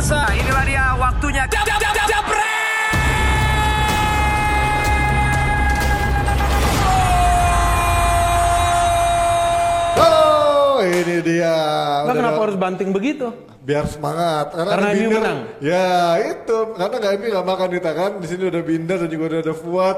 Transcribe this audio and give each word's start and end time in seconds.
pemirsa, 0.00 0.32
inilah 0.32 0.64
dia 0.64 0.84
waktunya. 0.96 1.44
Jab, 1.44 1.64
jab, 1.68 1.76
jab, 1.76 1.92
jab, 2.08 2.24
Oh, 10.00 10.80
ini 10.80 11.20
dia. 11.20 11.52
Udah 12.08 12.16
kenapa 12.16 12.40
harus 12.48 12.56
banting 12.56 12.96
begitu? 12.96 13.28
biar 13.60 13.84
semangat 13.84 14.56
karena, 14.56 14.72
Karena 14.72 14.88
Binder. 14.96 15.20
menang. 15.20 15.38
ya 15.60 16.16
itu 16.32 16.58
karena 16.80 16.96
nggak 16.96 17.12
MU 17.20 17.26
nggak 17.28 17.46
makan 17.46 17.68
kita 17.76 17.90
kan 17.92 18.10
di 18.16 18.26
sini 18.26 18.42
udah 18.48 18.62
Binder 18.64 18.96
dan 19.04 19.08
juga 19.12 19.24
udah 19.28 19.40
ada 19.44 19.52
Fuad 19.54 19.96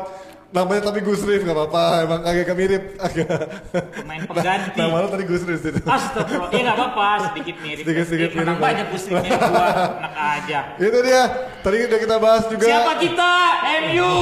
namanya 0.52 0.82
tapi 0.84 1.00
Gus 1.00 1.20
Rif 1.22 1.42
nggak 1.42 1.52
apa-apa 1.54 1.82
emang 2.02 2.20
agak 2.22 2.52
mirip 2.52 2.82
agak 2.98 3.28
Pemain 3.72 4.20
pengganti. 4.22 4.76
nama 4.76 4.96
lo 4.98 5.08
tadi 5.08 5.24
Gus 5.24 5.42
Rif 5.42 5.60
gitu. 5.60 5.80
Astagfirullah, 5.82 6.48
ya 6.48 6.60
nggak 6.62 6.76
apa-apa, 6.76 7.06
sedikit 7.26 7.56
mirip. 7.58 7.82
Sedikit-sedikit 7.82 8.28
Eh, 8.28 8.36
menang 8.36 8.54
mirip. 8.54 8.66
banyak 8.68 8.86
gustrinya 8.88 9.30
gua, 9.32 9.68
enak 9.96 10.14
aja. 10.36 10.58
itu 10.78 10.98
dia 11.02 11.22
tadi 11.58 11.76
udah 11.82 11.98
kita 11.98 12.16
bahas 12.18 12.44
juga 12.46 12.64
Siapa 12.64 12.92
kita? 12.96 13.32
MU. 13.82 14.12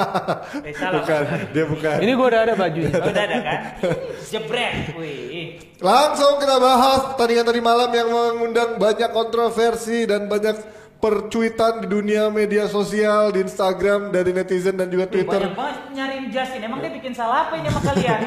eh 0.68 0.72
salah. 0.72 0.94
bukan 0.96 1.22
dia 1.50 1.64
bukan 1.66 1.96
Ini 1.98 2.12
gue 2.12 2.26
udah 2.28 2.40
ada 2.40 2.54
bajunya. 2.54 2.94
Oh, 2.96 3.10
udah 3.10 3.24
ada 3.24 3.36
kan? 3.40 3.60
Jebret. 4.24 4.74
Wih. 4.94 5.58
langsung 5.80 6.36
kita 6.36 6.56
bahas 6.56 7.00
pertandingan 7.10 7.46
tadi 7.46 7.60
malam 7.60 7.90
yang 7.90 8.06
mengundang 8.06 8.76
banyak 8.76 9.10
kontroversi 9.10 10.04
dan 10.04 10.26
banyak 10.26 10.54
percuitan 11.00 11.80
di 11.80 11.88
dunia 11.88 12.28
media 12.28 12.68
sosial 12.68 13.32
di 13.32 13.40
Instagram 13.40 14.12
dari 14.12 14.36
netizen 14.36 14.76
dan 14.76 14.92
juga 14.92 15.08
Twitter 15.08 15.48
Banyak 15.48 15.56
banget 15.56 15.76
nyariin 15.96 16.26
Justin. 16.28 16.60
Emang 16.60 16.84
dia 16.84 16.92
bikin 16.92 17.16
salah 17.16 17.48
apa 17.48 17.56
ini 17.56 17.72
sama 17.72 17.80
kalian? 17.80 18.20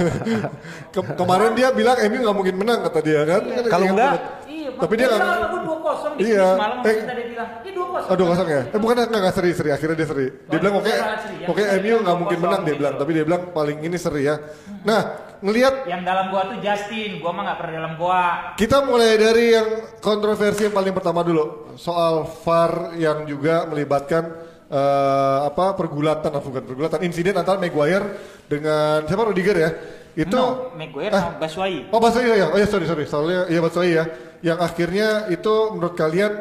Ke- 0.94 1.14
kemarin 1.16 1.50
dia 1.56 1.68
bilang 1.72 1.96
MU 1.96 2.18
nggak 2.20 2.36
mungkin 2.36 2.56
menang 2.60 2.78
kata 2.84 3.00
dia 3.00 3.20
kan. 3.24 3.42
Kalau 3.66 3.86
Yang- 3.88 3.96
enggak, 3.96 4.12
Iya, 4.12 4.39
Tapi 4.80 4.94
dia 4.94 5.06
nggak- 5.06 5.20
nggak 5.20 5.48
gue 5.48 5.60
dua 5.62 5.78
kosong 5.80 6.12
di 6.14 6.22
Iya. 6.26 6.46
semalam. 6.50 6.78
Eh. 6.80 6.94
Dia 6.96 7.26
bilang, 7.26 7.48
ini 7.60 7.70
dua 7.70 7.86
kosong. 7.86 8.08
Oh 8.08 8.16
dua 8.16 8.28
kosong 8.28 8.48
ya? 8.48 8.62
Eh 8.66 8.78
bukan 8.78 8.94
enggak, 8.96 9.20
enggak 9.20 9.34
seri 9.34 9.50
seri 9.50 9.70
akhirnya 9.70 9.96
dia 9.96 10.08
seri. 10.08 10.26
Dia 10.26 10.50
Oh, 10.50 10.58
bilang 10.58 10.74
oke. 10.76 10.90
Yang 10.90 11.46
oke 11.46 11.62
MU 11.76 11.96
nggak 12.00 12.16
mungkin 12.16 12.36
2-0 12.36 12.42
menang 12.42 12.60
dia 12.60 12.68
gitu. 12.68 12.80
bilang 12.80 12.94
tapi 12.96 13.10
dia 13.10 13.24
bilang 13.24 13.42
paling 13.50 13.78
ini 13.78 13.96
seri 13.96 14.22
ya. 14.22 14.34
Nah 14.80 15.00
ngelihat 15.40 15.74
Yang 15.84 16.02
dalam 16.04 16.24
gua 16.28 16.42
tuh 16.46 16.58
Justin, 16.58 17.10
gua 17.18 17.30
mah 17.30 17.42
nggak 17.44 17.58
pernah 17.58 17.74
dalam 17.74 17.94
gua. 17.94 18.22
kita 18.54 18.76
mulai 18.82 19.12
dari 19.14 19.44
yang 19.50 19.68
kontroversi 19.98 20.60
yang 20.62 20.74
paling 20.74 20.92
pertama 20.92 21.20
dulu 21.20 21.44
soal 21.74 22.24
VAR 22.40 22.72
yang 22.94 23.24
juga 23.24 23.64
melibatkan 23.64 24.24
eh, 24.66 25.38
apa 25.44 25.74
pergulatan 25.74 26.30
ah, 26.30 26.38
bukan 26.38 26.62
pergulatan 26.62 27.00
insiden 27.02 27.34
antara 27.34 27.56
Maguire 27.56 28.04
dengan 28.46 29.02
siapa 29.02 29.22
Rudiger 29.24 29.56
ya 29.56 29.70
itu 30.12 30.30
No, 30.32 30.70
Maguire 30.72 31.10
sama 31.10 31.38
Baswai. 31.38 31.86
Oh 31.88 31.98
Baswai 31.98 32.22
ya, 32.28 32.46
oh 32.46 32.54
ya 32.54 32.66
sorry 32.66 32.84
sorry, 32.84 33.04
soalnya 33.04 33.46
ya 33.46 33.58
Baswai 33.58 33.90
ya, 33.92 34.04
yang 34.40 34.58
akhirnya 34.60 35.28
itu 35.28 35.54
menurut 35.76 35.94
kalian 35.96 36.32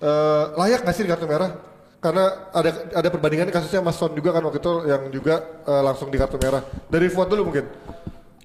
eh, 0.00 0.44
layak 0.56 0.84
nggak 0.84 0.94
sih 0.96 1.04
di 1.04 1.10
kartu 1.10 1.28
merah? 1.28 1.50
Karena 1.96 2.52
ada 2.52 2.70
ada 2.92 3.08
perbandingan 3.08 3.48
kasusnya 3.50 3.80
Mas 3.82 3.96
Son 3.96 4.12
juga 4.12 4.30
kan 4.36 4.44
waktu 4.44 4.60
itu 4.60 4.72
yang 4.86 5.02
juga 5.08 5.34
eh, 5.64 5.82
langsung 5.82 6.12
di 6.12 6.18
kartu 6.20 6.36
merah. 6.36 6.62
Dari 6.88 7.08
Fuad 7.08 7.28
dulu 7.32 7.52
mungkin. 7.52 7.66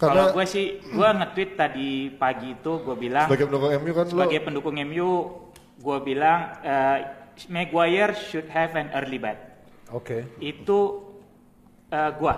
Kalau 0.01 0.33
gue 0.33 0.45
sih, 0.49 0.81
gue 0.81 1.09
nge-tweet 1.13 1.51
tadi 1.53 2.09
pagi 2.17 2.57
itu 2.57 2.81
gue 2.81 2.95
bilang 2.97 3.29
sebagai 3.29 3.45
pendukung 3.45 3.69
MU 3.69 3.91
kan 3.93 4.05
lo 4.09 4.09
sebagai 4.09 4.39
pendukung 4.41 4.75
MU, 4.81 5.09
gue 5.77 5.97
bilang 6.01 6.39
eh, 6.65 6.99
Maguire 7.53 8.17
should 8.17 8.49
have 8.49 8.73
an 8.73 8.89
early 8.97 9.21
bet. 9.21 9.37
Oke. 9.93 10.25
Itu 10.41 11.05
eh, 11.93 12.11
gue. 12.17 12.33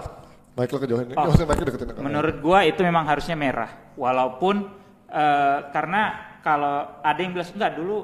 Mic 0.53 0.69
lo 0.69 0.77
kejauhan 0.77 1.05
ini. 1.07 1.15
Oh. 1.15 1.23
Oh, 1.23 1.25
maksudnya 1.31 1.47
mic 1.55 1.59
deketin 1.63 1.87
ke. 1.95 2.01
Menurut 2.03 2.35
gue 2.43 2.59
itu 2.67 2.81
memang 2.83 3.07
harusnya 3.07 3.39
merah. 3.39 3.71
Walaupun 3.95 4.82
eh, 5.13 5.57
karena 5.69 6.01
kalau 6.41 6.75
ada 6.99 7.19
yang 7.19 7.31
bilang 7.31 7.47
enggak 7.47 7.73
dulu 7.73 7.97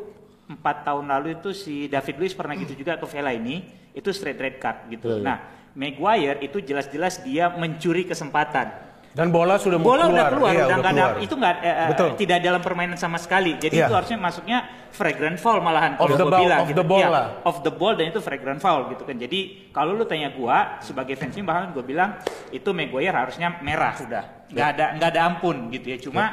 empat 0.47 0.81
tahun 0.83 1.05
lalu 1.07 1.27
itu 1.35 1.49
si 1.51 1.85
David 1.85 2.15
Luiz 2.17 2.33
pernah 2.33 2.53
gitu 2.53 2.73
juga 2.73 2.95
atau 2.95 3.05
Vela 3.05 3.29
ini 3.29 3.61
itu 3.91 4.09
straight 4.09 4.37
red 4.37 4.57
card 4.57 4.87
gitu. 4.87 5.09
iya. 5.11 5.21
Nah 5.21 5.37
Maguire 5.71 6.41
itu 6.41 6.57
jelas-jelas 6.59 7.21
dia 7.21 7.49
mencuri 7.51 8.03
kesempatan. 8.03 8.89
Dan 9.09 9.33
bola 9.33 9.57
sudah 9.57 9.77
bola 9.77 10.05
keluar. 10.05 10.13
udah 10.13 10.25
keluar, 10.29 10.51
Iya, 10.51 10.65
udah 10.65 10.77
ada 10.77 10.89
keluar. 10.91 11.11
itu 11.17 11.33
nggak 11.33 11.55
eh, 11.59 11.65
eh, 11.67 11.89
Betul. 11.89 12.09
tidak 12.15 12.39
dalam 12.39 12.61
permainan 12.61 12.93
sama 12.95 13.17
sekali. 13.17 13.57
Jadi 13.57 13.75
Iya. 13.75 13.85
itu 13.85 13.93
harusnya 13.93 14.17
masuknya 14.17 14.57
fragrant 14.91 15.37
foul 15.37 15.59
malahan 15.59 15.97
Off 15.97 16.09
kalau 16.09 16.29
ball- 16.29 16.41
bilang 16.41 16.59
off 16.61 16.69
gitu. 16.69 16.77
the 16.77 16.85
ball 16.85 17.09
lah. 17.09 17.25
off 17.41 17.57
the 17.61 17.73
ball 17.73 17.93
dan 17.93 18.05
itu 18.07 18.21
fragrant 18.21 18.57
foul 18.57 18.89
gitu 18.89 19.03
kan. 19.03 19.17
Jadi 19.17 19.69
kalau 19.69 19.93
lu 19.93 20.05
tanya 20.05 20.29
gua 20.29 20.77
sebagai 20.79 21.13
fans 21.13 21.33
ini 21.33 21.41
bahkan 21.41 21.73
gua 21.73 21.81
bilang 21.81 22.21
itu 22.49 22.69
Maguire 22.69 23.13
harusnya 23.15 23.57
merah 23.59 23.93
sudah. 23.93 24.23
nggak 24.49 24.67
ada 24.73 24.85
nggak 24.97 25.09
ada 25.09 25.21
ampun 25.25 25.69
gitu 25.69 25.87
ya. 25.89 25.97
Cuma 25.99 26.23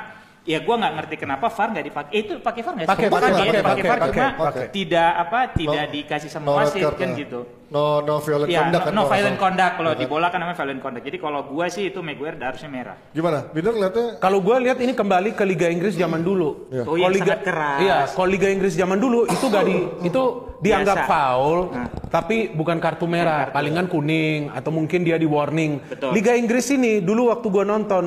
ya 0.47 0.59
gua 0.61 0.75
nggak 0.79 0.95
ngerti 0.97 1.15
kenapa 1.19 1.47
VAR 1.49 1.69
nggak 1.69 1.85
dipakai. 1.85 2.11
Eh, 2.11 2.21
itu 2.23 2.33
pakai 2.39 2.61
VAR 2.63 2.73
nggak? 2.73 2.87
sih? 2.87 2.93
Pakai, 2.93 3.07
Pakai, 3.07 3.19
pakai, 3.19 3.29
ya, 3.29 3.37
pakai, 3.37 3.61
pakai 3.61 3.83
VAR 3.83 3.99
cuma 4.01 4.31
pakai. 4.47 4.67
tidak 4.71 5.11
apa 5.19 5.39
tidak 5.53 5.83
No- 5.83 5.93
dikasih 5.93 6.31
sama 6.31 6.45
no 6.45 6.53
wasit 6.57 6.83
kan 6.95 7.09
ya. 7.09 7.19
gitu. 7.19 7.41
No 7.67 7.99
no 7.99 8.23
violent 8.23 8.47
Ya, 8.47 8.63
conduct 8.63 8.79
no, 8.79 8.87
kan. 8.87 8.95
no 8.95 9.03
violent 9.05 9.39
conduct 9.41 9.75
kalau 9.75 9.91
Iya 9.91 9.99
di 9.99 10.07
bola 10.07 10.27
kan 10.31 10.39
namanya 10.39 10.55
violent 10.57 10.79
conduct. 10.81 11.05
Jadi 11.05 11.19
kalau 11.19 11.41
gua 11.45 11.67
sih 11.67 11.85
itu 11.85 11.99
Maguire 11.99 12.39
harusnya 12.39 12.71
merah. 12.71 12.97
Gimana? 13.11 13.39
Binder 13.51 13.75
lihatnya 13.75 14.07
Kalau 14.17 14.39
gue 14.39 14.57
lihat 14.61 14.79
ini 14.79 14.93
kembali 14.93 15.31
ke 15.33 15.43
Liga 15.43 15.67
Inggris 15.67 15.93
zaman 15.93 16.23
dulu. 16.23 16.71
Iya. 16.71 16.83
Oh, 16.85 16.95
yang 16.95 17.11
Liga, 17.11 17.27
sangat 17.27 17.41
keras. 17.43 17.79
Iya, 17.81 17.97
kalau 18.09 18.29
Liga 18.29 18.49
Inggris 18.49 18.73
zaman 18.73 18.97
dulu 18.97 19.27
itu 19.27 19.45
gak 19.45 19.65
di 19.65 19.77
itu 20.09 20.23
dianggap 20.57 20.97
Biasa. 20.97 21.11
foul, 21.11 21.59
Nah. 21.69 21.89
tapi 22.09 22.37
bukan 22.49 22.79
kartu 22.79 23.05
merah, 23.05 23.45
kartu. 23.45 23.55
palingan 23.55 23.87
kuning 23.87 24.49
atau 24.49 24.71
mungkin 24.71 25.03
dia 25.03 25.19
di 25.19 25.27
warning. 25.27 25.83
Betul. 25.85 26.15
Liga 26.15 26.33
Inggris 26.33 26.71
ini 26.71 26.99
dulu 26.99 27.29
waktu 27.29 27.47
gue 27.47 27.65
nonton 27.67 28.05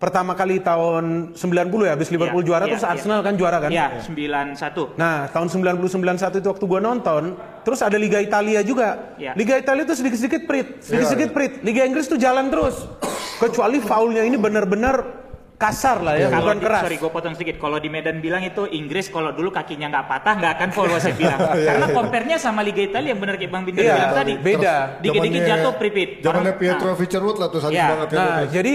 pertama 0.00 0.32
kali 0.32 0.64
tahun 0.64 1.36
90 1.36 1.84
ya, 1.84 1.92
habis 1.92 2.08
Liverpool 2.08 2.40
Iya, 2.40 2.48
juara 2.48 2.64
iya, 2.64 2.72
terus 2.72 2.84
iya. 2.88 2.92
Arsenal 2.96 3.20
kan 3.20 3.34
juara 3.36 3.58
kan? 3.60 3.68
Iya, 3.70 3.86
91. 4.00 4.96
Nah, 4.96 5.28
tahun 5.28 5.48
99 5.52 6.40
itu 6.40 6.48
waktu 6.48 6.64
gua 6.64 6.80
nonton, 6.80 7.36
terus 7.60 7.84
ada 7.84 8.00
Liga 8.00 8.16
Italia 8.16 8.64
juga. 8.64 9.12
Iya. 9.20 9.36
Liga 9.36 9.60
Italia 9.60 9.84
itu 9.84 9.92
sedikit-sedikit 9.92 10.48
prit, 10.48 10.80
sedikit-sedikit 10.80 11.30
prit. 11.36 11.52
Liga 11.60 11.84
Inggris 11.84 12.08
tuh 12.08 12.16
jalan 12.16 12.48
terus. 12.48 12.88
Kecuali 13.36 13.76
foulnya 13.78 14.24
ini 14.24 14.40
benar-benar 14.40 15.20
kasar 15.60 16.00
lah 16.00 16.16
ya, 16.16 16.32
Kalau 16.32 16.48
bukan 16.48 16.56
di, 16.56 16.64
keras. 16.64 16.80
sorry 16.80 16.96
gue 16.96 17.10
potong 17.12 17.34
sedikit. 17.36 17.56
Kalau 17.60 17.76
di 17.76 17.92
Medan 17.92 18.24
bilang 18.24 18.40
itu 18.40 18.64
Inggris 18.64 19.12
kalau 19.12 19.36
dulu 19.36 19.52
kakinya 19.52 19.92
nggak 19.92 20.06
patah 20.08 20.34
nggak 20.40 20.52
akan 20.56 20.68
foul 20.72 20.88
wasit 20.88 21.12
bilang. 21.20 21.36
Iya, 21.36 21.76
Karena 21.76 21.86
iya. 21.92 21.96
compare-nya 22.00 22.36
sama 22.40 22.64
Liga 22.64 22.80
Italia 22.80 23.12
yang 23.12 23.20
benar 23.20 23.36
kayak 23.36 23.52
Bang 23.52 23.68
Iya, 23.68 23.76
bilang 23.76 24.16
tadi. 24.16 24.32
beda. 24.40 24.74
Dikit-dikit 25.04 25.42
jatuh 25.44 25.72
pripit. 25.76 26.08
Zamannya 26.24 26.56
Orang- 26.56 26.60
Pietro 26.64 26.88
nah, 26.88 26.96
Fitzgerald 26.96 27.36
lah 27.36 27.48
tuh 27.52 27.60
sadis 27.60 27.76
Iya. 27.76 27.88
banget 27.92 28.08
ya. 28.08 28.16
Nah, 28.16 28.40
jadi 28.48 28.74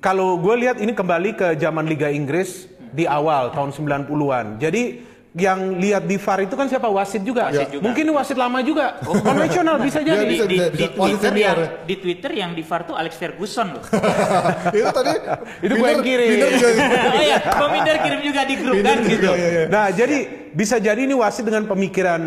kalau 0.00 0.36
gue 0.40 0.54
lihat 0.66 0.76
ini 0.78 0.92
kembali 0.92 1.30
ke 1.36 1.48
zaman 1.56 1.86
Liga 1.86 2.08
Inggris 2.10 2.68
di 2.92 3.04
awal 3.04 3.52
tahun 3.52 3.72
90-an. 3.74 4.56
Jadi 4.60 4.82
yang 5.36 5.76
lihat 5.76 6.08
di 6.08 6.16
VAR 6.16 6.48
itu 6.48 6.56
kan 6.56 6.64
siapa 6.64 6.88
wasit 6.88 7.20
juga. 7.20 7.52
Wasit 7.52 7.68
juga. 7.68 7.84
Mungkin 7.84 8.08
wasit 8.16 8.40
lama 8.40 8.64
juga. 8.64 8.96
Konvensional 9.04 9.76
bisa 9.84 10.00
jadi. 10.08 10.24
di, 10.24 10.32
bisa, 10.32 10.44
di, 10.48 10.56
bisa, 10.56 10.68
di 10.72 10.86
Twitter 10.96 11.32
yang 11.36 11.58
ya. 11.60 11.68
di 11.84 11.94
Twitter 12.00 12.30
yang 12.32 12.50
di 12.56 12.62
VAR 12.64 12.88
tuh 12.88 12.96
Alex 12.96 13.20
Ferguson 13.20 13.76
loh. 13.76 13.84
itu 14.76 14.88
tadi 14.88 15.12
Itu 15.60 15.72
gua 15.76 15.88
yang 15.92 16.00
kirim. 16.00 16.28
Binder 16.32 16.50
juga 16.56 16.68
oh 17.12 17.20
iya, 17.20 17.36
Bang 17.44 18.00
kirim 18.00 18.20
juga 18.24 18.40
di 18.48 18.54
grup 18.56 18.74
Binder 18.80 18.96
kan 18.96 18.98
juga, 19.04 19.12
gitu. 19.12 19.30
iya, 19.36 19.48
iya. 19.52 19.64
Nah, 19.68 19.86
jadi 19.92 20.18
bisa 20.56 20.76
jadi 20.80 21.00
ini 21.04 21.12
wasit 21.12 21.44
dengan 21.44 21.68
pemikiran 21.68 22.22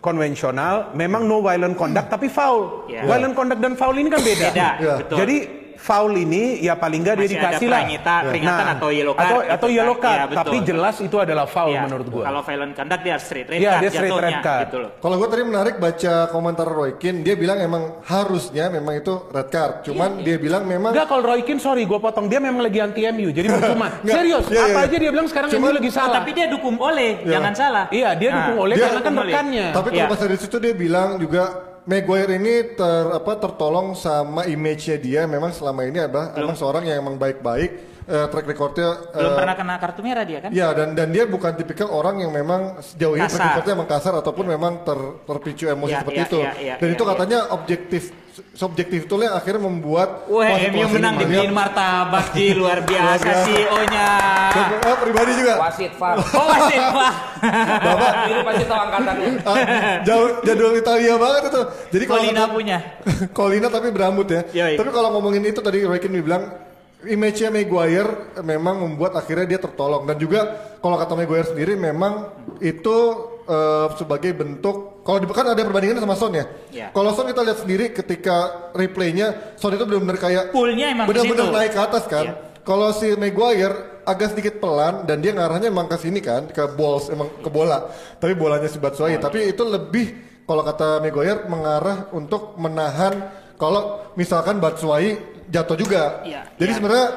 konvensional, 0.00 0.96
memang 0.96 1.28
no 1.28 1.44
violent 1.44 1.76
conduct 1.76 2.08
tapi 2.08 2.32
foul. 2.32 2.88
Ya. 2.88 3.04
Violent 3.04 3.36
conduct 3.36 3.60
dan 3.60 3.76
foul 3.76 3.96
ini 4.00 4.08
kan 4.08 4.24
beda. 4.24 4.46
Beda, 4.52 4.68
Iya. 4.80 4.94
betul. 5.04 5.16
Jadi 5.20 5.36
foul 5.84 6.16
ini 6.16 6.42
ya 6.58 6.74
paling 6.74 6.96
nggak 6.98 7.16
dia 7.18 7.28
dikasih 7.28 7.68
lah. 7.68 7.84
peringatan- 7.84 8.24
peringatan 8.24 8.66
atau 8.72 8.88
yellow 8.88 9.12
card 9.12 9.28
Atau, 9.28 9.38
gitu 9.38 9.52
atau 9.52 9.68
kan. 9.68 9.76
yellow 9.76 9.96
card, 9.98 10.18
betul. 10.24 10.38
tapi 10.40 10.56
jelas 10.64 10.96
itu 10.98 11.16
adalah 11.18 11.44
foul 11.44 11.68
Iya, 11.70 11.82
menurut 11.84 12.06
gua. 12.08 12.22
Kalau 12.24 12.40
violent 12.42 12.72
conduct 12.72 13.02
dia 13.02 13.16
straight 13.18 13.46
red 13.46 13.60
Iya, 13.60 13.68
card 13.68 13.82
dia 13.82 13.90
straight 13.90 14.08
jatuhnya, 14.10 14.24
red 14.26 14.38
card. 14.40 14.62
gitu 14.64 14.76
loh. 14.80 14.90
Kalau 14.96 15.14
gue 15.14 15.28
tadi 15.28 15.42
menarik 15.44 15.74
baca 15.76 16.12
komentar 16.26 16.66
Roy 16.66 16.90
Keane, 16.96 17.20
dia 17.20 17.34
bilang 17.34 17.58
emang 17.58 17.82
harusnya 18.02 18.64
memang 18.70 18.94
itu 18.96 19.12
red 19.28 19.48
card. 19.50 19.74
Cuman 19.84 20.10
Iya, 20.14 20.24
dia 20.24 20.36
bilang 20.38 20.62
memang 20.64 20.90
Enggak 20.90 21.06
kalau 21.06 21.22
Roy 21.22 21.40
Keane 21.42 21.60
sorry 21.60 21.84
gue 21.84 21.98
potong 21.98 22.26
dia 22.26 22.40
memang 22.40 22.62
lagi 22.62 22.78
anti 22.78 23.04
MU 23.04 23.28
jadi 23.28 23.46
percuma. 23.46 23.88
Serius, 24.06 24.44
iya, 24.46 24.56
iya, 24.56 24.64
apa 24.66 24.78
iya. 24.78 24.88
aja 24.88 24.96
dia 24.98 25.10
bilang 25.12 25.26
sekarang 25.26 25.48
Cuman- 25.50 25.68
MU 25.68 25.76
lagi 25.76 25.90
Oh, 25.90 25.94
salah. 25.94 26.14
tapi 26.16 26.30
dia 26.32 26.46
dukung 26.48 26.76
oleh, 26.78 27.10
jangan 27.22 27.52
salah. 27.52 27.84
Iya, 27.88 28.08
dia 28.14 28.28
Nah, 28.28 28.36
dukung 28.40 28.58
oleh 28.62 28.74
dia 28.74 28.84
karena 28.86 29.00
kan 29.02 29.12
rekannya. 29.18 29.66
Tapi 29.70 29.86
Iya. 29.86 29.96
terlepas 30.00 30.18
dari 30.18 30.36
situ 30.38 30.56
dia 30.58 30.72
bilang 30.72 31.08
juga 31.18 31.42
Maguire 31.84 32.40
ini 32.40 32.72
ter 32.72 33.04
apa 33.12 33.36
tertolong 33.36 33.92
sama 33.92 34.48
image-nya 34.48 34.96
dia. 34.96 35.22
Memang 35.28 35.52
selama 35.52 35.84
ini 35.84 36.00
adalah 36.00 36.32
emang 36.32 36.56
seorang 36.56 36.88
yang 36.88 37.04
emang 37.04 37.20
baik-baik 37.20 37.93
eh, 38.06 38.26
track 38.26 38.46
recordnya 38.46 38.88
Belum 39.10 39.30
eh, 39.30 39.36
pernah 39.36 39.54
kena 39.54 39.74
kartu 39.76 40.00
merah 40.00 40.24
dia 40.24 40.38
kan? 40.40 40.50
Ya 40.50 40.68
dan 40.70 40.92
dan 40.92 41.08
dia 41.08 41.24
bukan 41.24 41.52
tipikal 41.52 41.88
orang 41.88 42.20
yang 42.20 42.30
memang 42.30 42.78
sejauh 42.80 43.14
ini 43.14 43.24
Kasar. 43.24 43.34
track 43.34 43.48
recordnya 43.54 43.74
emang 43.74 43.88
kasar 43.88 44.14
ataupun 44.14 44.44
memang 44.46 44.72
ter, 44.82 44.98
terpicu 45.24 45.64
emosi 45.66 45.90
Ya, 45.90 46.00
seperti 46.00 46.20
ya, 46.20 46.26
itu. 46.26 46.38
ya, 46.38 46.52
ya, 46.54 46.74
dan 46.76 46.88
ya, 46.88 46.94
itu 46.94 47.02
ya. 47.02 47.10
katanya 47.10 47.38
objektif 47.50 48.02
subjektif 48.50 49.06
itu 49.06 49.14
yang 49.14 49.30
akhirnya 49.32 49.62
membuat 49.62 50.26
Wah, 50.26 50.58
MU 50.66 50.82
menang 50.90 51.14
melihat- 51.14 51.22
dibeliin 51.22 51.52
martabak 51.54 52.34
Ji, 52.34 52.50
luar 52.58 52.82
biasa. 52.82 53.46
CEO-nya. 53.46 54.08
Dan, 54.50 54.66
eh, 54.74 54.96
pribadi 54.98 55.32
juga. 55.38 55.54
Wasit 55.62 55.92
VAR. 55.94 56.16
Oh, 56.34 56.46
wasit, 56.50 56.82
Pak. 56.82 57.12
Bapak 57.78 58.10
Ini 58.30 58.40
pasti 58.42 58.64
tahu 58.66 58.80
angkatannya. 58.80 59.28
ah, 59.46 59.56
jauh 60.02 60.28
jadwal 60.42 60.74
Italia 60.74 61.14
banget 61.14 61.42
itu. 61.46 61.62
Jadi 61.94 62.04
kalau 62.10 62.20
Colina 62.20 62.44
punya. 62.50 62.78
Colina 63.30 63.68
tapi 63.70 63.88
berambut 63.94 64.26
ya. 64.26 64.42
Yoi. 64.50 64.74
Tapi 64.74 64.90
kalau 64.90 65.08
ngomongin 65.14 65.46
itu 65.46 65.60
tadi 65.62 65.78
Keane 65.84 66.18
bilang 66.18 66.42
image-nya 67.06 67.52
Maguire 67.52 68.36
memang 68.40 68.80
membuat 68.80 69.16
akhirnya 69.16 69.56
dia 69.56 69.60
tertolong 69.60 70.04
dan 70.08 70.16
juga 70.16 70.40
kalau 70.80 70.96
kata 70.96 71.12
Maguire 71.16 71.48
sendiri 71.48 71.76
memang 71.76 72.32
itu 72.60 72.96
eh, 73.44 73.86
sebagai 73.96 74.32
bentuk 74.32 75.04
kalau 75.04 75.20
di, 75.20 75.28
kan 75.28 75.44
ada 75.52 75.60
perbandingan 75.60 76.00
sama 76.00 76.16
Son 76.16 76.32
ya. 76.32 76.48
Iya. 76.72 76.88
Kalau 76.96 77.12
Son 77.12 77.28
kita 77.28 77.44
lihat 77.44 77.58
sendiri 77.60 77.92
ketika 77.92 78.70
replaynya 78.72 79.56
Son 79.60 79.76
itu 79.76 79.84
benar-benar 79.84 80.16
kayak 80.16 80.44
Poolnya 80.50 80.96
emang 80.96 81.06
benar-benar 81.08 81.52
naik 81.52 81.72
ke 81.76 81.80
atas 81.80 82.04
kan. 82.08 82.24
Iya. 82.24 82.34
Kalau 82.64 82.88
si 82.96 83.12
Maguire 83.12 84.04
agak 84.08 84.32
sedikit 84.32 84.56
pelan 84.56 85.04
dan 85.04 85.20
dia 85.20 85.36
ngarahnya 85.36 85.68
emang 85.68 85.84
ke 85.84 86.00
sini 86.00 86.24
kan 86.24 86.48
ke 86.48 86.64
balls 86.72 87.12
emang 87.12 87.28
ke 87.44 87.48
bola. 87.52 87.92
Tapi 88.16 88.32
bolanya 88.32 88.68
si 88.72 88.80
Batshuayi. 88.80 89.20
Tapi 89.20 89.52
itu 89.52 89.60
lebih 89.60 90.16
kalau 90.48 90.64
kata 90.64 91.04
Maguire 91.04 91.44
mengarah 91.44 92.08
untuk 92.16 92.56
menahan 92.56 93.44
kalau 93.60 94.12
misalkan 94.16 94.60
Batshuayi 94.60 95.33
jatuh 95.50 95.76
juga. 95.76 96.22
Iya. 96.24 96.42
Jadi 96.56 96.70
Iya. 96.70 96.76
sebenarnya 96.78 97.08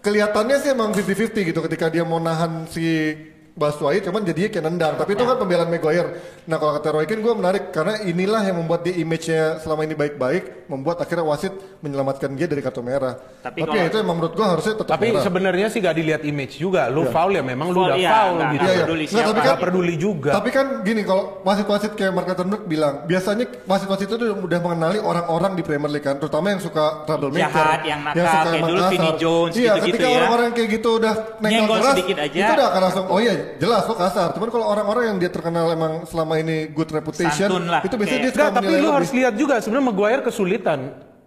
kelihatannya 0.00 0.56
sih 0.60 0.70
emang 0.72 0.90
50-50 0.92 1.44
gitu 1.44 1.60
ketika 1.64 1.86
dia 1.88 2.04
mau 2.04 2.16
nahan 2.18 2.64
si 2.66 3.12
Batshuayi 3.50 3.98
cuman 4.00 4.22
jadinya 4.22 4.48
kayak 4.48 4.64
nendang. 4.64 4.94
Tapi 4.94 5.10
itu 5.12 5.22
kan 5.22 5.36
pembelaan 5.36 5.68
Maguire. 5.68 6.10
Nah 6.44 6.56
kalau 6.56 6.72
kata 6.72 6.88
Roy 6.90 7.04
Keane 7.04 7.20
gue 7.20 7.34
menarik 7.34 7.64
karena 7.70 7.98
inilah 8.00 8.40
yang 8.42 8.56
membuat 8.56 8.80
dia 8.80 8.94
image-nya 8.94 9.58
selama 9.58 9.82
ini 9.82 9.92
baik-baik 9.92 10.66
membuat 10.66 10.98
akhirnya 10.98 11.22
wasit 11.22 11.50
menyelamatkan 11.80 12.30
dia 12.32 12.46
dari 12.46 12.58
kartu 12.58 12.80
merah. 12.80 13.18
Tapi 13.40 13.42
Tapi, 13.42 13.58
kalau- 13.60 13.74
ya 13.76 13.84
itu 13.84 13.96
emang 13.98 14.16
menurut 14.16 14.32
gue 14.32 14.46
harusnya 14.46 14.74
tetap 14.76 14.94
Tapi 14.94 15.06
sebenarnya 15.12 15.66
sih 15.66 15.78
gak 15.78 15.92
dilihat 15.92 16.22
image 16.22 16.54
juga. 16.56 16.86
Lu 16.86 17.06
foul 17.06 17.32
ya 17.32 17.42
memang 17.42 17.68
lu 17.68 17.80
udah 17.82 17.96
iya, 17.96 18.10
foul 18.10 18.34
nggak- 18.34 18.50
gitu. 18.50 18.62
Iya, 18.62 18.70
iya. 18.70 18.84
peduli 18.84 19.02
Nggak, 19.02 19.12
siapa. 19.12 19.28
tapi 19.28 19.40
kan, 19.42 19.56
peduli 19.58 19.94
juga. 19.96 20.30
Tapi 20.32 20.48
kan 20.50 20.66
gini 20.80 21.02
kalau 21.02 21.24
wasit-wasit 21.42 21.92
kayak 21.94 22.12
Mark 22.12 22.28
Attenborough 22.28 22.64
bilang, 22.64 22.94
biasanya 23.04 23.44
wasit-wasit 23.64 24.06
itu 24.06 24.16
udah, 24.16 24.38
udah 24.38 24.58
mengenali 24.60 24.98
orang-orang 24.98 25.52
di 25.52 25.62
Premier 25.62 25.90
League 25.90 26.06
kan, 26.06 26.16
terutama 26.16 26.50
yang 26.50 26.60
suka 26.60 27.02
troublemaker, 27.02 27.50
Jahat, 27.50 27.80
yang 27.82 28.00
nakal, 28.00 28.22
suka 28.22 28.40
kayak 28.46 28.62
dulu. 28.62 28.82
Vinnie 28.88 29.14
Jones 29.16 29.52
Iya, 29.52 29.72
gitu-gitu 29.74 29.86
ketika 29.90 30.06
ya. 30.06 30.16
orang-orang 30.16 30.48
kayak 30.52 30.68
gitu 30.70 30.88
udah 30.96 31.14
naik 31.40 31.52
Nyenggol 31.52 31.76
keras, 31.76 31.92
sedikit 31.92 32.16
aja. 32.20 32.38
itu 32.38 32.52
udah 32.52 32.66
akan 32.70 32.80
langsung, 32.80 33.06
oh 33.06 33.18
iya 33.18 33.32
jelas 33.56 33.82
lo 33.84 33.94
kasar. 33.94 34.28
Cuman 34.32 34.48
kalau 34.48 34.66
orang-orang 34.66 35.04
yang 35.06 35.18
dia 35.18 35.28
terkenal 35.28 35.66
emang 35.68 35.92
selama 36.04 36.36
ini 36.36 36.68
good 36.68 36.88
reputation, 36.88 37.48
Santun 37.48 37.66
lah, 37.66 37.80
itu 37.80 37.94
biasanya 37.94 38.06
kayak- 38.14 38.24
dia 38.24 38.32
suka 38.32 38.42
Enggak, 38.42 38.56
tapi 38.56 38.66
lu 38.66 38.76
lebih. 38.78 38.92
harus 38.94 39.10
lihat 39.12 39.34
juga 39.34 39.54
sebenarnya 39.58 39.86
Maguire 39.86 40.22
kesulitan 40.22 40.80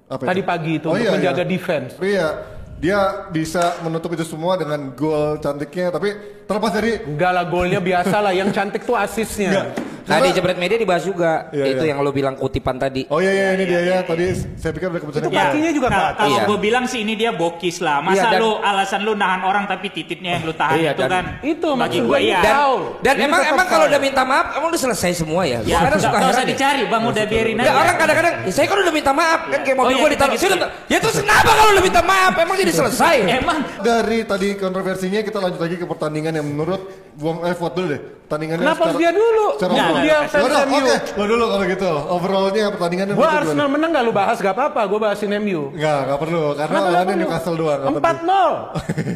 Apa 0.06 0.24
tadi 0.24 0.39
itu? 0.39 0.48
pagi 0.48 0.71
itu 0.74 0.86
Oh 0.86 0.94
untuk 0.94 1.04
iya, 1.04 1.12
menjaga 1.12 1.39
iya. 1.39 1.50
defense. 1.50 1.92
Tapi 1.94 2.10
Iya, 2.10 2.27
dia 2.75 3.00
bisa 3.30 3.63
menutup 3.80 4.12
itu 4.12 4.24
semua 4.24 4.54
dengan 4.54 4.92
gol 4.92 5.38
cantiknya, 5.38 5.88
tapi 5.89 6.10
terlepas 6.44 6.71
dari 6.71 6.92
Enggak 7.01 7.31
lah 7.31 7.45
golnya 7.45 7.80
biasa 7.80 8.18
lah, 8.19 8.31
yang 8.31 8.50
cantik 8.50 8.83
tuh 8.83 8.94
asisnya. 8.94 9.71
Nah 10.03 10.17
di 10.19 10.29
Jebret 10.31 10.57
Media 10.57 10.75
dibahas 10.75 11.03
juga 11.03 11.47
Iya, 11.50 11.65
itu 11.69 11.83
iya. 11.83 11.91
yang 11.94 12.00
lo 12.00 12.11
bilang 12.11 12.35
kutipan 12.35 12.75
tadi. 12.75 13.07
Oh 13.07 13.19
iya 13.19 13.31
iya 13.31 13.47
ini 13.55 13.63
dia 13.63 13.81
ya. 13.81 13.97
Tadi 14.03 14.25
saya 14.55 14.71
pikir 14.71 14.88
udah 14.88 15.01
keputusan. 15.01 15.23
Itu 15.23 15.29
kakinya 15.31 15.71
juga 15.71 15.88
atas. 15.88 16.13
Kalau 16.17 16.29
Iya. 16.33 16.44
gue 16.47 16.57
bilang 16.59 16.85
sih 16.85 17.00
ini 17.01 17.13
dia 17.13 17.31
bokis 17.31 17.79
lah. 17.79 18.00
Masa 18.00 18.15
Iya, 18.15 18.23
dan- 18.35 18.41
lu 18.41 18.51
alasan 18.57 19.01
lu 19.03 19.13
nahan 19.13 19.41
orang 19.44 19.63
tapi 19.63 19.88
tititnya 19.89 20.38
yang 20.38 20.44
lu 20.44 20.53
tahan 20.53 20.77
Iya, 20.77 20.91
itu 20.91 21.01
dan- 21.01 21.11
kan? 21.11 21.23
Itu 21.41 21.67
bagi 21.75 22.00
gue 22.00 22.07
gua 22.07 22.19
iya. 22.19 22.39
ini 22.39 23.01
Dan, 23.01 23.15
emang 23.19 23.41
emang 23.45 23.67
kalau 23.67 23.85
udah 23.88 24.01
minta 24.01 24.23
maaf, 24.23 24.47
emang 24.53 24.67
udah 24.69 24.81
selesai 24.81 25.11
semua 25.15 25.41
ya. 25.47 25.59
Ya, 25.63 25.79
nggak 25.81 26.03
nggak 26.03 26.31
usah 26.31 26.45
ya. 26.45 26.49
dicari 26.51 26.83
bang, 26.85 27.03
udah 27.03 27.23
biarin 27.25 27.56
Ya 27.57 27.63
aja. 27.63 27.71
orang 27.73 27.95
kadang-kadang, 27.97 28.33
ya, 28.44 28.51
saya 28.51 28.65
kan 28.67 28.77
udah 28.79 28.94
minta 28.94 29.11
maaf 29.11 29.41
kan 29.47 29.59
kayak 29.63 29.77
mobil 29.77 29.88
Oh, 29.88 29.91
iya, 29.94 30.01
gua 30.01 30.09
kita 30.11 30.25
ditaruh. 30.27 30.57
gitu. 30.57 30.67
Ya 30.89 30.97
terus 30.99 31.15
kenapa 31.19 31.49
kalau 31.49 31.69
udah 31.73 31.83
minta 31.83 32.01
maaf? 32.01 32.33
Emang 32.38 32.56
jadi 32.56 32.73
selesai? 32.73 33.15
Emang 33.33 33.57
Dari 33.83 34.19
tadi 34.23 34.47
kontroversinya 34.56 35.19
kita 35.21 35.39
lanjut 35.39 35.59
lagi 35.59 35.75
ke 35.75 35.85
pertandingan 35.85 36.33
yang 36.33 36.45
menurut 36.45 36.81
Buang 37.13 37.45
eh 37.45 37.54
Fuad 37.54 37.74
dulu 37.74 37.88
deh. 37.89 38.01
Pertandingannya 38.24 38.63
Kenapa 38.65 38.83
harus 38.88 38.98
dia 38.98 39.12
dulu? 39.13 39.45
Secara 39.54 39.69
Nggak, 39.69 39.83
overall. 39.83 40.01
dia 40.01 40.10
Ya 40.10 40.19
fans 40.25 40.42
udah, 40.42 40.62
MU. 40.63 40.74
Oke, 40.74 40.95
lo 41.13 41.24
dulu 41.27 41.45
kalau 41.45 41.65
gitu. 41.68 41.92
Overallnya 42.10 42.63
pertandingannya 42.74 43.13
Gua 43.13 43.30
Arsenal 43.30 43.68
menang 43.69 43.89
gak 43.94 44.04
lu 44.04 44.13
bahas 44.15 44.38
gak 44.39 44.56
apa-apa, 44.57 44.81
gua 44.88 45.00
bahasin 45.04 45.30
MU. 45.38 45.62
Enggak, 45.69 46.00
enggak 46.07 46.19
perlu 46.24 46.42
karena 46.56 46.77
lawannya? 46.81 47.15
Newcastle 47.19 47.54
doang. 47.54 47.80
nggak 47.83 47.92
Empat 47.94 48.15
penting. 48.15 48.25
nol. 48.25 48.54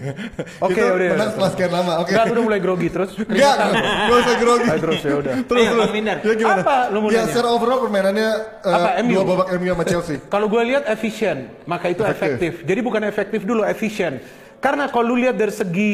Oke, 0.68 0.78
Itu 0.78 0.94
udah. 0.94 1.10
Menang 1.18 1.30
setelah 1.34 1.50
sekian 1.50 1.72
lama. 1.72 1.92
Oke. 1.98 2.10
Enggak, 2.14 2.24
lu 2.24 2.32
udah 2.36 2.44
mulai 2.46 2.60
grogi 2.62 2.88
terus. 2.94 3.10
Enggak, 3.32 3.56
enggak 3.58 4.18
usah 4.22 4.36
grogi. 4.38 4.68
Terus 4.78 5.00
ya 5.02 5.16
udah. 5.18 5.34
Terus 5.50 5.62
Iya, 5.64 5.72
terus. 5.74 5.90
Ya 6.22 6.34
gimana? 6.36 6.62
Apa 6.62 6.76
lu 6.94 6.98
mau 7.02 7.10
Ya 7.10 7.22
secara 7.26 7.48
overall 7.50 7.80
permainannya 7.82 8.30
eh, 8.62 8.76
Apa, 8.76 8.90
MU? 9.02 9.14
dua 9.18 9.24
babak 9.26 9.48
MU 9.58 9.68
sama 9.72 9.86
Chelsea. 9.88 10.16
Kalau 10.28 10.46
gue 10.46 10.62
lihat 10.62 10.84
efisien, 10.86 11.38
maka 11.66 11.90
itu 11.90 12.04
efektif. 12.04 12.38
Efektif. 12.38 12.70
Jadi 12.70 12.80
bukan 12.84 13.02
efektif 13.02 13.42
dulu, 13.42 13.66
efisien. 13.66 14.22
Karena 14.60 14.86
kalau 14.86 15.16
lu 15.16 15.26
lihat 15.26 15.34
dari 15.34 15.50
segi 15.50 15.94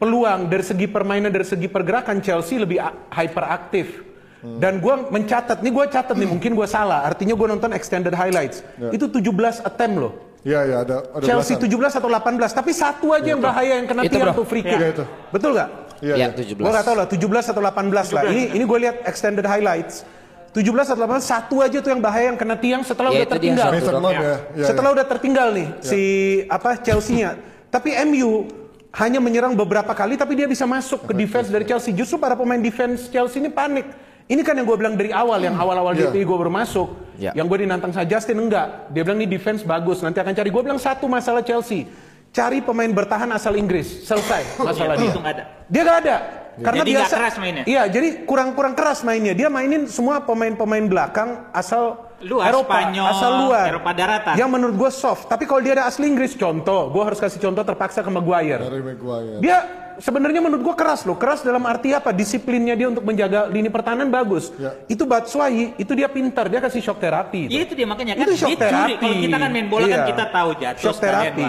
peluang, 0.00 0.48
dari 0.48 0.64
segi 0.64 0.88
permainan, 0.88 1.28
dari 1.28 1.44
segi 1.44 1.68
pergerakan 1.68 2.24
Chelsea 2.24 2.56
lebih 2.56 2.80
hyperaktif. 3.12 4.08
Dan 4.40 4.80
gue 4.80 4.94
mencatat, 5.12 5.60
nih 5.60 5.68
gue 5.68 5.84
catat 5.92 6.16
nih, 6.16 6.24
mungkin 6.24 6.56
gue 6.56 6.64
salah. 6.64 7.04
Artinya 7.04 7.36
gue 7.36 7.44
nonton 7.46 7.76
extended 7.76 8.16
highlights. 8.16 8.64
Itu 8.88 9.12
17 9.12 9.60
attempt 9.60 9.96
loh. 10.00 10.12
Iya, 10.40 10.60
iya 10.64 10.76
ada 10.80 11.04
ada 11.12 11.20
Chelsea 11.20 11.52
belasan. 11.60 11.92
17 11.92 12.00
atau 12.00 12.08
18, 12.08 12.56
tapi 12.56 12.70
satu 12.72 13.12
aja 13.12 13.28
yang 13.28 13.44
bahaya 13.44 13.76
yang 13.76 13.84
kena 13.84 14.08
Itu, 14.08 14.16
tiang 14.16 14.32
tuh 14.32 14.48
free 14.48 14.64
kick. 14.64 14.80
Iya, 14.80 14.88
itu. 14.96 15.04
Betul 15.28 15.50
nggak? 15.52 15.68
Iya, 16.00 16.14
Ya, 16.16 16.26
iya. 16.32 16.56
17. 16.56 16.56
Gue 16.56 16.72
nggak 16.72 16.86
tahu 16.88 16.96
lah, 16.96 17.06
17 17.12 17.52
atau 17.52 17.60
18 17.60 18.08
lah. 18.16 18.22
Ini 18.32 18.42
ini 18.56 18.64
gue 18.64 18.78
lihat 18.80 18.96
extended 19.04 19.44
highlights. 19.44 20.08
17 20.56 20.96
atau 20.96 21.04
18, 21.04 21.20
satu 21.20 21.56
aja 21.60 21.78
tuh 21.84 21.92
yang 21.92 22.00
bahaya 22.00 22.32
yang 22.32 22.40
kena 22.40 22.56
tiang 22.56 22.80
setelah 22.80 23.12
Ya, 23.12 23.22
udah 23.22 23.26
dia 23.28 23.32
tertinggal. 23.36 23.68
ya. 23.70 24.36
ya. 24.56 24.66
Setelah 24.66 24.90
udah 24.96 25.04
tertinggal 25.06 25.48
nih 25.52 25.68
si 25.84 26.00
apa 26.48 26.80
Chelsea-nya. 26.80 27.36
Tapi 27.68 27.92
MU 28.08 28.48
hanya 28.90 29.22
menyerang 29.22 29.54
beberapa 29.54 29.94
kali 29.94 30.18
tapi 30.18 30.34
dia 30.34 30.50
bisa 30.50 30.66
masuk 30.66 31.06
ke 31.06 31.12
defense 31.14 31.46
dari 31.46 31.62
Chelsea. 31.62 31.94
Justru 31.94 32.18
para 32.18 32.34
pemain 32.34 32.58
defense 32.58 33.06
Chelsea 33.06 33.38
ini 33.38 33.50
panik. 33.50 33.86
Ini 34.30 34.46
kan 34.46 34.54
yang 34.54 34.66
gue 34.66 34.78
bilang 34.78 34.94
dari 34.94 35.10
awal, 35.10 35.42
yang 35.42 35.58
awal-awal 35.58 35.90
Iya. 35.90 36.10
DPI 36.14 36.22
gue 36.22 36.38
baru 36.38 36.54
masuk. 36.54 36.88
Iya. 37.18 37.34
Yang 37.34 37.46
gue 37.50 37.58
dinantang 37.66 37.90
sama 37.90 38.06
Justin 38.06 38.38
enggak. 38.46 38.90
Dia 38.94 39.02
bilang 39.02 39.18
ini 39.18 39.26
defense 39.26 39.66
bagus, 39.66 40.02
nanti 40.06 40.22
akan 40.22 40.30
cari. 40.30 40.48
Gue 40.54 40.62
bilang 40.62 40.78
satu 40.78 41.10
masalah 41.10 41.42
Chelsea. 41.42 41.90
Cari 42.30 42.62
pemain 42.62 42.86
bertahan 42.86 43.26
asal 43.34 43.58
Inggris. 43.58 44.06
Selesai 44.06 44.62
masalah 44.62 44.94
dia. 44.94 45.10
itu 45.10 45.18
nggak 45.18 45.34
ada. 45.34 45.44
Dia 45.66 45.82
gak 45.82 45.98
ada. 46.06 46.16
Karena 46.60 46.82
Jadi 46.84 46.92
biasa, 46.92 47.14
keras 47.16 47.34
mainnya? 47.40 47.64
Iya, 47.64 47.82
jadi 47.88 48.08
kurang-kurang 48.28 48.74
keras 48.76 49.00
mainnya. 49.00 49.32
Dia 49.32 49.48
mainin 49.48 49.88
semua 49.88 50.20
pemain-pemain 50.22 50.84
belakang 50.86 51.48
asal 51.56 52.09
Luar, 52.20 52.52
Eropa, 52.52 52.76
Spanyol, 52.76 53.06
asal 53.08 53.30
luar. 53.42 53.64
Eropa 53.66 53.90
daratan. 53.90 54.34
Yang 54.36 54.50
menurut 54.50 54.74
gue 54.76 54.90
soft. 54.90 55.24
Tapi 55.24 55.44
kalau 55.44 55.60
dia 55.60 55.72
ada 55.72 55.88
asli 55.88 56.04
Inggris, 56.04 56.36
contoh, 56.36 56.92
gue 56.92 57.00
harus 57.00 57.16
kasih 57.16 57.40
contoh 57.40 57.64
terpaksa 57.64 58.04
ke 58.04 58.10
Maguire. 58.12 58.60
Dari 58.60 58.84
Maguire. 58.84 59.40
Dia 59.40 59.56
sebenarnya 59.96 60.38
menurut 60.38 60.60
gue 60.60 60.74
keras 60.74 61.02
loh. 61.02 61.16
Keras 61.16 61.40
dalam 61.40 61.64
arti 61.64 61.90
apa? 61.90 62.12
Disiplinnya 62.12 62.76
dia 62.76 62.86
untuk 62.86 63.02
menjaga 63.02 63.48
lini 63.48 63.68
pertahanan 63.68 64.12
bagus. 64.12 64.52
Ya. 64.54 64.76
Itu 64.84 65.08
Batshuayi, 65.08 65.72
itu 65.74 65.92
dia 65.92 66.12
pintar. 66.12 66.46
Dia 66.46 66.60
kasih 66.60 66.82
shock 66.82 67.00
terapi. 67.00 67.48
Ya 67.48 67.64
itu 67.64 67.72
dia 67.72 67.88
makanya 67.88 68.12
kan 68.14 68.22
Itu 68.22 68.32
shock 68.36 68.48
dia 68.48 68.58
curi. 68.58 68.64
terapi. 68.68 68.92
Kalau 68.98 69.16
kita 69.18 69.36
kan 69.38 69.50
main 69.50 69.66
bola 69.66 69.86
kan 69.86 69.92
Iya. 69.96 70.08
kita 70.12 70.24
tahu 70.28 70.50
jatuh 70.54 70.82
Shock 70.82 70.98
terapi. 71.00 71.46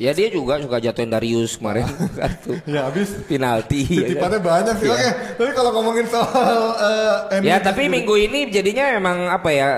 Ya 0.00 0.16
dia 0.16 0.32
juga 0.32 0.56
suka 0.56 0.80
jatuhin 0.80 1.12
Darius 1.12 1.60
kemarin 1.60 1.84
satu 2.16 2.56
Ya 2.64 2.88
habis 2.88 3.12
penalti. 3.28 3.84
ya 3.84 4.00
kan? 4.00 4.00
titipannya 4.08 4.40
banyak 4.40 4.74
sih. 4.80 4.88
Iya. 4.88 4.96
Oke, 4.96 5.08
tapi 5.36 5.50
kalau 5.52 5.70
ngomongin 5.76 6.06
soal 6.08 6.56
eh, 6.72 7.36
MU 7.36 7.44
Ya 7.44 7.60
tapi 7.60 7.84
minggu 7.84 8.14
ini 8.16 8.48
jadinya 8.48 8.96
emang 8.96 9.28
apa 9.28 9.52
ya 9.52 9.68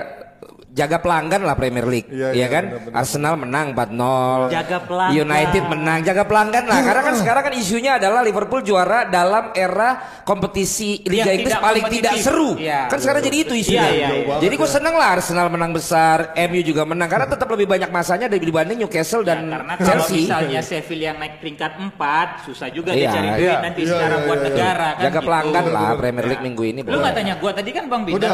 jaga 0.73 0.97
pelanggan 0.97 1.45
lah 1.45 1.53
Premier 1.53 1.85
League, 1.85 2.09
Iya, 2.09 2.33
ya 2.33 2.35
iya, 2.35 2.47
kan? 2.49 2.63
benar-benar. 2.65 2.97
Arsenal 2.97 3.33
menang 3.37 3.67
4-0. 3.71 4.49
Jaga 4.49 4.77
pelanggan. 4.81 5.13
United 5.15 5.63
menang, 5.69 5.99
jaga 6.01 6.23
pelanggan 6.25 6.63
lah. 6.65 6.79
Karena 6.81 7.01
kan 7.03 7.15
sekarang 7.15 7.43
kan 7.45 7.53
isunya 7.53 7.91
adalah 7.95 8.21
Liverpool 8.21 8.59
juara 8.59 9.05
dalam 9.05 9.53
era 9.53 9.89
kompetisi 10.25 11.05
Liga 11.05 11.29
Yang 11.29 11.35
Inggris 11.37 11.53
tidak 11.53 11.61
paling 11.61 11.83
kompetitif. 11.85 12.01
tidak 12.09 12.13
seru. 12.19 12.49
Iya. 12.57 12.81
Kan 12.89 12.97
sekarang 12.97 13.21
jadi 13.21 13.37
itu 13.39 13.53
isunya. 13.53 13.85
Iya, 13.85 13.91
iya, 13.93 14.09
iya. 14.17 14.35
Jadi 14.41 14.53
gue 14.57 14.69
seneng 14.69 14.93
lah 14.93 15.09
Arsenal 15.13 15.47
menang 15.47 15.71
besar, 15.71 16.17
MU 16.49 16.61
juga 16.63 16.83
menang 16.83 17.05
karena 17.05 17.27
tetap 17.29 17.47
lebih 17.47 17.67
banyak 17.69 17.89
masanya 17.89 18.25
dibanding 18.25 18.81
Newcastle 18.81 19.21
dan 19.21 19.45
Ya, 19.45 19.49
karena 19.53 19.73
kalau 19.75 19.87
Chelsea. 20.03 20.25
misalnya 20.25 20.59
Sevilla 20.63 21.05
yang 21.05 21.17
naik 21.19 21.35
peringkat 21.37 21.71
4, 21.77 22.49
susah 22.49 22.67
juga 22.67 22.91
Iya, 22.91 22.97
dia 22.97 23.09
cari 23.11 23.27
iya. 23.27 23.37
duit 23.37 23.57
nanti 23.61 23.81
Iya, 23.83 23.91
secara 23.91 24.15
iya, 24.15 24.25
buat 24.25 24.39
iya, 24.39 24.45
negara 24.47 24.87
kan 24.89 25.03
Jaga 25.03 25.13
gitu. 25.13 25.27
pelanggan 25.27 25.65
lah 25.69 25.89
Premier 25.93 26.25
League 26.25 26.43
minggu 26.43 26.63
ini. 26.65 26.79
Lu 26.81 26.97
nggak 26.97 27.13
tanya 27.13 27.33
gua 27.37 27.51
tadi 27.51 27.69
kan 27.69 27.85
Bang 27.85 28.01
Bida. 28.01 28.17
Udah, 28.17 28.33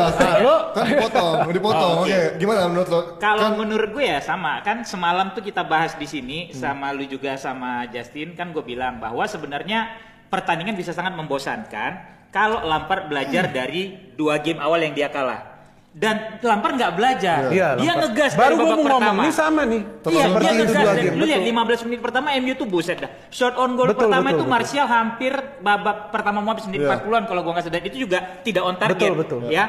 kan 0.71 0.85
dipotong, 0.87 1.35
dipotong. 1.51 1.87
Oh, 1.89 2.03
Oke, 2.05 2.13
oke. 2.13 2.28
Gimana 2.35 2.65
menurut 2.65 2.87
lo? 2.87 3.01
Kalau 3.17 3.47
Kan- 3.47 3.57
menurut 3.57 3.89
gue 3.89 4.03
ya 4.03 4.19
sama 4.19 4.59
kan 4.59 4.83
semalam 4.83 5.31
tuh 5.31 5.41
kita 5.41 5.61
bahas 5.61 5.93
di 5.93 6.05
sini 6.05 6.39
Hmm. 6.47 6.53
sama 6.53 6.91
lu 6.91 7.03
juga 7.03 7.33
sama 7.33 7.87
Justin 7.87 8.33
kan 8.33 8.49
gue 8.49 8.61
bilang 8.61 8.97
bahwa 8.97 9.23
sebenarnya 9.23 9.89
pertandingan 10.27 10.73
bisa 10.73 10.91
sangat 10.91 11.13
membosankan 11.13 11.91
kalau 12.27 12.61
Lampard 12.61 13.07
belajar 13.07 13.45
Hmm. 13.45 13.55
dari 13.55 13.81
dua 14.13 14.37
game 14.37 14.57
awal 14.57 14.77
yang 14.79 14.93
dia 14.93 15.07
kalah. 15.07 15.57
Dan 15.89 16.37
Lampard 16.39 16.77
nggak 16.77 16.93
belajar. 16.93 17.49
Iya, 17.49 17.73
dia 17.73 17.89
Lampard. 17.89 18.13
ngegas 18.13 18.31
Baru 18.31 18.45
dari 18.45 18.53
babak 18.53 18.61
mau 18.61 18.77
ngomong, 18.77 18.93
pertama. 19.01 19.21
ini 19.25 19.31
sama 19.33 19.61
nih. 19.65 19.81
Iya, 19.81 20.21
Seperti 20.21 20.37
dia 20.39 20.53
itu 20.53 20.61
ngegas. 20.61 20.69
dua 20.77 20.85
Dan 20.85 21.01
game. 21.01 21.09
Lu 21.09 21.25
lihat 21.25 21.39
betul. 21.39 21.49
15 21.49 21.81
menit 21.81 21.99
pertama 21.99 22.27
MU 22.35 22.53
tuh 22.53 22.67
buset 22.69 22.97
dah. 22.99 23.11
Shot 23.27 23.55
on 23.55 23.71
goal 23.73 23.87
Betul, 23.89 23.99
pertama 23.99 24.21
betul, 24.21 24.29
itu 24.29 24.37
betul. 24.39 24.53
Martial 24.53 24.85
hampir 24.87 25.33
babak 25.59 25.97
pertama 26.07 26.37
mau 26.39 26.53
habis 26.53 26.65
menit 26.65 26.79
Iya. 26.79 26.89
40-an 26.93 27.23
kalau 27.25 27.41
gua 27.41 27.51
nggak 27.51 27.65
sadar 27.65 27.81
itu 27.83 27.97
juga 27.99 28.19
tidak 28.39 28.63
on 28.63 28.75
target. 28.77 29.01
Betul, 29.01 29.17
betul. 29.17 29.39
Ya. 29.49 29.65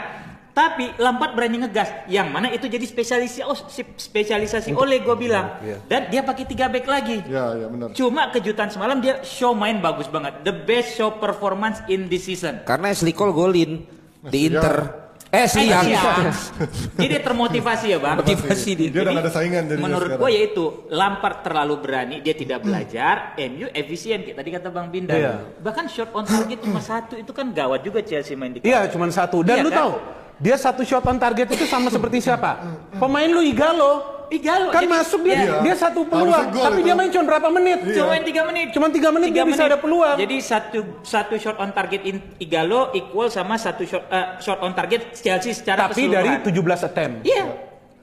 Tapi 0.51 0.93
Lampard 0.99 1.33
berani 1.33 1.63
ngegas, 1.63 2.05
yang 2.07 2.29
mana 2.29 2.51
itu 2.51 2.67
jadi 2.67 2.83
spesialisasi 2.83 3.41
oh, 3.43 3.57
sip- 3.71 3.97
spesialisasi 3.97 4.75
oleh 4.75 5.01
gue 5.01 5.17
bilang. 5.17 5.57
Iya. 5.63 5.79
Dan 5.87 6.11
dia 6.11 6.21
pakai 6.21 6.45
tiga 6.45 6.67
back 6.67 6.85
lagi. 6.85 7.23
Ya, 7.25 7.55
ya 7.55 7.67
benar. 7.71 7.95
Cuma 7.95 8.29
kejutan 8.29 8.69
semalam 8.69 8.99
dia 8.99 9.23
show 9.23 9.55
main 9.55 9.79
bagus 9.79 10.11
banget. 10.11 10.43
The 10.43 10.53
best 10.53 10.99
show 10.99 11.17
performance 11.17 11.81
in 11.87 12.11
this 12.11 12.27
season. 12.27 12.67
Karena 12.67 12.91
Ashley 12.91 13.15
Cole 13.15 13.33
golin 13.33 13.87
di 14.21 14.39
Ya. 14.45 14.59
Inter. 14.61 15.00
Eh 15.31 15.47
siang. 15.47 15.87
Jadi 16.99 17.15
termotivasi 17.23 17.87
ya 17.95 17.99
bang. 18.03 18.19
Motivasi 18.19 18.71
dia. 18.75 18.91
Dia 18.91 19.01
udah 19.07 19.13
gak 19.15 19.25
ada 19.25 19.33
saingan 19.33 19.63
jadinya 19.71 19.87
Menurut 19.87 20.11
gue 20.19 20.31
yaitu 20.35 20.65
Lampard 20.91 21.47
terlalu 21.47 21.75
berani, 21.79 22.17
dia 22.19 22.35
tidak 22.35 22.67
belajar. 22.67 23.39
MU 23.39 23.71
efisien 23.71 24.27
kayak 24.27 24.37
tadi 24.43 24.51
kata 24.51 24.69
bang 24.75 24.87
Binda. 24.91 25.15
Iya. 25.15 25.33
Bahkan 25.63 25.87
shot 25.87 26.11
on 26.19 26.27
target 26.27 26.59
cuma 26.67 26.83
satu 26.83 27.15
itu 27.15 27.31
kan 27.31 27.55
gawat 27.55 27.87
juga 27.87 28.03
Chelsea 28.03 28.35
main 28.35 28.59
di. 28.59 28.67
Iya, 28.67 28.91
cuma 28.91 29.07
satu. 29.07 29.47
Dan 29.47 29.63
Iya 29.63 29.65
lu 29.65 29.71
kan? 29.71 29.79
tahu, 29.87 29.93
dia 30.43 30.57
satu 30.59 30.83
shot 30.83 31.07
on 31.07 31.19
target 31.23 31.47
itu 31.47 31.65
sama 31.71 31.95
seperti 31.95 32.19
siapa? 32.19 32.59
Pemain 32.99 33.31
lu 33.31 33.39
Igalo. 33.47 34.20
Igalo, 34.31 34.71
Kan 34.71 34.83
jadi- 34.83 34.93
masuk 34.93 35.21
dia, 35.21 35.35
Iya. 35.37 35.55
dia 35.61 35.75
satu 35.75 36.01
peluang, 36.03 36.47
gol 36.49 36.63
tapi 36.63 36.79
itu. 36.79 36.87
dia 36.87 36.95
main 36.95 37.11
cuma 37.11 37.25
berapa 37.27 37.49
menit? 37.51 37.79
Cuma 37.91 38.07
main 38.09 38.23
tiga 38.23 38.43
menit. 38.45 38.67
Cuma 38.71 38.87
tiga 38.89 39.09
menit 39.11 39.29
dia 39.31 39.45
bisa 39.45 39.63
ada 39.65 39.77
peluang. 39.77 40.17
Jadi 40.17 40.37
satu 40.39 40.79
satu 41.01 41.35
shot 41.35 41.57
on 41.57 41.71
target 41.71 42.03
in 42.05 42.17
Igalo 42.37 42.91
equal 42.93 43.27
sama 43.27 43.55
satu 43.55 43.83
shot 43.83 44.07
eh, 44.07 44.39
shot 44.39 44.59
on 44.59 44.73
target 44.73 45.13
Chelsea 45.13 45.51
secara 45.51 45.87
tapi 45.87 46.07
dari 46.07 46.41
keseluruhan. 46.41 46.79
17 46.79 46.81
attempt. 46.85 47.17
Iya. 47.23 47.45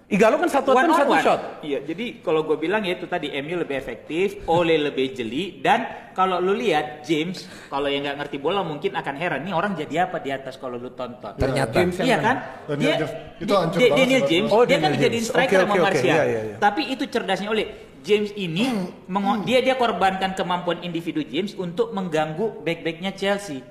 Igalo 0.07 0.39
kan 0.39 0.47
satu 0.47 0.71
One 0.71 0.87
attempt 0.87 0.93
on 0.93 0.99
satu 1.03 1.11
one. 1.11 1.19
shot. 1.21 1.41
Iya, 1.59 1.83
jadi 1.83 2.23
kalau 2.23 2.47
gue 2.47 2.55
bilang 2.55 2.79
ya 2.79 2.95
itu 2.95 3.05
tadi 3.05 3.27
MU 3.37 3.59
lebih 3.59 3.75
efektif, 3.75 4.39
Ole 4.47 4.79
lebih 4.79 5.11
jeli 5.11 5.59
dan 5.59 5.83
kalau 6.15 6.39
lu 6.39 6.55
lihat 6.55 7.03
James 7.03 7.43
kalau 7.67 7.91
yang 7.91 8.07
nggak 8.07 8.15
ngerti 8.17 8.37
bola 8.39 8.63
mungkin 8.63 8.95
akan 8.95 9.13
heran 9.13 9.43
nih 9.43 9.51
orang 9.51 9.75
jadi 9.75 10.07
apa 10.07 10.23
di 10.23 10.31
atas 10.31 10.55
kalau 10.55 10.79
lu 10.79 10.95
tonton. 10.95 11.35
Ternyata. 11.35 11.75
James 11.75 11.99
Iya 11.99 12.17
kan? 12.17 12.35
Daniel 12.65 12.79
Dia, 12.79 12.95
James. 12.97 13.11
Itu 13.35 13.45
dia- 13.45 13.59
hancur 13.59 13.79
Daniel 13.83 14.23
James, 14.23 14.49
Oh, 14.49 14.63
dia 14.63 14.77
kan 14.77 14.89
dijadiin 14.89 15.11
James. 15.13 15.27
striker 15.27 15.51
Oke, 15.51 15.59
sama 15.59 15.67
oke, 15.67 15.75
oke. 15.75 15.87
Martial. 15.91 16.15
Iya, 16.15 16.23
iya, 16.23 16.41
iya. 16.41 16.55
Tapi 16.55 16.81
itu 16.87 17.03
cerdasnya 17.05 17.49
oleh 17.51 17.65
James 17.99 18.31
ini 18.33 18.67
mengo- 19.05 19.41
dia 19.41 19.59
dia 19.59 19.73
korbankan 19.73 20.33
kemampuan 20.33 20.79
individu 20.79 21.21
James 21.21 21.53
untuk 21.53 21.89
mengganggu 21.89 22.61
back-backnya 22.61 23.11
Chelsea. 23.11 23.61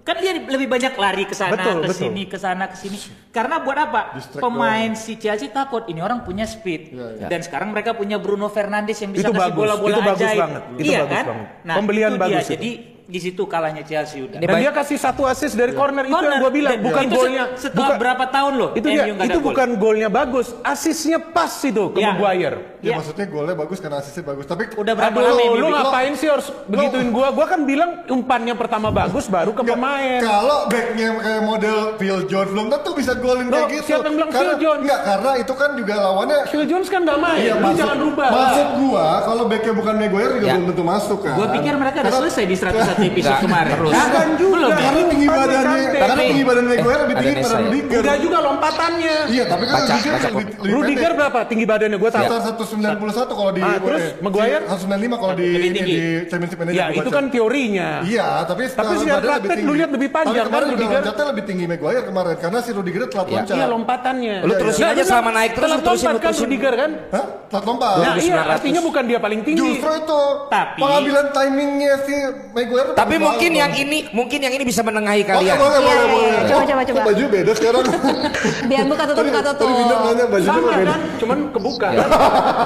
Kan 0.00 0.16
dia 0.18 0.34
lebih 0.36 0.66
banyak 0.66 0.92
lari 0.92 1.22
ke 1.22 1.32
sana, 1.32 1.54
ke 1.78 1.90
sini, 1.90 2.22
ke 2.24 2.36
sana, 2.36 2.64
ke 2.66 2.76
sini. 2.76 2.98
Karena 3.28 3.58
buat 3.58 3.76
apa? 3.76 4.00
Distract 4.14 4.40
Pemain 4.40 4.90
si 4.92 5.14
Chelsea 5.14 5.48
takut 5.48 5.86
ini 5.86 5.98
orang 5.98 6.22
punya 6.22 6.44
speed. 6.44 6.94
Dan 7.20 7.40
sekarang 7.40 7.70
mereka 7.70 7.92
punya 7.92 8.16
Bruno 8.16 8.46
Fernandes 8.46 8.98
yang 8.98 9.10
bisa 9.10 9.28
Itu 9.28 9.32
kasih 9.32 9.52
bola-bola 9.52 9.94
itu 9.94 10.02
bagus 10.04 10.22
ajaib. 10.22 10.40
banget, 10.40 10.62
itu 10.74 10.82
iya 10.84 10.98
bagus 11.00 11.12
kan? 11.12 11.24
banget. 11.26 11.46
Nah, 11.60 11.74
Pembelian 11.74 12.10
itu 12.10 12.18
bagus 12.18 12.32
dia. 12.34 12.42
itu. 12.42 12.52
Jadi 12.54 12.70
di 13.08 13.16
situ 13.18 13.48
kalahnya 13.48 13.80
Chelsea 13.80 14.20
udah. 14.20 14.36
Dan 14.36 14.52
dia 14.54 14.68
kasih 14.68 15.00
satu 15.00 15.24
assist 15.24 15.56
dari 15.56 15.72
corner, 15.72 16.04
itu 16.04 16.12
yang 16.12 16.20
Corner. 16.20 16.38
gue 16.38 16.52
bilang, 16.52 16.72
Dan 16.76 16.84
bukan 16.84 17.02
itu 17.02 17.16
golnya. 17.16 17.44
Setelah 17.56 17.72
bukan- 17.88 17.98
berapa 17.98 18.24
tahun 18.28 18.52
loh? 18.54 18.70
Itu 18.76 18.86
dia, 18.86 19.04
itu 19.08 19.38
gol. 19.40 19.46
bukan 19.48 19.68
golnya 19.74 20.08
bagus, 20.10 20.52
asisnya 20.60 21.16
pas 21.18 21.48
itu 21.58 21.84
ke 21.88 21.98
Iya. 21.98 22.12
Maguire. 22.12 22.56
Ya, 22.78 22.84
Iya. 22.84 22.94
maksudnya 23.00 23.26
golnya 23.26 23.56
bagus 23.56 23.78
karena 23.80 23.96
asisnya 23.98 24.22
bagus. 24.22 24.44
Tapi 24.44 24.62
Udah 24.76 24.92
berapa 24.94 25.08
Aduh, 25.10 25.24
lama 25.26 25.40
MU 25.42 25.56
lu 25.56 25.66
ngapain 25.66 26.12
sih 26.14 26.28
harus 26.28 26.46
begituin 26.64 27.08
gua? 27.08 27.32
Gua 27.32 27.46
kan 27.48 27.64
bilang 27.64 27.90
umpannya 28.06 28.52
pertama 28.54 28.92
bagus 28.92 29.24
baru 29.26 29.50
ke 29.50 29.64
pemain. 29.64 30.20
Kalau 30.20 30.68
backnya 30.68 31.08
kayak 31.18 31.42
model 31.42 31.76
Phil 31.96 32.18
Jones 32.24 32.50
belum 32.50 32.68
tentu 32.68 32.90
bisa 32.92 33.16
golin 33.16 33.48
kayak 33.48 33.72
gitu. 33.72 33.84
siapa 33.88 34.04
yang 34.04 34.14
bilang 34.14 34.30
karena, 34.30 34.44
Phil 34.44 34.54
Jones? 34.60 34.80
Enggak, 34.84 35.00
karena 35.02 35.30
itu 35.34 35.52
kan 35.54 35.70
juga 35.74 35.94
lawannya 35.98 36.38
Phil 36.46 36.64
Jones 36.66 36.86
kan 36.86 37.00
gak 37.02 37.18
main, 37.18 37.40
Iya, 37.40 37.54
lu 37.54 37.64
maksud, 37.64 37.80
jangan 37.80 37.98
rubah. 37.98 38.28
maksud 38.30 38.68
gua 38.78 39.06
kalau 39.24 39.42
backnya 39.46 39.72
bukan 39.72 39.94
Maguire 39.96 40.32
juga 40.34 40.44
Ya. 40.44 40.54
belum 40.54 40.66
tentu 40.68 40.84
masuk 40.84 41.18
kan. 41.24 41.34
Gue 41.34 41.48
pikir 41.50 41.72
mereka 41.74 41.96
udah 41.98 42.14
selesai 42.14 42.44
di 42.44 42.54
101 42.54 42.97
episode 43.00 43.28
Nggak, 43.28 43.44
kemarin. 43.44 43.72
terus. 43.72 43.92
Kan? 43.92 44.06
Bukan 44.08 44.28
juga. 44.34 44.54
Belum 44.58 44.68
ya? 44.68 44.78
Karena 44.78 45.02
tinggi 45.08 45.26
badannya, 45.28 45.82
karena 45.92 46.14
tinggi 46.20 46.44
badan 46.44 46.64
Maguire 46.64 47.00
lebih 47.00 47.14
tinggi 47.14 47.32
daripada 47.32 47.54
ya? 47.54 47.62
Rudiger. 47.62 47.98
Enggak 47.98 48.18
juga 48.18 48.38
lompatannya. 48.40 49.16
Iya, 49.28 49.44
tapi 49.44 49.64
kan 49.64 49.74
Baca, 49.74 49.86
Rudiger 49.88 50.10
baca 50.10 50.28
lebih, 50.28 50.44
lebih 50.48 50.72
Rudiger 50.72 50.96
pendek. 51.04 51.18
berapa 51.18 51.38
tinggi 51.44 51.64
badannya 51.64 51.98
gua 51.98 52.10
tahu. 52.10 52.22
Sekitar 52.24 52.40
191 52.42 53.30
kalau 53.30 53.52
di 53.52 53.60
Ah, 53.60 53.76
terus 53.78 54.04
Maguire? 54.18 54.62
195 54.64 55.16
kalau 55.16 55.34
di 55.34 55.48
di 55.68 55.96
Championship 56.26 56.58
Manager 56.58 56.76
Ya 56.76 56.86
itu 56.90 57.08
kan 57.08 57.24
teorinya. 57.28 57.88
Iya, 58.02 58.26
tapi 58.44 58.62
Tapi 58.68 58.92
secara 58.96 59.20
praktek 59.20 59.58
lu 59.60 59.72
lihat 59.74 59.90
lebih 59.90 60.08
panjang 60.08 60.26
Tapi 60.28 60.38
kan 60.38 60.46
kemarin 60.48 60.66
juga 60.66 60.76
Rudiger? 60.78 60.98
loncatnya 60.98 61.26
lebih 61.28 61.44
tinggi 61.44 61.64
Maguire 61.66 62.04
kemarin 62.04 62.34
karena 62.36 62.58
si 62.58 62.70
Rudiger 62.70 63.02
telat 63.06 63.26
Iya. 63.26 63.36
loncat. 63.38 63.54
Iya 63.54 63.66
lompatannya. 63.68 64.36
Lu 64.40 64.52
terusin 64.54 64.84
aja 64.86 65.02
selama 65.04 65.30
naik 65.32 65.52
terus, 65.52 65.70
terusin, 65.78 66.06
kan 66.08 66.16
terusin. 66.20 66.42
Rudiger 66.42 66.74
kan? 66.74 66.90
Hah? 67.10 67.24
Telat 67.48 67.64
lompat. 67.64 67.92
Nah, 67.98 68.14
iya 68.16 68.34
1900. 68.38 68.54
artinya 68.54 68.80
bukan 68.82 69.02
dia 69.04 69.18
paling 69.18 69.40
tinggi. 69.42 69.60
Justru 69.60 69.90
itu 69.94 70.20
Tapi- 70.48 70.80
pengambilan 70.80 71.26
timingnya 71.30 71.94
si 72.02 72.14
Maguire. 72.50 72.87
Tapi 72.90 73.14
mungkin 73.16 73.50
yang 73.50 73.70
ini 73.70 73.98
mungkin 74.10 74.38
yang 74.38 74.50
ini 74.50 74.62
bisa 74.62 74.80
menengahi 74.80 75.22
kalian. 75.22 75.38
boleh, 75.50 75.50
Iya, 75.50 75.58
boleh, 75.58 75.80
iya, 75.80 76.06
boleh. 76.06 76.22
iya. 76.22 76.38
Coba, 76.44 76.62
coba, 76.64 76.82
coba. 76.82 77.00
baju 77.04 77.24
beda 77.26 77.50
sekarang. 77.52 77.82
Biar 78.70 78.82
buka 78.84 79.02
tutup 79.04 79.18
Tadi- 79.18 79.28
buka 79.28 79.40
Tadi 79.40 79.50
tutup. 79.50 79.68
Winda 79.70 79.96
nanya 79.98 80.24
bajunya 80.26 80.50
Sama 80.50 80.62
kok 80.62 80.74
beda. 80.74 80.88
kan? 80.88 81.00
Cuman 81.18 81.38
kebuka. 81.50 81.86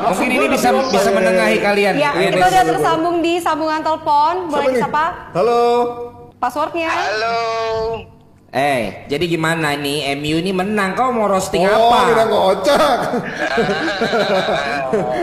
Mungkin 0.04 0.28
ini 0.30 0.46
bisa 0.48 0.68
bisa 0.84 1.08
menengahi 1.10 1.56
kalian. 1.58 1.92
Ya, 1.94 2.10
Iya, 2.12 2.28
kita 2.30 2.46
udah 2.48 2.64
tersambung 2.68 3.16
di 3.18 3.32
sambungan 3.38 3.80
telepon. 3.80 4.34
Boleh 4.46 4.66
disapa 4.72 5.04
Halo. 5.30 5.60
passwordnya? 6.36 6.88
Halo. 6.88 7.36
Eh, 8.52 9.08
jadi 9.08 9.24
gimana 9.26 9.72
nih 9.74 10.12
MU 10.12 10.36
ini 10.36 10.52
menang 10.52 10.92
kau 10.92 11.08
mau 11.08 11.24
roasting 11.24 11.62
Oh, 11.62 11.88
apa? 11.88 11.98
kita 12.06 12.24
kocak. 12.26 12.98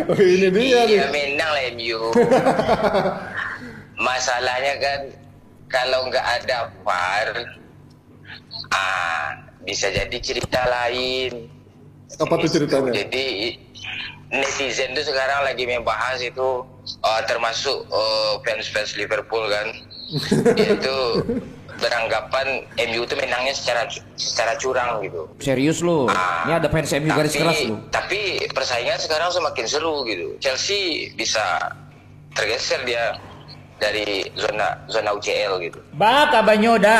Oh, 0.09 0.17
ini 0.17 0.49
dia 0.49 0.81
nih. 0.81 0.89
Iya 0.89 1.05
menang 1.07 1.47
lah 1.47 1.61
MU. 1.71 1.99
Masalahnya 4.09 4.73
kan 4.81 4.99
kalau 5.69 6.09
nggak 6.09 6.25
ada 6.41 6.73
VAR, 6.81 7.29
ah 8.73 9.37
bisa 9.61 9.93
jadi 9.93 10.17
cerita 10.17 10.65
lain. 10.65 11.45
Apa 12.17 12.33
tuh 12.41 12.49
ceritanya? 12.49 12.89
Jadi 12.89 13.53
netizen 14.33 14.97
tuh 14.97 15.05
sekarang 15.05 15.45
lagi 15.45 15.69
membahas 15.69 16.25
itu 16.25 16.65
eh, 17.05 17.21
termasuk 17.29 17.85
eh, 17.85 18.33
fans-fans 18.41 18.97
Liverpool 18.97 19.45
kan, 19.45 19.67
itu 20.73 20.97
beranggapan 21.79 22.65
MU 22.89 23.05
itu 23.05 23.13
menangnya 23.13 23.53
secara 23.53 23.85
secara 24.17 24.57
curang 24.57 25.05
gitu. 25.05 25.29
Serius 25.37 25.85
lu? 25.85 26.09
Ini 26.49 26.57
ada 26.57 26.67
fans 26.67 26.89
MU 26.97 27.13
garis 27.13 27.37
tapi, 27.37 27.41
keras 27.45 27.59
lu. 27.69 27.75
Tapi 27.93 28.21
persaingan 28.57 28.97
sekarang 28.97 29.29
semakin 29.29 29.65
seru 29.69 30.01
gitu. 30.09 30.33
Chelsea 30.41 31.13
bisa 31.13 31.77
tergeser 32.33 32.81
dia 32.89 33.15
dari 33.79 34.27
zona 34.35 34.77
zona 34.85 35.15
UCL 35.15 35.57
gitu. 35.63 35.79
Baka 35.95 36.43
banyoda. 36.43 36.99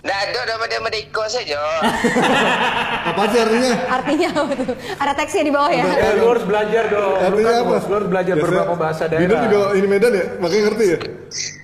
Nah, 0.00 0.16
ada 0.16 0.32
daripada 0.48 0.80
Mediko 0.80 1.20
saja. 1.28 1.60
Apa 3.12 3.28
sih 3.28 3.36
artinya? 3.36 3.72
Artinya 4.00 4.28
apa 4.32 4.52
tuh? 4.56 4.76
Ada 4.96 5.12
teksnya 5.12 5.42
di 5.44 5.52
bawah 5.52 5.68
ya? 5.68 5.84
Ya, 5.84 6.08
lu 6.16 6.24
harus 6.32 6.44
belajar 6.48 6.84
dong. 6.88 7.20
Artinya 7.20 7.52
kan 7.52 7.60
apa? 7.60 7.76
Lu 7.84 7.94
harus 8.00 8.08
belajar 8.08 8.34
beberapa 8.40 8.74
bahasa 8.80 9.02
daerah. 9.12 9.40
juga 9.44 9.58
ini 9.76 9.86
Medan 9.88 10.12
ya? 10.16 10.24
Makanya 10.40 10.62
ngerti 10.72 10.84
ya? 10.88 10.98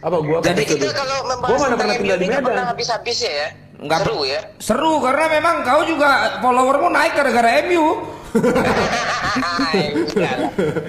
Apa 0.04 0.16
gua 0.20 0.36
Jadi 0.44 0.52
kan 0.52 0.68
kita 0.68 0.84
itu. 0.84 0.88
kalau 0.92 1.16
Gua 1.16 1.28
membahas 1.32 1.56
mana 1.56 1.64
tentang 1.64 1.78
pernah 1.80 1.96
tinggal 1.96 2.18
di 2.20 2.26
Medan. 2.28 2.44
pernah 2.44 2.64
habis-habis 2.68 3.18
ya. 3.24 3.46
Nggak 3.76 3.98
seru 4.04 4.20
ya. 4.24 4.40
Seru 4.60 4.92
karena 5.00 5.24
memang 5.32 5.54
kau 5.64 5.82
juga 5.88 6.10
followermu 6.44 6.88
naik 6.92 7.12
gara-gara 7.16 7.50
MU. 7.64 7.86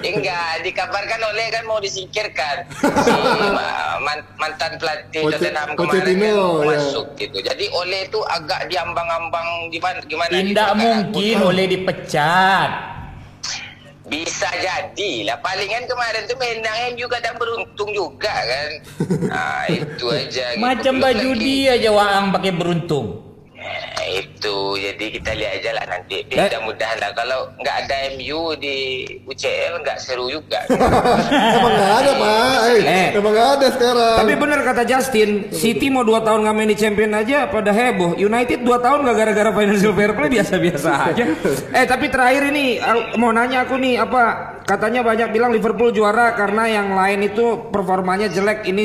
Enggak, 0.02 0.50
dikabarkan 0.64 1.20
oleh 1.20 1.46
kan 1.52 1.62
mau 1.68 1.78
disingkirkan 1.78 2.64
si 2.72 3.12
ma- 3.52 3.98
man- 4.00 4.28
mantan 4.40 4.80
pelatih 4.80 5.28
Tottenham 5.28 5.76
kemarin 5.76 6.16
kan 6.16 6.16
ya. 6.16 6.42
masuk 6.64 7.06
gitu. 7.18 7.38
Jadi 7.42 7.64
oleh 7.70 8.08
itu 8.08 8.20
agak 8.24 8.66
diambang-ambang 8.72 9.68
gimana 9.68 9.98
gimana 10.06 10.32
gitu. 10.32 10.54
Tidak 10.54 10.70
kan. 10.70 10.78
mungkin 10.80 11.36
oleh 11.44 11.64
dipecat. 11.68 12.70
Bisa 14.08 14.48
jadi 14.56 15.28
lah. 15.28 15.36
Palingan 15.44 15.84
kemarin 15.84 16.24
tuh 16.24 16.40
menangnya 16.40 16.96
juga 16.96 17.20
dan 17.20 17.36
beruntung 17.36 17.92
juga 17.92 18.32
kan. 18.32 18.70
Nah, 19.28 19.68
itu 19.68 20.06
aja. 20.08 20.56
gitu. 20.56 20.64
Macam 20.64 20.94
baju 20.96 21.30
dia 21.36 21.76
aja 21.76 21.90
Waang 21.92 22.32
pakai 22.32 22.52
beruntung. 22.56 23.27
Nah, 23.68 24.06
itu 24.08 24.56
jadi 24.74 25.04
kita 25.10 25.30
lihat 25.34 25.52
aja 25.60 25.70
lah 25.74 25.84
nanti. 25.86 26.24
Eh. 26.24 26.38
Mudah-mudahan 26.38 26.96
lah 26.96 27.10
kalau 27.12 27.40
nggak 27.56 27.76
ada 27.84 27.96
MU 28.14 28.56
di 28.56 28.76
UCL 29.22 29.84
nggak 29.84 29.98
seru 29.98 30.30
juga. 30.30 30.64
Emang 31.58 31.72
nggak 31.74 31.92
ada 31.98 32.12
pak. 32.14 32.56
Eh, 32.64 32.80
Eh. 32.80 33.08
Emang 33.14 33.32
nggak 33.32 33.50
ada 33.58 33.66
sekarang. 33.68 34.16
Tapi 34.16 34.32
bener 34.34 34.58
kata 34.62 34.82
Justin, 34.82 35.30
City 35.50 35.86
mau 35.88 36.02
2 36.02 36.22
tahun 36.22 36.40
nggak 36.42 36.54
main 36.54 36.70
di 36.70 36.78
Champion 36.78 37.12
aja 37.12 37.46
pada 37.46 37.70
heboh. 37.70 38.16
United 38.16 38.64
2 38.64 38.78
tahun 38.78 38.98
nggak 39.04 39.16
gara-gara 39.16 39.50
financial 39.52 39.92
fair 39.92 40.12
play 40.14 40.30
biasa-biasa 40.38 40.90
aja. 41.12 41.24
eh 41.74 41.84
tapi 41.84 42.06
terakhir 42.08 42.48
ini 42.48 42.80
mau 43.16 43.30
nanya 43.30 43.66
aku 43.66 43.76
nih 43.76 43.98
apa 43.98 44.22
katanya 44.64 45.00
banyak 45.00 45.28
bilang 45.30 45.50
Liverpool 45.50 45.90
juara 45.90 46.32
karena 46.32 46.68
yang 46.68 46.88
lain 46.92 47.26
itu 47.26 47.68
performanya 47.68 48.28
jelek. 48.28 48.64
Ini 48.64 48.84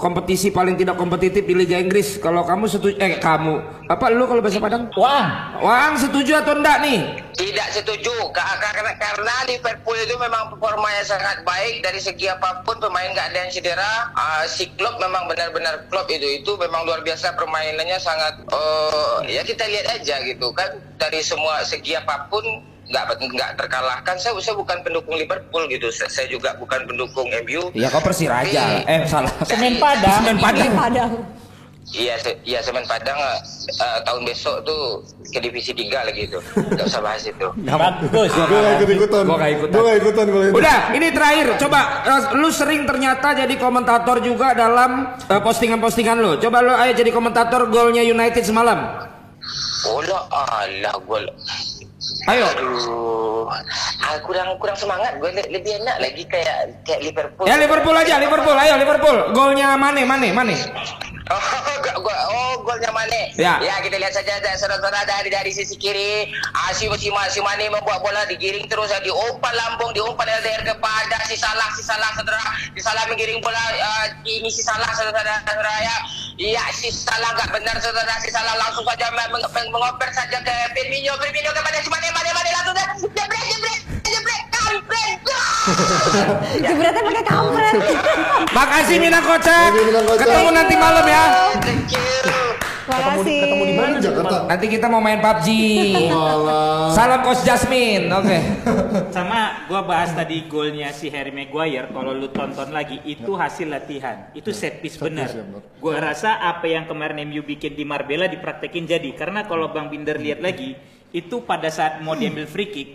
kompetisi 0.00 0.48
paling 0.48 0.80
tidak 0.80 0.96
kompetitif 0.96 1.44
di 1.44 1.52
Liga 1.52 1.76
Inggris. 1.76 2.16
Kalau 2.16 2.48
kamu 2.48 2.64
setuju 2.64 2.96
eh 2.96 3.20
kamu 3.20 3.84
apa 3.84 4.04
lu 4.08 4.24
kalau 4.24 4.40
bahasa 4.40 4.56
Padang? 4.56 4.88
Waang. 4.96 5.60
Wang 5.60 5.92
setuju 6.00 6.40
atau 6.40 6.56
enggak 6.56 6.80
nih? 6.80 6.98
Tidak 7.36 7.68
setuju 7.76 8.10
Ka- 8.32 8.56
karena 8.56 8.96
karena 8.96 9.34
Liverpool 9.44 9.96
itu 10.00 10.16
memang 10.16 10.56
performanya 10.56 11.04
sangat 11.04 11.44
baik 11.44 11.84
dari 11.84 12.00
segi 12.00 12.32
apa 12.32 12.64
pun 12.64 12.80
pemain 12.80 13.12
nggak 13.12 13.28
ada 13.30 13.38
yang 13.44 13.52
cedera. 13.52 13.92
Ah, 14.16 14.48
si 14.48 14.72
Klopp 14.80 14.96
memang 14.96 15.28
benar-benar 15.28 15.84
Klopp 15.92 16.08
itu 16.08 16.40
itu 16.40 16.56
memang 16.56 16.88
luar 16.88 17.04
biasa 17.04 17.36
permainannya 17.36 18.00
sangat 18.00 18.40
eh, 18.48 19.36
ya 19.36 19.44
kita 19.44 19.68
lihat 19.68 20.00
aja 20.00 20.16
gitu 20.24 20.48
kan 20.56 20.80
dari 20.96 21.20
semua 21.20 21.60
segi 21.68 21.92
apa 21.92 22.30
pun 22.32 22.42
nggak 22.90 23.04
nggak 23.16 23.50
terkalahkan. 23.54 24.14
Saya 24.18 24.34
saya 24.42 24.54
bukan 24.58 24.78
pendukung 24.82 25.14
Liverpool 25.14 25.64
gitu. 25.70 25.88
Saya, 25.94 26.10
saya 26.10 26.26
juga 26.26 26.52
bukan 26.58 26.82
pendukung 26.84 27.30
MU. 27.46 27.70
Ya 27.72 27.86
kau 27.88 28.02
Persiraja. 28.02 28.82
Tapi- 28.82 28.90
Eh 28.90 29.02
salah. 29.06 29.32
Semen 29.46 29.78
Padang. 29.78 30.18
Semen 30.20 30.36
Padang. 30.42 30.72
Padang. 30.74 31.12
Iya, 31.90 32.14
se 32.22 32.30
iya 32.46 32.62
Semen 32.62 32.86
Padang 32.86 33.18
uh, 33.18 33.98
tahun 34.06 34.22
besok 34.22 34.62
tuh 34.62 35.02
ke 35.34 35.42
divisi 35.42 35.74
3 35.74 36.06
lagi 36.06 36.22
tuh. 36.30 36.38
Gak 36.76 36.86
usah 36.86 37.02
bahas 37.02 37.22
itu. 37.26 37.46
Bagus. 37.66 38.30
Gue 38.30 38.58
gak 38.62 38.74
ikut 38.78 38.90
ikutan. 38.94 39.22
Gua 39.26 39.36
nggak 39.38 39.52
ikutan. 39.58 39.74
Gue 39.74 39.82
gak 39.82 39.98
ikutan 39.98 40.24
kalau 40.30 40.44
itu. 40.44 40.54
Udah, 40.60 40.78
ini 40.94 41.08
terakhir. 41.10 41.46
Coba 41.58 41.80
eh, 42.06 42.22
lu 42.38 42.48
sering 42.54 42.86
ternyata 42.86 43.28
jadi 43.34 43.54
komentator 43.58 44.22
juga 44.22 44.54
dalam 44.54 45.18
postingan-postingan 45.26 46.16
lu. 46.20 46.32
Coba 46.38 46.62
lu 46.62 46.74
ayo 46.78 46.92
jadi 46.94 47.10
komentator 47.10 47.66
golnya 47.66 48.06
United 48.06 48.42
semalam. 48.46 49.10
Bola 49.82 50.20
alah 50.30 50.94
gol. 51.08 51.26
Ayo. 52.26 52.44
Aduh, 52.46 53.48
ah, 53.48 54.16
kurang 54.20 54.58
kurang 54.58 54.76
semangat 54.76 55.16
gue 55.16 55.30
Le- 55.30 55.50
lebih 55.50 55.78
enak 55.78 55.96
lagi 55.98 56.22
kayak 56.26 56.76
kayak 56.82 57.00
Liverpool. 57.02 57.46
Ya 57.46 57.56
Liverpool 57.56 57.94
aja, 57.94 58.14
Liverpool. 58.16 58.56
Ayo 58.56 58.74
Liverpool. 58.76 59.16
Golnya 59.32 59.72
Mane, 59.74 60.04
Mane, 60.04 60.28
Mane. 60.30 60.56
Oh, 61.30 61.38
oh 62.02 62.52
golnya 62.60 62.90
Mane. 62.90 63.30
Ya. 63.38 63.62
ya 63.62 63.78
kita 63.78 63.94
lihat 63.94 64.10
saja 64.10 64.42
da- 64.42 64.58
saudara-saudara 64.58 65.06
dari 65.06 65.30
dari 65.30 65.54
sisi 65.54 65.78
kiri. 65.78 66.26
Ah, 66.50 66.74
si, 66.74 66.90
si, 66.98 67.06
Ma- 67.08 67.30
si 67.30 67.38
Mane 67.38 67.70
membuat 67.70 68.02
bola 68.02 68.26
digiring 68.26 68.66
terus 68.66 68.90
ah, 68.90 68.98
diumpan 68.98 69.54
lambung, 69.54 69.94
diumpan 69.94 70.26
LDR 70.26 70.66
kepada 70.66 71.22
si 71.22 71.38
Salah, 71.38 71.70
si 71.70 71.86
Salah 71.86 72.10
saudara. 72.12 72.42
Si 72.74 72.82
Salah 72.82 73.06
menggiring 73.06 73.38
bola 73.38 73.62
ah, 73.78 74.10
ini 74.24 74.50
si 74.50 74.58
Salah 74.58 74.90
saudara 74.90 75.38
saudara 75.40 75.70
ya. 75.78 75.96
Iya 76.34 76.62
si 76.74 76.90
Salah 76.90 77.30
nggak 77.30 77.50
benar 77.52 77.78
saudara 77.78 78.18
si 78.18 78.26
Salah 78.26 78.58
langsung 78.58 78.82
saja 78.82 79.06
meng- 79.14 79.30
meng- 79.30 79.70
mengoper 79.70 80.10
saja 80.10 80.34
ke 80.34 80.54
Firmino, 80.74 81.14
Firmino 81.14 81.50
kepada 81.52 81.78
si 81.78 81.86
Mane, 81.86 82.09
Mane, 82.10 82.30
Mane 82.34 82.50
langsung 82.54 82.74
dah 82.74 82.86
jebret, 82.98 83.44
jebret, 83.46 83.80
jebret, 84.04 84.44
kampret. 84.52 85.18
Jebretnya 86.64 87.02
pakai 87.02 87.24
kampret. 87.24 87.74
Makasih 88.56 88.96
Mina 88.98 89.20
Kocak. 89.22 89.70
Ketemu 90.18 90.48
nanti 90.50 90.74
malam 90.74 91.06
ya. 91.06 91.24
Thank 91.62 91.94
you. 91.94 92.10
Makasih. 92.90 93.40
ketemu 93.46 93.64
di 93.64 93.74
mana? 93.78 93.94
Jakarta. 94.02 94.36
Nanti 94.50 94.66
kita 94.66 94.86
mau 94.90 95.00
main 95.02 95.20
PUBG. 95.22 95.48
Walah. 96.10 96.90
Salam 96.90 97.20
Coach 97.22 97.42
Jasmine. 97.46 98.10
Oke. 98.10 98.38
Sama 99.16 99.66
gua 99.70 99.86
bahas 99.86 100.10
tadi 100.10 100.50
golnya 100.50 100.90
si 100.90 101.06
Harry 101.14 101.30
Maguire 101.30 101.90
kalau 101.94 102.10
lu 102.10 102.28
tonton 102.34 102.74
lagi 102.74 102.98
itu 103.06 103.30
hasil 103.38 103.70
latihan. 103.70 104.34
Itu 104.34 104.50
set 104.50 104.82
piece 104.82 104.98
benar. 104.98 105.30
ya, 105.30 105.46
benar. 105.46 105.62
Gua 105.78 105.96
rasa 106.02 106.42
apa 106.42 106.66
yang 106.66 106.90
kemarin 106.90 107.22
MU 107.30 107.46
bikin 107.46 107.78
di 107.78 107.86
Marbella 107.86 108.26
dipraktekin 108.26 108.90
jadi 108.90 109.10
karena 109.14 109.46
kalau 109.46 109.70
Bang 109.70 109.88
Binder 109.88 110.18
lihat 110.18 110.42
lagi 110.42 110.74
itu 111.10 111.42
pada 111.42 111.66
saat 111.68 111.98
mau 112.00 112.14
diambil 112.14 112.46
free 112.46 112.70
kick 112.70 112.88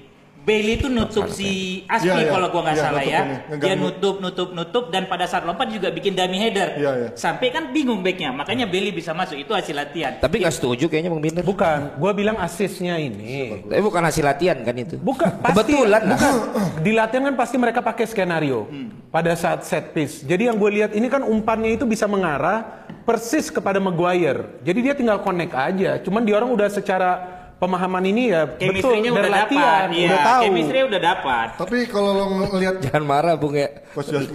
Bailey 0.45 0.77
itu 0.77 0.93
nutup 0.93 1.25
si 1.25 1.81
Aspi 1.89 2.05
Iya, 2.05 2.21
iya. 2.21 2.29
kalau 2.29 2.53
gua 2.53 2.69
nggak 2.69 2.77
Iya, 2.77 2.85
salah 2.85 3.01
ya. 3.01 3.21
ini. 3.25 3.35
Dia 3.57 3.73
nutup 3.73 4.21
nutup 4.21 4.53
nutup 4.53 4.93
dan 4.93 5.09
pada 5.09 5.25
saat 5.25 5.41
lompat 5.41 5.73
juga 5.73 5.89
bikin 5.89 6.13
dummy 6.13 6.37
header. 6.37 6.77
Iya, 6.77 6.91
iya. 6.93 7.09
Sampai 7.17 7.49
kan 7.49 7.73
bingung 7.73 8.05
backnya. 8.05 8.29
Makanya 8.29 8.69
Bailey 8.69 8.93
bisa 8.93 9.09
masuk 9.09 9.41
itu 9.41 9.49
hasil 9.57 9.73
latihan. 9.73 10.21
Tapi 10.21 10.45
nggak 10.45 10.53
setuju 10.53 10.85
kayaknya 10.85 11.09
Bang 11.09 11.25
Binder. 11.25 11.41
Bukan, 11.41 11.97
gua 11.97 12.13
bilang 12.13 12.37
asisnya 12.37 13.01
ini. 13.01 13.65
Tapi 13.65 13.81
bukan 13.81 14.05
hasil 14.05 14.21
latihan 14.21 14.61
kan 14.61 14.75
itu. 14.77 15.01
Bukan, 15.01 15.33
pasti 15.41 15.73
Kebetulan 15.73 16.01
lah. 16.05 16.13
bukan. 16.13 16.33
Di 16.77 16.91
latihan 16.93 17.23
kan 17.25 17.35
pasti 17.41 17.55
mereka 17.57 17.81
pakai 17.81 18.05
skenario 18.05 18.69
pada 19.09 19.33
saat 19.33 19.65
set 19.65 19.97
piece. 19.97 20.21
Jadi 20.21 20.45
yang 20.45 20.61
gue 20.61 20.69
lihat 20.69 20.93
ini 20.93 21.09
kan 21.09 21.25
umpannya 21.25 21.73
itu 21.73 21.89
bisa 21.89 22.05
mengarah 22.05 22.85
persis 23.01 23.49
kepada 23.49 23.81
Maguire. 23.81 24.61
Jadi 24.61 24.77
dia 24.85 24.93
tinggal 24.93 25.25
connect 25.25 25.57
aja. 25.57 25.97
Cuman 26.05 26.21
dia 26.21 26.37
orang 26.37 26.53
udah 26.53 26.69
secara 26.69 27.34
pemahaman 27.65 28.03
ini 28.05 28.23
ya 28.29 28.45
betul 28.45 28.61
Chemistry-nya 28.69 29.09
dari 29.09 29.17
udah 29.17 29.33
latihan, 29.33 29.81
dapat. 29.89 29.97
Iya, 29.97 30.05
udah 30.07 30.19
tahu. 30.21 30.41
chemistry 30.45 30.79
udah 30.85 31.01
dapat. 31.01 31.47
Tapi 31.57 31.77
kalau 31.89 32.11
lo 32.13 32.23
ngelihat 32.53 32.75
Jangan 32.85 33.03
marah 33.03 33.33
Bung 33.33 33.57
ya. 33.57 33.69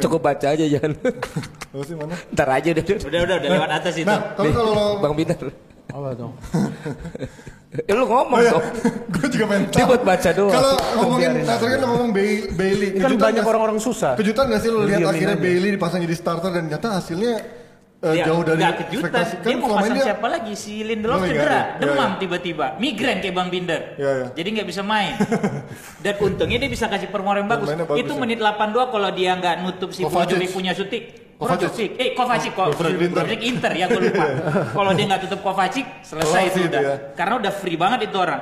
Cukup 0.03 0.21
baca 0.21 0.47
aja 0.51 0.65
jangan. 0.67 0.93
lo 1.79 1.83
sih 1.87 1.95
mana? 1.95 2.15
Ntar 2.35 2.49
aja 2.51 2.71
deh. 2.75 2.83
Udah 2.83 3.21
udah 3.23 3.37
udah 3.39 3.51
lewat 3.55 3.71
atas 3.71 3.95
itu. 3.95 4.11
Nah, 4.11 4.35
tapi 4.35 4.51
kalau 4.51 4.71
lo 4.75 4.87
Bang 4.99 5.15
Binder. 5.15 5.49
Apa 5.91 6.09
dong? 6.19 6.33
Eh, 7.71 7.95
lu 7.95 8.03
ngomong 8.03 8.35
Oh 8.35 8.43
iya, 8.43 8.51
dong. 8.51 8.67
gue 9.15 9.27
juga 9.31 9.45
pengen 9.47 9.71
Dia 9.71 9.87
buat 9.87 10.03
baca 10.03 10.31
doang. 10.35 10.55
Kalau 10.59 10.75
ngomongin, 10.99 11.31
nah, 11.47 11.55
tadi 11.55 11.71
kan 11.71 11.81
ngomong 11.87 12.11
Bailey, 12.11 12.51
Bailey. 12.59 12.89
Kan 12.99 13.15
banyak 13.15 13.47
orang-orang 13.47 13.79
susah. 13.79 14.19
Kejutan 14.19 14.51
gak 14.51 14.59
sih 14.59 14.75
lo 14.75 14.83
lihat 14.83 15.07
akhirnya 15.07 15.39
aja. 15.39 15.45
Bailey 15.47 15.79
dipasang 15.79 16.03
jadi 16.03 16.17
starter 16.19 16.51
dan 16.51 16.67
ternyata 16.67 16.99
hasilnya 16.99 17.60
eh, 18.01 18.15
Dia 18.17 18.25
jauh 18.27 18.43
dari 18.43 18.63
kejutan. 18.65 19.13
ekspektasi. 19.13 19.35
Dia 19.45 19.57
mau 19.57 19.69
pasang 19.77 19.97
dia- 19.97 20.07
siapa 20.09 20.27
lagi? 20.27 20.53
Si 20.57 20.73
Lindelof 20.81 21.21
iya, 21.21 21.29
cedera, 21.29 21.53
iya, 21.53 21.61
iya, 21.61 21.79
demam 21.79 22.11
iya. 22.11 22.19
tiba-tiba, 22.19 22.67
migrain 22.81 23.19
kayak 23.21 23.35
Bang 23.37 23.49
Binder. 23.53 23.81
Iya, 23.95 24.11
iya. 24.11 24.27
Jadi 24.33 24.49
nggak 24.57 24.69
bisa 24.69 24.83
main. 24.83 25.15
Dan 26.05 26.15
untungnya 26.17 26.59
dia 26.59 26.71
bisa 26.73 26.89
kasih 26.89 27.09
performa 27.13 27.39
yang 27.39 27.51
bagus. 27.51 27.69
Bagus, 27.69 28.01
Itu 28.01 28.13
ya. 28.17 28.19
menit 28.19 28.39
82 28.41 28.89
kalau 28.89 29.11
dia 29.13 29.31
nggak 29.37 29.55
nutup 29.61 29.91
si 29.93 30.01
Kovacic. 30.01 30.33
Brozovic 30.33 30.51
punya 30.51 30.73
syuting. 30.73 31.05
Kovacic. 31.41 31.91
Eh 31.97 32.09
Kovacic 32.13 32.53
kok. 32.53 32.67
Brozovic 32.77 33.41
Inter 33.45 33.73
ya 33.73 33.85
gue 33.89 34.01
lupa. 34.01 34.25
kalau 34.77 34.93
dia 34.97 35.05
nggak 35.09 35.23
tutup 35.29 35.41
Kovacic 35.41 35.87
selesai 36.01 36.25
Kovacic 36.49 36.53
itu 36.57 36.69
udah. 36.73 36.81
ya. 36.81 36.95
Karena 37.17 37.35
udah 37.37 37.53
free 37.53 37.77
banget 37.77 38.01
itu 38.09 38.17
orang. 38.17 38.41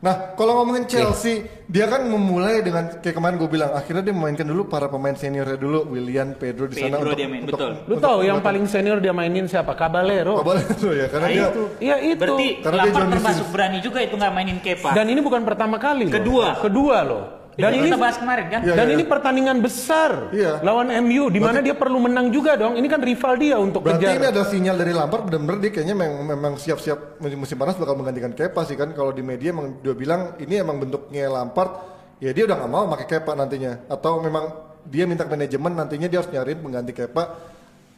Nah, 0.00 0.32
kalau 0.32 0.64
ngomongin 0.64 0.88
Chelsea, 0.88 1.44
dia 1.68 1.84
kan 1.84 2.08
memulai 2.08 2.64
dengan 2.64 2.88
kayak 3.04 3.12
kemarin 3.12 3.36
gue 3.36 3.50
bilang, 3.52 3.76
akhirnya 3.76 4.00
dia 4.00 4.16
memainkan 4.16 4.48
dulu 4.48 4.64
para 4.64 4.88
pemain 4.88 5.12
seniornya 5.12 5.60
dulu, 5.60 5.92
William, 5.92 6.32
Pedro 6.32 6.72
di 6.72 6.80
sana 6.80 6.96
Pedro 6.96 7.04
untuk, 7.04 7.18
dia 7.20 7.28
main, 7.28 7.42
untuk- 7.44 7.60
betul. 7.60 7.72
Lu 7.84 7.94
tahu 8.00 8.18
yang 8.24 8.40
paling 8.40 8.64
senior 8.64 8.96
dia 8.96 9.12
mainin 9.12 9.44
siapa? 9.44 9.76
Caballero. 9.76 10.40
Itu 10.40 10.96
ya, 10.96 11.04
karena 11.12 11.26
Nah, 11.28 11.36
dia 11.36 11.46
itu. 11.52 11.64
Iya 11.84 11.96
itu. 12.00 12.16
Berarti 12.16 12.46
Karena 12.64 12.80
dia 12.80 12.92
termasuk 12.96 13.46
berani 13.52 13.78
juga 13.84 13.98
itu 14.00 14.14
nggak 14.16 14.32
mainin 14.32 14.58
Kepa. 14.64 14.90
Dan 14.96 15.06
ini 15.12 15.20
bukan 15.20 15.44
pertama 15.44 15.76
kali 15.76 16.08
loh. 16.08 16.16
Kedua. 16.16 16.46
Kedua 16.64 16.96
loh. 17.04 17.24
Dan 17.60 17.70
ini 17.76 17.86
kita 17.92 17.98
bahas 18.00 18.16
kemarin 18.16 18.46
kan. 18.48 18.60
Iya, 18.64 18.74
dan 18.74 18.86
iya. 18.88 18.94
ini 18.96 19.04
pertandingan 19.04 19.56
besar 19.60 20.10
Iya. 20.32 20.52
lawan 20.64 20.88
MU 21.04 21.28
di 21.28 21.38
mana 21.38 21.60
dia 21.60 21.76
perlu 21.76 22.00
menang 22.00 22.32
juga 22.32 22.56
dong. 22.56 22.80
Ini 22.80 22.88
kan 22.88 23.00
rival 23.04 23.34
dia 23.36 23.56
untuk 23.60 23.84
Berarti 23.84 24.08
kejar. 24.08 24.16
ini 24.16 24.26
ada 24.32 24.42
sinyal 24.42 24.76
dari 24.80 24.92
Lampard 24.96 25.22
benar-benar 25.28 25.58
dia 25.60 25.70
kayaknya 25.70 25.94
memang, 25.94 26.24
memang 26.24 26.52
siap-siap 26.56 27.20
musim, 27.20 27.38
musim 27.38 27.56
panas 27.60 27.76
bakal 27.76 27.94
menggantikan 27.94 28.32
Kepa 28.32 28.64
sih 28.64 28.74
kan 28.74 28.90
kalau 28.96 29.12
di 29.12 29.20
media 29.20 29.52
emang 29.52 29.78
dia 29.84 29.92
bilang 29.92 30.34
ini 30.40 30.58
emang 30.58 30.80
bentuknya 30.80 31.28
Lampard 31.28 31.70
ya 32.18 32.32
dia 32.32 32.44
udah 32.48 32.56
nggak 32.56 32.72
mau 32.72 32.84
pakai 32.88 33.06
Kepa 33.06 33.32
nantinya 33.36 33.84
atau 33.86 34.20
memang 34.20 34.44
dia 34.84 35.04
minta 35.04 35.28
ke 35.28 35.32
manajemen 35.36 35.72
nantinya 35.76 36.08
dia 36.08 36.18
harus 36.24 36.32
nyariin 36.32 36.60
pengganti 36.60 36.92
Kepa 36.96 37.22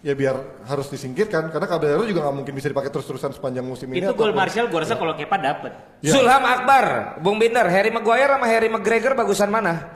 ya 0.02 0.12
biar 0.12 0.34
harus 0.66 0.90
disingkirkan 0.90 1.48
karena 1.48 1.62
Caballero 1.64 2.02
juga 2.02 2.26
nggak 2.26 2.36
mungkin 2.36 2.52
bisa 2.52 2.66
dipakai 2.66 2.90
terus-terusan 2.90 3.30
sepanjang 3.32 3.62
musim 3.62 3.86
ini 3.86 4.02
Itu 4.02 4.10
atau- 4.10 4.18
gol 4.20 4.34
Martial 4.34 4.66
gue 4.66 4.76
rasa 4.76 4.98
kalau 4.98 5.14
Kepa 5.14 5.38
dapet. 5.38 5.72
Ya. 6.02 6.10
Zulham 6.10 6.42
Akbar, 6.42 7.16
Bung 7.18 7.38
Binder, 7.38 7.66
Harry 7.66 7.88
Maguire 7.88 8.26
sama 8.28 8.46
Harry 8.46 8.66
McGregor 8.66 9.14
bagusan 9.14 9.46
mana? 9.46 9.94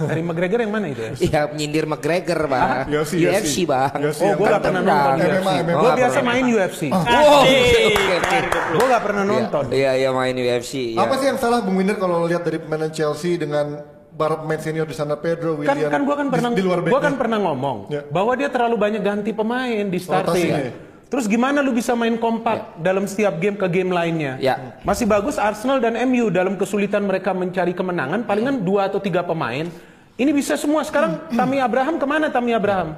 Dari 0.00 0.24
McGregor 0.24 0.60
yang 0.60 0.72
mana 0.72 0.88
itu 0.88 1.00
ya? 1.02 1.12
Iya, 1.14 1.40
penyindir 1.48 1.84
McGregor, 1.84 2.48
Bang. 2.48 2.88
UFC, 2.88 3.20
UFC, 3.20 3.68
Bang. 3.68 3.92
UFC 3.98 4.24
Oh, 4.24 4.32
gue 4.34 4.46
gak 4.46 4.56
kan 4.56 4.72
pernah 4.72 4.80
nonton 4.80 5.12
MMA, 5.12 5.20
UFC. 5.20 5.52
MMA. 5.60 5.72
Gue 5.76 5.76
Oh, 5.84 5.92
biasa 5.92 6.08
pernah. 6.14 6.28
main 6.32 6.44
UFC. 6.46 6.82
Oh, 6.88 7.04
oke, 7.36 7.60
oke. 8.16 8.38
Gue 8.72 8.86
gak 8.88 9.02
pernah 9.04 9.24
nonton. 9.26 9.64
Iya, 9.68 9.90
iya 9.96 10.08
main 10.10 10.32
UFC. 10.34 10.72
ya. 10.96 11.04
apa 11.04 11.14
sih 11.16 11.26
yang 11.28 11.36
salah 11.36 11.60
Bung 11.60 11.76
Winder 11.76 11.96
kalau 11.96 12.24
lihat 12.24 12.42
dari 12.42 12.56
pemain 12.56 12.88
Chelsea 12.88 13.36
dengan 13.36 13.76
para 14.20 14.36
pemain 14.36 14.60
senior 14.60 14.84
di 14.84 14.92
sana 14.92 15.16
Pedro, 15.16 15.56
Kan 15.56 15.64
William 15.64 15.88
kan 15.88 16.00
gue 16.04 16.12
kan 16.12 16.26
di- 16.28 16.32
pernah 16.36 16.50
di, 16.52 16.60
luar 16.60 16.78
gua 16.84 17.00
kan 17.00 17.14
pernah 17.16 17.38
ngomong 17.40 17.78
Ya. 17.88 18.04
bahwa 18.12 18.36
dia 18.36 18.52
terlalu 18.52 18.76
banyak 18.76 19.00
ganti 19.00 19.32
pemain 19.32 19.88
di 19.88 19.96
starting. 19.96 20.28
Rotasinya. 20.52 20.88
Terus 21.10 21.26
gimana 21.26 21.58
lu 21.58 21.72
bisa 21.72 21.96
main 21.96 22.14
kompak 22.14 22.78
dalam 22.78 23.02
setiap 23.02 23.40
game 23.40 23.56
ke 23.56 23.66
game 23.66 23.90
lainnya? 23.90 24.36
Ya. 24.38 24.78
Masih 24.84 25.08
bagus 25.08 25.40
Arsenal 25.40 25.80
dan 25.80 25.96
MU 26.06 26.28
dalam 26.28 26.54
kesulitan 26.54 27.02
mereka 27.02 27.32
mencari 27.32 27.72
kemenangan 27.72 28.22
palingan 28.22 28.60
dua 28.60 28.86
atau 28.86 29.00
tiga 29.00 29.24
pemain. 29.24 29.66
Ini 30.14 30.30
bisa 30.30 30.54
semua 30.54 30.84
sekarang 30.84 31.16
Tammy 31.38 31.58
Abraham 31.58 31.96
ke 31.96 32.06
mana 32.06 32.28
Tammy 32.28 32.52
Abraham? 32.52 32.94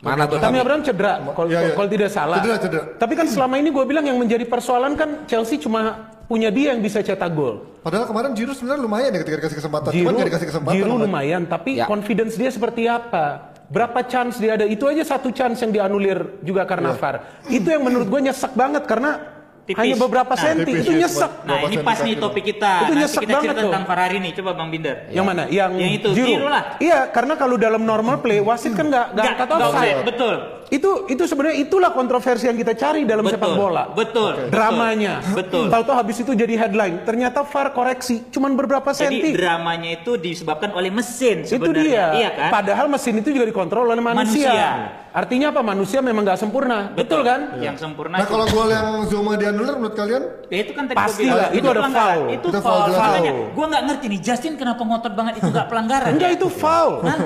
Mana 0.00 0.24
tuh? 0.24 0.40
Tammy 0.40 0.58
Abraham 0.58 0.80
cedera, 0.80 1.20
kalau 1.36 1.48
Iya, 1.48 1.60
iya. 1.60 1.74
kalau 1.76 1.88
tidak 1.92 2.08
salah. 2.08 2.36
Cedera, 2.40 2.56
cedera. 2.56 2.84
Tapi 2.96 3.12
kan 3.12 3.26
selama 3.28 3.54
ini 3.60 3.68
gue 3.68 3.84
bilang 3.84 4.04
yang 4.04 4.16
menjadi 4.16 4.48
persoalan 4.48 4.96
kan 4.96 5.28
Chelsea 5.28 5.60
cuma 5.60 6.08
punya 6.24 6.48
dia 6.48 6.72
yang 6.72 6.80
bisa 6.80 7.04
cetak 7.04 7.28
gol. 7.30 7.68
Padahal 7.80 8.08
kemarin 8.08 8.32
Giroud 8.32 8.56
sebenarnya 8.56 8.80
lumayan 8.80 9.10
ya 9.12 9.18
ketika 9.20 9.36
dikasih 9.44 9.58
kesempatan, 9.60 9.88
cuman 9.88 9.98
Giroud, 10.00 10.14
nggak 10.16 10.28
dikasih 10.32 10.48
kesempatan. 10.48 10.74
Giroud 10.76 11.00
lumayan, 11.04 11.42
tapi 11.44 11.70
Ya. 11.76 11.84
confidence 11.84 12.34
dia 12.36 12.48
seperti 12.48 12.86
apa? 12.86 13.50
Berapa 13.70 14.02
chance 14.02 14.40
dia 14.40 14.56
ada? 14.56 14.66
Itu 14.66 14.86
aja 14.86 15.04
satu 15.04 15.30
chance 15.30 15.60
yang 15.60 15.70
dianulir 15.70 16.42
juga 16.42 16.64
karena 16.64 16.90
VAR. 16.90 17.44
Itu 17.46 17.70
yang 17.70 17.84
menurut 17.84 18.08
gue 18.08 18.20
nyesek 18.24 18.52
banget 18.54 18.82
karena 18.82 19.39
Tipis. 19.70 19.80
hanya 19.80 19.96
beberapa 19.96 20.32
Nah, 20.32 20.42
senti. 20.42 20.66
tipis, 20.66 20.82
itu 20.82 20.92
nyesek. 20.92 21.32
Nah 21.40 21.58
ini 21.62 21.76
pas 21.80 21.98
nih 22.00 22.14
topik 22.16 22.44
kita. 22.44 22.72
Itu 22.76 22.84
Nanti 22.88 23.00
nyesek 23.00 23.20
kita 23.20 23.30
banget 23.30 23.44
cerita 23.44 23.54
tuh. 23.56 23.64
tentang 23.68 23.84
Ferrari 23.86 24.16
nih. 24.18 24.32
Coba 24.34 24.50
Bang 24.52 24.68
Binder. 24.68 24.96
Yang 25.08 25.24
mana? 25.24 25.42
Yang, 25.48 25.70
Yang 25.76 25.92
itu, 25.94 26.08
Giroud 26.12 26.42
lah. 26.44 26.62
Iya, 26.76 26.98
karena 27.08 27.34
kalau 27.36 27.56
dalam 27.56 27.82
normal 27.82 28.18
play 28.18 28.38
wasit 28.38 28.72
kan 28.72 28.86
nggak 28.86 29.06
nggak 29.12 29.24
angkat 29.30 29.46
nggak 29.46 29.60
offside. 29.64 29.98
betul. 30.04 30.34
Itu 30.70 30.90
itu 31.04 31.22
sebenarnya 31.24 31.56
itulah 31.60 31.90
kontroversi 31.90 32.46
yang 32.46 32.54
kita 32.54 32.72
cari 32.72 33.02
dalam 33.02 33.26
Betul, 33.26 33.34
sepak 33.36 33.50
bola. 33.52 33.90
betul, 33.90 34.34
Dramanya. 34.48 35.18
betul. 35.28 35.66
Tahu-tahu 35.66 35.96
habis 35.96 36.16
itu 36.16 36.30
jadi 36.32 36.54
headline. 36.56 37.02
Ternyata 37.02 37.42
VAR 37.42 37.70
koreksi 37.70 38.30
cuman 38.30 38.54
beberapa 38.54 38.86
Jadi 38.88 39.18
senti. 39.18 39.30
dramanya 39.32 39.90
itu 39.92 40.14
disebabkan 40.14 40.70
oleh 40.70 40.88
mesin 40.88 41.42
itu 41.42 41.58
sebenarnya. 41.58 41.82
dia. 41.82 42.06
Iya 42.16 42.30
kan? 42.32 42.50
Padahal 42.52 42.86
mesin 42.86 43.18
itu 43.18 43.30
juga 43.30 43.46
dikontrol 43.46 43.82
oleh 43.84 43.98
manusia. 43.98 44.46
Manusia. 44.46 44.70
Artinya 45.10 45.50
apa? 45.50 45.60
Manusia 45.60 45.98
memang 45.98 46.22
nggak 46.22 46.38
sempurna. 46.38 46.94
Betul, 46.94 47.20
kan? 47.20 47.58
Yang 47.58 47.82
sempurna. 47.82 48.16
Nah 48.16 48.26
kalau 48.26 48.46
gol 48.46 48.68
yang 48.68 49.02
Zuma 49.04 49.34
dianulir 49.34 49.74
menurut 49.74 49.92
kalian? 49.92 50.22
Ya 50.46 50.58
itu 50.60 50.70
kan 50.70 50.86
tadi 50.86 50.96
Pasti 50.96 51.26
lah, 51.26 51.50
itu 51.50 51.66
ada 51.66 51.80
pelanggaran. 51.80 52.14
foul. 52.16 52.26
Itu 52.30 52.46
Itu 52.46 52.58
foul 52.60 52.80
foul. 52.86 52.94
Makanya 52.96 53.32
gue 53.50 53.66
nggak 53.66 53.82
ngerti 53.84 54.04
nih 54.06 54.20
Justin 54.20 54.52
kenapa 54.54 54.80
ngotot 54.80 55.12
banget 55.12 55.34
itu 55.36 55.48
nggak 55.48 55.66
pelanggaran. 55.66 56.10
Enggak 56.14 56.30
ya? 56.30 56.36
itu 56.36 56.46
foul. 56.48 56.94
Hah? 57.02 57.18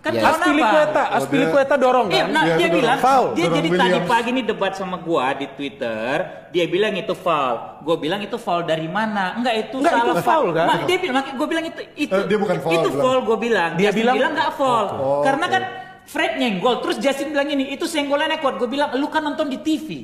Kan 0.00 0.12
Iya. 0.12 0.22
lawan 0.22 0.40
Aspilicueta? 0.40 1.02
Aspilicueta 1.12 1.74
dorong 1.76 2.06
Iya, 2.08 2.16
kan? 2.18 2.28
nah 2.30 2.42
Iya, 2.42 2.56
dia 2.56 2.66
itu 2.66 2.76
bilang, 2.78 2.98
foul. 2.98 3.26
dia 3.30 3.40
Dorong 3.42 3.52
jadi 3.54 3.68
tadi 3.70 3.80
Williams. 3.90 4.08
pagi 4.08 4.30
nih 4.32 4.44
debat 4.46 4.72
sama 4.72 4.96
gua 4.98 5.26
di 5.34 5.46
Twitter, 5.50 6.14
dia 6.48 6.64
bilang 6.66 6.94
itu 6.94 7.12
foul. 7.14 7.56
Gua 7.80 7.96
bilang 7.98 8.20
itu 8.20 8.36
foul 8.36 8.62
dari 8.62 8.88
mana? 8.88 9.24
Enggak 9.34 9.54
itu 9.60 9.76
Enggak, 9.76 9.92
salah 9.94 10.04
itu 10.10 10.24
foul, 10.24 10.48
kan? 10.50 10.66
Mak, 10.66 10.78
dia 10.82 10.98
bilang, 10.98 11.24
gua 11.30 11.46
bilang 11.46 11.64
itu 11.66 11.80
itu 11.98 12.12
Eh, 12.14 12.24
dia 12.26 12.38
bukan 12.38 12.56
foul, 12.58 12.72
Itu 12.74 12.88
bilang. 12.88 13.00
foul 13.02 13.18
gua 13.22 13.36
bilang. 13.38 13.70
Dia 13.74 13.84
Justin 13.86 14.00
bilang- 14.00 14.16
bilang 14.16 14.32
enggak 14.32 14.50
foul. 14.52 14.86
Oh, 14.90 15.20
Karena 15.20 15.46
kan 15.46 15.62
Fred 16.10 16.42
nyenggol, 16.42 16.82
terus 16.82 16.98
Justin 16.98 17.30
bilang 17.30 17.46
ini, 17.54 17.70
itu 17.70 17.86
senggolannya 17.86 18.42
kuat. 18.42 18.58
Gue 18.58 18.66
bilang, 18.66 18.90
lu 18.98 19.06
kan 19.06 19.22
nonton 19.22 19.46
di 19.46 19.62
TV. 19.62 20.02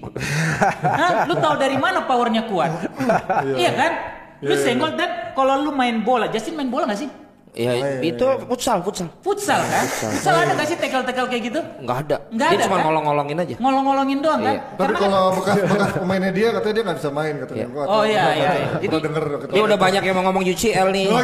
Hah? 0.87 1.27
Lu 1.27 1.35
tahu 1.35 1.59
dari 1.59 1.75
mana 1.75 2.07
powernya 2.07 2.47
kuat? 2.47 2.71
iya 3.59 3.75
kan? 3.75 3.93
Lu 4.39 4.55
senggol 4.55 4.95
dan 4.95 5.35
kalau 5.35 5.59
lu 5.67 5.75
main 5.75 6.07
bola, 6.07 6.31
Justin 6.31 6.55
main 6.55 6.71
bola 6.71 6.87
gak 6.87 7.03
sih? 7.03 7.11
Ya 7.57 7.73
itu 8.05 8.27
futsal, 8.45 8.85
futsal. 8.85 9.09
Futsal 9.25 9.57
kan? 9.65 9.85
Futsal 9.89 10.35
ada 10.37 10.53
gak 10.53 10.69
sih 10.69 10.77
tackle-tackle 10.77 11.25
kayak 11.33 11.43
gitu? 11.49 11.61
Enggak 11.81 11.99
ada. 12.05 12.17
Nggak 12.29 12.49
Dia 12.53 12.57
ada, 12.61 12.65
cuma 12.69 12.77
kan? 12.77 12.85
ngolong-ngolongin 12.85 13.37
aja. 13.41 13.55
Ngolong-ngolongin 13.57 14.19
doang 14.21 14.41
kan? 14.45 14.53
Iya. 14.53 14.61
Tapi 14.61 14.77
Karena 14.77 14.93
kan- 14.93 15.05
kalau 15.09 15.23
bekas 15.41 15.57
bekas 15.65 15.91
pemainnya 15.97 16.33
dia 16.37 16.49
katanya 16.53 16.75
dia 16.77 16.85
nggak 16.85 16.99
bisa 17.01 17.11
main 17.11 17.35
katanya. 17.41 17.67
Iya. 17.67 17.85
Oh, 17.89 18.05
iya, 18.05 18.25
iya, 18.37 18.51
iya. 18.53 18.69
Pernah 18.85 19.01
denger 19.09 19.25
gitu. 19.25 19.53
Dia 19.57 19.63
udah 19.65 19.79
banyak 19.81 20.03
yang 20.05 20.15
mau 20.21 20.25
ngomong 20.29 20.45
UCL 20.47 20.87
nih. 20.93 21.07
Oh 21.09 21.23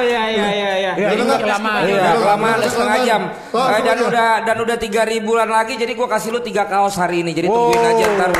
iya 0.00 0.22
iya 0.32 0.46
iya 0.48 0.70
iya. 0.80 0.92
Ya, 0.96 1.08
ini 1.12 1.20
Udah, 1.20 1.38
kelamaan. 1.38 1.82
Iya, 1.84 2.00
Udah, 2.00 2.14
kelamaan 2.16 2.56
udah, 2.56 2.70
setengah 2.72 2.96
udah, 2.96 3.04
jam. 3.04 3.22
udah. 3.52 3.66
Eh, 3.68 3.80
dan 3.84 3.96
Udah. 4.00 4.08
udah 4.08 4.30
dan 4.40 4.56
udah 4.64 4.76
tiga 4.80 5.02
ribuan 5.04 5.48
lagi, 5.48 5.76
jadi 5.76 5.92
gua 5.92 6.08
kasih 6.08 6.32
lu 6.32 6.40
tiga 6.40 6.64
kaos 6.64 6.96
hari 6.96 7.20
ini. 7.20 7.36
Jadi 7.36 7.46
tungguin 7.46 7.84
aja 7.84 8.04
ntar. 8.16 8.30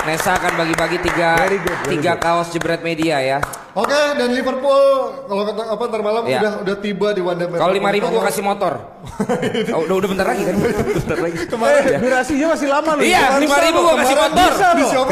Nesa 0.00 0.32
akan 0.32 0.52
bagi-bagi 0.56 0.96
tiga 1.04 1.36
Very 1.36 1.60
good, 1.60 1.76
very 1.84 2.00
tiga 2.00 2.16
kaos 2.16 2.48
jebret 2.48 2.80
media 2.80 3.20
ya. 3.20 3.38
Oke, 3.70 4.02
dan 4.18 4.28
Liverpool 4.34 4.88
kalau 5.30 5.42
kata 5.46 5.62
apa 5.70 5.82
ntar 5.86 6.02
malam 6.02 6.22
Iya. 6.26 6.40
udah 6.42 6.52
udah 6.66 6.76
tiba 6.82 7.08
di 7.14 7.22
Wanda 7.22 7.46
Kalau 7.46 7.70
lima 7.70 7.90
ribu 7.94 8.06
gua 8.10 8.22
kasih 8.26 8.42
motor. 8.42 8.72
Oh, 9.76 9.86
udah 9.86 9.96
udah 10.02 10.08
bentar 10.10 10.26
lagi 10.26 10.42
kan? 10.42 10.54
bentar 10.98 11.18
lagi. 11.22 11.36
Eh, 11.46 11.98
durasinya 12.02 12.46
masih 12.58 12.66
lama 12.66 12.90
loh. 12.98 13.02
Iya, 13.06 13.38
lima 13.38 13.58
ribu 13.62 13.78
gua 13.78 13.94
kasih 14.02 14.16
Kemarin 14.18 14.32
motor. 14.34 14.50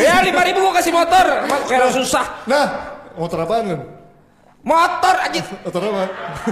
Iya, 0.02 0.16
lima 0.26 0.42
ribu 0.42 0.58
gua 0.58 0.74
kasih 0.82 0.92
motor. 0.94 1.26
Kayak 1.70 1.90
susah. 1.94 2.24
Nah, 2.50 2.64
motor 3.14 3.38
apaan 3.46 3.64
kan? 3.66 3.80
Motor 4.58 5.14
aja. 5.22 5.40
Motor 5.64 5.80
apa? 5.86 6.02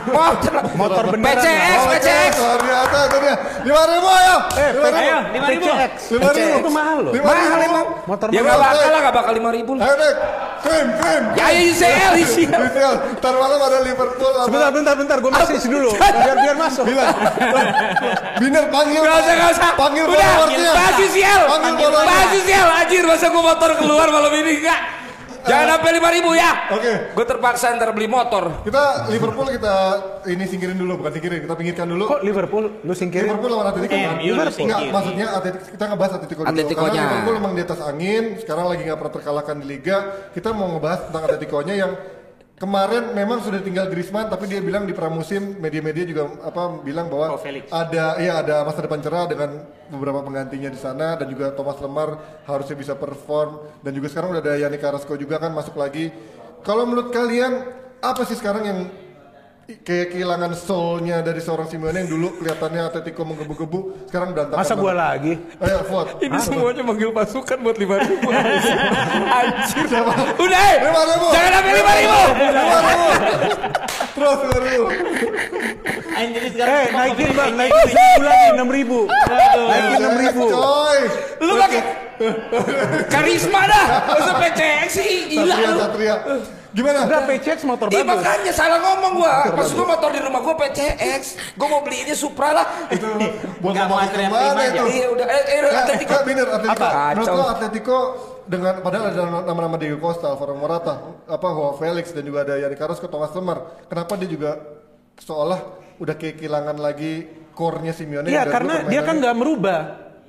Motor. 0.09 0.53
Motor 0.79 1.05
beneran 1.11 1.43
PCX, 1.43 1.79
PCX. 1.91 2.33
luar 2.39 2.61
biasa 2.63 2.97
itu 3.03 3.17
dia. 3.19 3.35
Lima 3.67 3.83
ribu 3.83 4.07
ayo. 4.09 4.37
Eh, 4.57 4.71
Lima 4.73 4.89
ribu. 4.89 5.03
Ayo, 5.03 5.19
lima 5.27 5.47
ribu. 5.51 5.67
Lima 6.15 6.31
ribu. 6.31 6.57
Itu 6.57 6.71
mahal 6.71 6.99
loh. 7.03 7.13
Lima 7.13 7.27
Mahal 7.27 7.51
ribu. 7.51 7.67
emang. 7.67 7.87
Motor 8.07 8.27
Ya 8.31 8.41
nggak 8.41 8.57
bakal 8.57 8.77
lah, 8.87 9.01
nggak 9.03 9.17
bakal 9.19 9.33
lima 9.35 9.51
ribu. 9.51 9.71
Ayo 9.77 9.95
dek, 9.99 10.15
krim, 10.63 10.87
krim. 10.97 11.23
Ya 11.35 11.45
ayo 11.51 11.61
UCL, 11.67 12.13
UCL. 12.17 12.63
Bisa. 12.63 12.89
Ntar 13.19 13.35
malam 13.37 13.59
ada 13.61 13.79
Liverpool 13.83 14.33
Sebentar, 14.39 14.71
bentar, 14.71 14.95
bentar. 14.97 15.17
Gue 15.19 15.33
message 15.35 15.65
dulu. 15.67 15.91
Biar 15.99 16.37
biar 16.41 16.57
masuk. 16.57 16.85
Bilang. 16.87 17.11
Biner 18.39 18.65
panggil. 18.71 19.01
Gak 19.03 19.17
usah, 19.19 19.35
gak 19.35 19.51
usah. 19.51 19.71
Panggil 19.75 20.05
Udah, 20.07 20.31
bahas 20.73 20.97
UCL. 20.97 21.41
Panggil 21.51 21.89
Bahas. 21.91 22.29
UCL, 22.33 22.69
anjir. 22.81 23.03
Masa 23.03 23.27
gua 23.29 23.43
motor 23.45 23.71
keluar 23.77 24.09
malam 24.09 24.31
ini, 24.33 24.63
enggak. 24.63 24.81
Jangan 25.47 25.67
sampai 25.73 25.91
lima 25.95 26.09
ribu 26.11 26.31
ya. 26.33 26.51
Oke. 26.69 26.93
Gue 27.15 27.25
terpaksa 27.25 27.71
ntar 27.73 27.91
beli 27.91 28.07
motor. 28.07 28.63
Kita 28.63 29.07
Liverpool 29.09 29.47
kita 29.49 29.75
ini 30.27 30.45
singkirin 30.45 30.75
dulu, 30.75 30.99
bukan 30.99 31.13
singkirin, 31.13 31.39
kita 31.43 31.55
pinggirkan 31.55 31.87
dulu. 31.87 32.05
Kok 32.09 32.21
Liverpool? 32.21 32.65
Lu 32.83 32.93
singkirin? 32.93 33.31
Liverpool 33.31 33.51
lawan 33.53 33.67
Atletico 33.71 33.95
Eh, 33.95 34.03
kan? 34.03 34.17
MU 34.17 34.27
lu 34.27 34.35
Enggak, 34.35 34.53
singkirin. 34.53 34.91
maksudnya 34.91 35.27
Atletico, 35.33 35.65
kita 35.71 35.85
ngebahas 35.87 36.13
Atletico 36.13 36.41
dulu. 36.41 36.51
Atleticonya. 36.51 36.91
Karena 36.93 37.07
Liverpool 37.09 37.37
emang 37.37 37.53
di 37.55 37.63
atas 37.63 37.81
angin, 37.81 38.23
sekarang 38.37 38.65
lagi 38.67 38.83
nggak 38.83 38.99
pernah 38.99 39.15
terkalahkan 39.15 39.57
di 39.57 39.67
Liga. 39.67 39.97
Kita 40.35 40.49
mau 40.51 40.67
ngebahas 40.73 41.01
tentang 41.07 41.23
Atletico-nya 41.25 41.75
yang 41.75 41.93
kemarin 42.57 43.13
memang 43.13 43.45
sudah 43.45 43.61
tinggal 43.61 43.87
Griezmann, 43.93 44.33
tapi 44.33 44.49
dia 44.49 44.65
bilang 44.65 44.89
di 44.89 44.97
pramusim 44.97 45.61
media-media 45.61 46.09
juga 46.09 46.33
apa 46.41 46.81
bilang 46.81 47.13
bahwa 47.13 47.37
Oh, 47.37 47.41
Felix. 47.41 47.69
ada 47.69 48.17
ya 48.17 48.41
ada 48.41 48.65
masa 48.65 48.81
depan 48.81 49.01
cerah 49.05 49.29
dengan 49.29 49.61
beberapa 49.93 50.25
penggantinya 50.25 50.73
di 50.73 50.81
sana 50.81 51.21
dan 51.21 51.29
juga 51.29 51.53
Thomas 51.53 51.77
Lemar 51.79 52.43
harusnya 52.49 52.75
bisa 52.75 52.97
perform 52.97 53.61
dan 53.85 53.93
juga 53.93 54.09
sekarang 54.09 54.33
udah 54.33 54.43
ada 54.43 54.55
Yannick 54.57 54.81
Carrasco 54.81 55.15
juga 55.15 55.37
kan 55.37 55.53
masuk 55.53 55.77
lagi. 55.77 56.11
Kalau 56.65 56.83
menurut 56.89 57.13
kalian 57.13 57.53
apa 58.01 58.23
sih 58.27 58.35
sekarang 58.35 58.65
yang 58.67 58.81
kayak 59.67 60.15
kehilangan 60.15 60.55
soul-nya 60.55 61.27
dari 61.27 61.43
seorang 61.43 61.67
Simeone 61.67 62.07
yang 62.07 62.11
dulu 62.11 62.39
kelihatannya 62.39 62.87
Atletico 62.87 63.27
menggebu-gebu, 63.27 64.07
sekarang 64.07 64.31
berantakan. 64.31 64.63
Masa 64.63 64.75
gua 64.79 64.95
banget. 64.95 65.03
lagi? 65.03 65.33
Ayo, 65.59 65.79
vote. 65.91 66.11
Ini 66.27 66.39
semuanya 66.39 66.83
manggil 66.87 67.11
pasukan 67.11 67.59
buat 67.67 67.75
lima 67.75 67.99
ribu. 67.99 68.29
Anjir. 69.43 69.85
Siapa? 69.91 70.13
Udah, 70.39 70.61
eh. 70.71 70.77
Lima 70.87 71.03
ribu. 71.03 71.27
Jangan 71.35 71.51
sampai 71.51 71.73
lima 71.75 71.93
ribu. 71.99 72.21
Lima 72.39 72.79
ribu. 72.79 73.07
Terus 74.15 74.39
lima 74.39 74.59
ribu. 74.63 74.87
Anjir 76.17 76.43
sekarang 76.49 76.73
Eh, 76.79 76.87
naikin 76.95 77.29
bang, 77.35 77.53
naikin 77.59 78.23
lagi, 78.23 78.47
enam 78.55 78.69
ribu. 78.71 78.99
Naikin 79.11 79.99
enam 79.99 80.15
ribu. 80.15 80.45
Coy. 80.47 81.01
Lu 81.43 81.53
pakai 81.59 81.81
karisma 83.11 83.61
dah. 83.67 83.87
Masa 84.15 84.33
PCX 84.41 84.89
sih 84.95 85.11
gila 85.29 85.53
Satria, 85.53 85.69
lu. 85.69 85.81
Satria. 85.83 86.17
Gimana? 86.77 87.09
Udah 87.09 87.25
PCX 87.25 87.59
motor 87.65 87.89
Ih 87.89 88.05
bagus. 88.05 88.21
makanya 88.21 88.53
salah 88.53 88.79
ngomong 88.79 89.13
gua. 89.17 89.35
Pas 89.49 89.71
gua 89.73 89.87
motor 89.89 90.11
di 90.13 90.21
rumah 90.21 90.41
gua 90.45 90.55
PCX. 90.61 91.23
Gua 91.57 91.69
mau 91.73 91.81
beliinnya 91.81 92.13
Supra 92.13 92.53
lah. 92.53 92.67
Itu 92.93 93.09
buat 93.59 93.73
Nggak 93.73 93.81
ngomong 93.81 93.89
mau 93.89 93.97
antrian 93.97 94.29
ke 94.29 94.37
mana 94.37 94.61
itu? 94.61 94.77
aja. 94.77 94.81
Iya 94.85 95.07
udah 95.09 95.27
eh, 95.27 95.43
eh 95.43 95.57
Eh, 95.57 95.73
Atletico. 95.75 96.13
eh, 96.13 96.23
bener 96.23 96.47
Atletico. 96.47 96.85
Apa? 96.85 96.89
Menurut 97.11 97.33
lo 97.33 97.45
Atletico 97.49 97.99
dengan 98.45 98.75
padahal 98.79 99.05
ada 99.09 99.23
nama-nama 99.43 99.77
Diego 99.77 99.99
Costa, 99.99 100.29
Alvaro 100.29 100.53
Morata, 100.53 100.95
apa 101.25 101.47
Joao 101.49 101.75
Felix 101.75 102.13
dan 102.13 102.23
juga 102.23 102.45
ada 102.45 102.55
Yannick 102.55 102.77
Carrasco, 102.77 103.09
Thomas 103.09 103.33
Lemar. 103.33 103.89
Kenapa 103.89 104.13
dia 104.15 104.29
juga 104.29 104.61
seolah 105.17 105.61
udah 105.97 106.13
kayak 106.13 106.37
kehilangan 106.37 106.77
lagi 106.77 107.25
core-nya 107.57 107.97
Simeone 107.97 108.29
Iya, 108.29 108.45
karena 108.45 108.85
dia 108.85 109.01
kan 109.01 109.17
nggak 109.17 109.33
merubah 109.33 109.81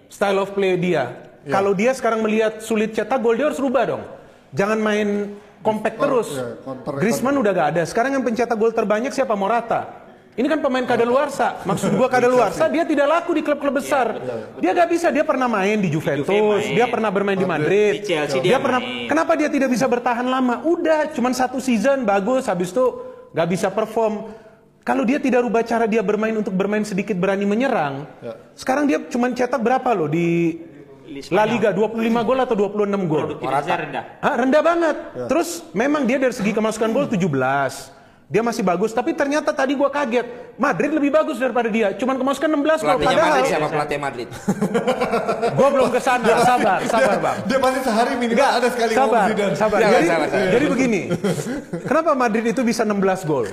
style 0.07 0.39
of 0.39 0.55
play 0.55 0.79
dia. 0.79 1.27
Iya. 1.43 1.51
Kalau 1.51 1.75
dia 1.75 1.91
sekarang 1.91 2.23
melihat 2.23 2.63
sulit 2.63 2.95
cetak 2.95 3.19
gol, 3.19 3.36
dia 3.36 3.51
harus 3.51 3.60
rubah 3.60 3.83
dong. 3.83 4.03
Jangan 4.55 4.79
main 4.79 5.36
compact 5.62 5.98
terus. 5.98 6.30
iya, 6.34 6.58
counter- 6.62 6.98
Griezmann 7.02 7.36
udah 7.38 7.52
gak 7.54 7.67
ada. 7.76 7.82
Sekarang 7.86 8.12
yang 8.15 8.24
pencetak 8.24 8.58
gol 8.58 8.72
terbanyak 8.74 9.12
siapa? 9.12 9.34
Morata. 9.34 10.08
Ini 10.38 10.46
kan 10.46 10.62
pemain 10.62 10.86
kadaluarsa. 10.86 11.65
Maksud 11.65 11.98
gua 11.98 12.06
kadaluarsa, 12.06 12.70
dia 12.70 12.86
tidak 12.86 13.10
laku 13.10 13.34
di 13.34 13.41
klub-klub 13.41 13.82
besar. 13.82 14.22
Dia 14.62 14.70
gak 14.70 14.93
bisa. 14.93 15.10
Dia 15.10 15.26
pernah 15.26 15.50
main 15.50 15.82
di 15.82 15.89
Juventus, 15.89 16.62
dia 16.62 16.86
pernah 16.86 17.10
bermain 17.10 17.34
di 17.34 17.48
Madrid. 17.50 18.06
Di 18.06 18.13
Chelsea 18.13 18.46
dia 18.46 18.62
pernah. 18.62 18.78
Kenapa 19.10 19.34
dia 19.34 19.50
tidak 19.50 19.74
bisa 19.74 19.89
bertahan 19.89 20.30
lama? 20.30 20.62
Udah, 20.62 21.10
cuman 21.10 21.34
satu 21.34 21.58
season 21.58 22.06
bagus, 22.06 22.46
habis 22.46 22.70
itu 22.70 22.86
gak 23.34 23.50
bisa 23.50 23.74
perform. 23.74 24.30
Kalau 24.86 25.04
dia 25.04 25.20
tidak 25.20 25.43
rubah 25.43 25.65
cara 25.67 25.84
dia 25.84 26.00
bermain 26.00 26.32
untuk 26.38 26.56
bermain 26.56 26.86
sedikit 26.86 27.17
berani 27.20 27.43
menyerang, 27.43 28.08
sekarang 28.56 28.88
dia 28.88 29.04
cuman 29.04 29.36
cetak 29.36 29.60
berapa 29.60 29.91
loh 29.91 30.08
Di 30.08 30.56
La. 31.32 31.48
Liga 31.48 31.72
25 31.72 32.28
gol 32.28 32.39
atau 32.43 32.56
26 32.56 33.08
gol? 33.08 33.24
Produktivitasnya 33.32 33.76
rendah. 33.80 34.04
Ah, 34.20 34.36
rendah 34.36 34.62
banget. 34.62 34.96
Terus 35.32 35.50
memang 35.72 36.04
dia 36.04 36.20
dari 36.20 36.36
segi 36.36 36.52
kemasukan 36.52 36.89
gol 36.91 37.08
17. 37.08 37.96
Dia 38.28 38.44
masih 38.44 38.60
bagus, 38.60 38.92
tapi 38.92 39.16
ternyata 39.16 39.56
tadi 39.56 39.72
gua 39.72 39.88
kaget. 39.88 40.52
Madrid 40.60 40.92
lebih 40.92 41.16
bagus 41.16 41.40
daripada 41.40 41.72
dia. 41.72 41.96
Cuman 41.96 42.20
kemasukan 42.20 42.50
16 42.60 42.84
gol. 42.84 42.98
Padahal 43.00 43.24
Madrid 43.32 43.48
siapa 43.48 43.68
pelatih 43.72 44.00
Madrid? 44.04 44.28
gua 45.58 45.68
belum 45.72 45.88
ke 45.96 46.00
sana. 46.04 46.28
Sabar, 46.44 46.80
sabar, 46.92 47.18
Bang. 47.24 47.38
Dia 47.48 47.58
pasti 47.63 47.80
sehari 47.88 48.13
minimal 48.20 48.50
ada 48.60 48.68
sekali 48.68 48.92
Sabar, 48.92 49.26
Zidane. 49.32 49.56
sabar. 49.56 49.80
Jangan, 49.80 49.96
Jadi, 49.96 50.08
sabar, 50.12 50.28
sabar. 50.28 50.52
jadi 50.52 50.66
begini. 50.68 51.02
Kenapa 51.88 52.12
Madrid 52.20 52.46
itu 52.52 52.62
bisa 52.68 52.82
16 52.84 53.24
gol? 53.24 53.46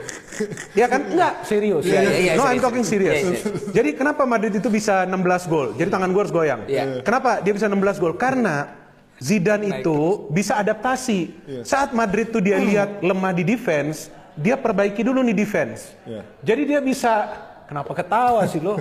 Ya 0.74 0.86
kan? 0.90 1.00
Enggak, 1.06 1.34
serius. 1.46 1.82
Iya, 1.86 2.00
iya, 2.02 2.10
iya, 2.18 2.32
no, 2.34 2.42
I'm 2.42 2.58
serius. 2.58 2.64
talking 2.66 2.84
serious. 2.84 3.14
Iya, 3.22 3.30
iya. 3.30 3.38
Jadi 3.78 3.90
kenapa 3.94 4.22
Madrid 4.26 4.58
itu 4.58 4.68
bisa 4.74 5.06
16 5.06 5.46
gol? 5.46 5.68
Jadi 5.78 5.86
tangan 5.86 6.10
gue 6.10 6.18
harus 6.18 6.34
goyang. 6.34 6.66
Iya. 6.66 7.06
Kenapa 7.06 7.38
dia 7.46 7.54
bisa 7.54 7.70
16 7.70 8.02
gol? 8.02 8.18
Karena 8.18 8.74
Zidane 9.22 9.78
itu 9.78 10.26
bisa 10.34 10.58
adaptasi. 10.58 11.30
Saat 11.62 11.94
Madrid 11.94 12.34
tuh 12.34 12.42
dia 12.42 12.58
lihat 12.58 12.98
lemah 12.98 13.30
di 13.30 13.46
defense, 13.46 14.10
dia 14.34 14.58
perbaiki 14.58 15.02
dulu 15.02 15.22
nih 15.22 15.36
defense. 15.36 15.94
Iya. 16.04 16.22
Jadi 16.42 16.62
dia 16.66 16.80
bisa 16.82 17.12
Kenapa 17.64 17.96
ketawa 17.96 18.44
sih 18.44 18.60
lo? 18.60 18.76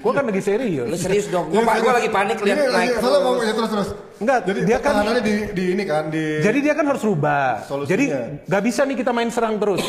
Gue 0.00 0.12
kan 0.16 0.24
lagi 0.24 0.40
serius. 0.40 0.88
Lu 0.88 0.96
serius 0.96 1.28
dong. 1.28 1.52
Gua, 1.52 1.60
gua 1.60 2.00
lagi 2.00 2.08
panik 2.08 2.40
lihat 2.40 2.56
lagi- 2.56 2.72
naik. 2.72 2.90
Salah 2.96 3.20
ngomong 3.20 3.44
ya 3.44 3.52
terus 3.52 3.70
terus. 3.70 3.88
Enggak, 4.14 4.38
Jadi 4.48 4.60
dia 4.64 4.78
kan- 4.80 4.96
di, 5.20 5.34
di 5.52 5.64
ini 5.76 5.84
kan 5.84 6.04
di. 6.08 6.24
Jadi 6.40 6.58
dia 6.64 6.72
kan 6.72 6.88
harus 6.88 7.04
rubah. 7.04 7.68
Solusinya. 7.68 7.92
Jadi 7.92 8.04
nggak 8.48 8.62
bisa 8.64 8.80
nih 8.88 8.96
kita 8.96 9.12
main 9.12 9.28
serang 9.28 9.60
terus. 9.60 9.84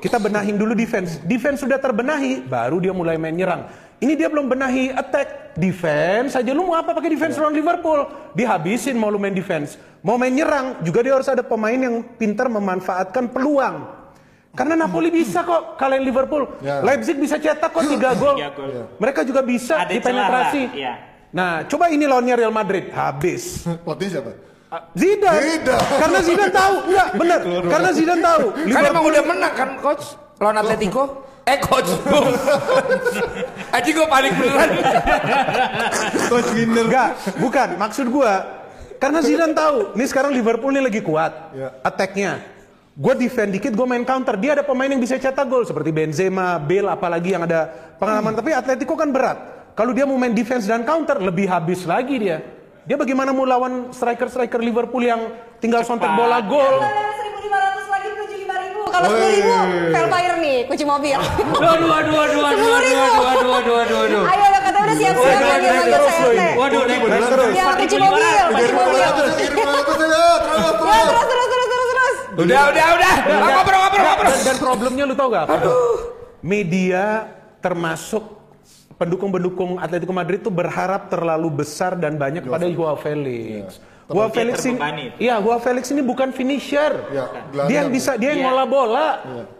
Kita 0.00 0.16
benahin 0.16 0.56
dulu 0.56 0.72
defense. 0.72 1.20
Defense 1.28 1.60
sudah 1.60 1.76
terbenahi, 1.76 2.48
baru 2.48 2.80
dia 2.80 2.96
mulai 2.96 3.20
main 3.20 3.36
nyerang. 3.36 3.68
Ini 4.00 4.16
dia 4.16 4.32
belum 4.32 4.48
benahi 4.48 4.88
attack. 4.88 5.52
Defense 5.54 6.34
saja 6.34 6.50
lu 6.50 6.66
mau 6.66 6.74
apa 6.74 6.96
pakai 6.96 7.14
defense 7.14 7.38
lawan 7.38 7.54
Liverpool? 7.54 8.10
Dihabisin 8.34 8.98
mau 8.98 9.06
lu 9.06 9.20
main 9.20 9.30
defense. 9.30 9.78
Mau 10.02 10.18
main 10.18 10.34
nyerang 10.34 10.82
juga 10.82 10.98
dia 11.04 11.14
harus 11.14 11.30
ada 11.30 11.44
pemain 11.44 11.76
yang 11.76 12.02
pintar 12.16 12.50
memanfaatkan 12.50 13.30
peluang. 13.30 13.93
Karena 14.54 14.78
Napoli 14.78 15.10
bisa 15.10 15.42
kok 15.42 15.74
kalahin 15.74 16.02
Liverpool. 16.02 16.46
Ya. 16.62 16.78
Leipzig 16.80 17.18
bisa 17.18 17.36
cetak 17.36 17.68
kok 17.68 17.82
3 17.82 17.90
gol. 18.22 18.38
Tiga 18.38 18.50
gol. 18.50 18.70
Mereka 18.96 19.20
juga 19.22 19.42
bisa 19.42 19.82
Ada 19.82 19.90
dipenetrasi. 19.92 20.62
iya. 20.72 20.94
Nah, 21.34 21.66
coba 21.66 21.90
ini 21.90 22.06
lawannya 22.06 22.34
Real 22.38 22.54
Madrid, 22.54 22.94
habis. 22.94 23.66
Pelatih 23.84 24.08
siapa? 24.08 24.30
Zidane. 24.94 25.38
Zidane. 25.58 25.86
Karena 25.98 26.18
Zidane 26.22 26.52
tahu, 26.52 26.74
enggak 26.86 27.08
benar. 27.14 27.40
Karena 27.66 27.88
Zidane 27.90 28.22
tahu. 28.22 28.44
Kan 28.50 28.62
Liverpool 28.64 28.90
emang 28.90 29.04
udah 29.06 29.22
menang 29.24 29.52
kan 29.52 29.70
coach 29.78 30.04
lawan 30.38 30.56
Atletico. 30.56 31.04
Eh 31.44 31.60
coach 31.60 31.92
boom. 32.08 32.32
Aji 33.68 33.90
gue 33.92 34.06
panik 34.08 34.32
beneran. 34.32 34.70
Coach 36.26 36.48
winner. 36.56 36.84
Enggak, 36.88 37.10
bukan. 37.36 37.68
Maksud 37.76 38.06
gua 38.08 38.32
karena 38.96 39.20
Zidane 39.20 39.52
tahu, 39.52 39.92
nih 39.92 40.08
sekarang 40.08 40.32
Liverpool 40.32 40.72
ini 40.72 40.80
lagi 40.80 41.04
kuat 41.04 41.52
Iya. 41.52 41.68
attack-nya. 41.84 42.40
Gue 42.94 43.10
defend 43.18 43.50
dikit, 43.50 43.74
gue 43.74 43.86
main 43.90 44.06
counter. 44.06 44.38
Dia 44.38 44.54
ada 44.54 44.62
pemain 44.62 44.86
yang 44.86 45.02
bisa 45.02 45.18
cetak 45.18 45.50
gol 45.50 45.66
seperti 45.66 45.90
Benzema, 45.90 46.62
Bale, 46.62 46.94
apalagi 46.94 47.34
yang 47.34 47.42
ada 47.42 47.66
pengalaman. 47.98 48.38
Tapi 48.38 48.54
Atletico 48.54 48.94
kan 48.94 49.10
berat. 49.10 49.34
Kalau 49.74 49.90
dia 49.90 50.06
mau 50.06 50.14
main 50.14 50.30
defense 50.30 50.70
dan 50.70 50.86
counter, 50.86 51.18
lebih 51.18 51.50
habis 51.50 51.82
lagi 51.90 52.22
dia. 52.22 52.38
Dia 52.86 52.94
bagaimana 52.94 53.34
mau 53.34 53.42
lawan 53.42 53.90
striker-striker 53.90 54.62
Liverpool 54.62 55.02
yang 55.02 55.26
tinggal 55.58 55.82
sontek 55.82 56.06
bola 56.14 56.38
gol? 56.46 56.62
Kalau 56.86 57.10
1.500 57.82 57.90
lagi 57.90 58.06
menuju 58.14 58.36
5.000. 58.46 58.94
Kalau 58.94 59.08
10.000, 59.10 59.90
Velfire 59.90 60.36
nih, 60.38 60.58
kunci 60.70 60.84
mobil. 60.86 61.18
Waduh, 61.18 61.88
waduh, 61.90 62.14
waduh, 62.14 62.14
waduh, 62.14 62.62
waduh, 62.62 62.70
waduh, 62.70 62.94
waduh, 62.94 63.48
waduh, 63.50 63.74
waduh, 63.74 63.96
waduh. 64.06 64.22
Ayo, 64.30 64.44
udah 64.54 64.62
kata 64.62 64.78
udah 64.78 64.96
siap-siap 65.02 65.34
Waduh, 65.34 65.50
lagi 65.50 65.66
naik 65.66 65.80
lanjut 65.82 65.98
terus, 65.98 66.14
CRT. 66.14 66.22
Boy. 66.22 66.38
Waduh, 66.62 66.82
naik 66.86 67.00
Waduh, 67.02 67.26
terus. 67.26 67.50
Ya, 67.58 67.64
kunci 67.74 67.96
mobil, 67.98 68.44
kunci 68.54 68.70
mobil. 68.70 68.98
Ya, 69.02 69.10
Kirim 69.34 69.58
500 69.58 69.66
ya, 69.66 69.74
terus, 69.82 69.98
terus. 69.98 70.14
terus, 70.54 70.76
terus, 70.78 71.26
terus, 71.26 71.48
terus. 71.50 71.63
Udah, 72.34 72.62
udah, 72.68 72.86
udah. 72.94 73.14
Ngobrol, 73.24 73.78
ngobrol, 73.80 74.02
ngobrol. 74.02 74.26
Dan, 74.26 74.40
dan 74.44 74.56
problemnya 74.58 75.04
lu 75.04 75.14
tau 75.14 75.28
gak 75.28 75.44
apa? 75.46 75.56
Media 76.40 77.04
termasuk 77.58 78.22
pendukung-pendukung 78.94 79.78
Atletico 79.78 80.12
Madrid 80.12 80.38
itu 80.38 80.52
berharap 80.52 81.08
terlalu 81.08 81.62
besar 81.62 81.94
dan 81.94 82.14
banyak 82.14 82.44
pada 82.44 82.66
Joao 82.66 82.94
Felix. 82.94 83.80
Joao 84.04 84.28
Dia 84.28 84.36
Felix 84.36 84.60
ini, 84.62 84.76
iya 85.16 85.40
Joao 85.40 85.56
Felix 85.56 85.88
ini 85.88 86.04
bukan 86.04 86.28
finisher. 86.28 86.92
Ya, 87.08 87.24
dia 87.64 87.76
yang 87.80 87.88
bisa, 87.88 88.20
dia 88.20 88.36
yang 88.36 88.44
Iya. 88.44 88.46
ngolah 88.46 88.66
bola. 88.68 89.08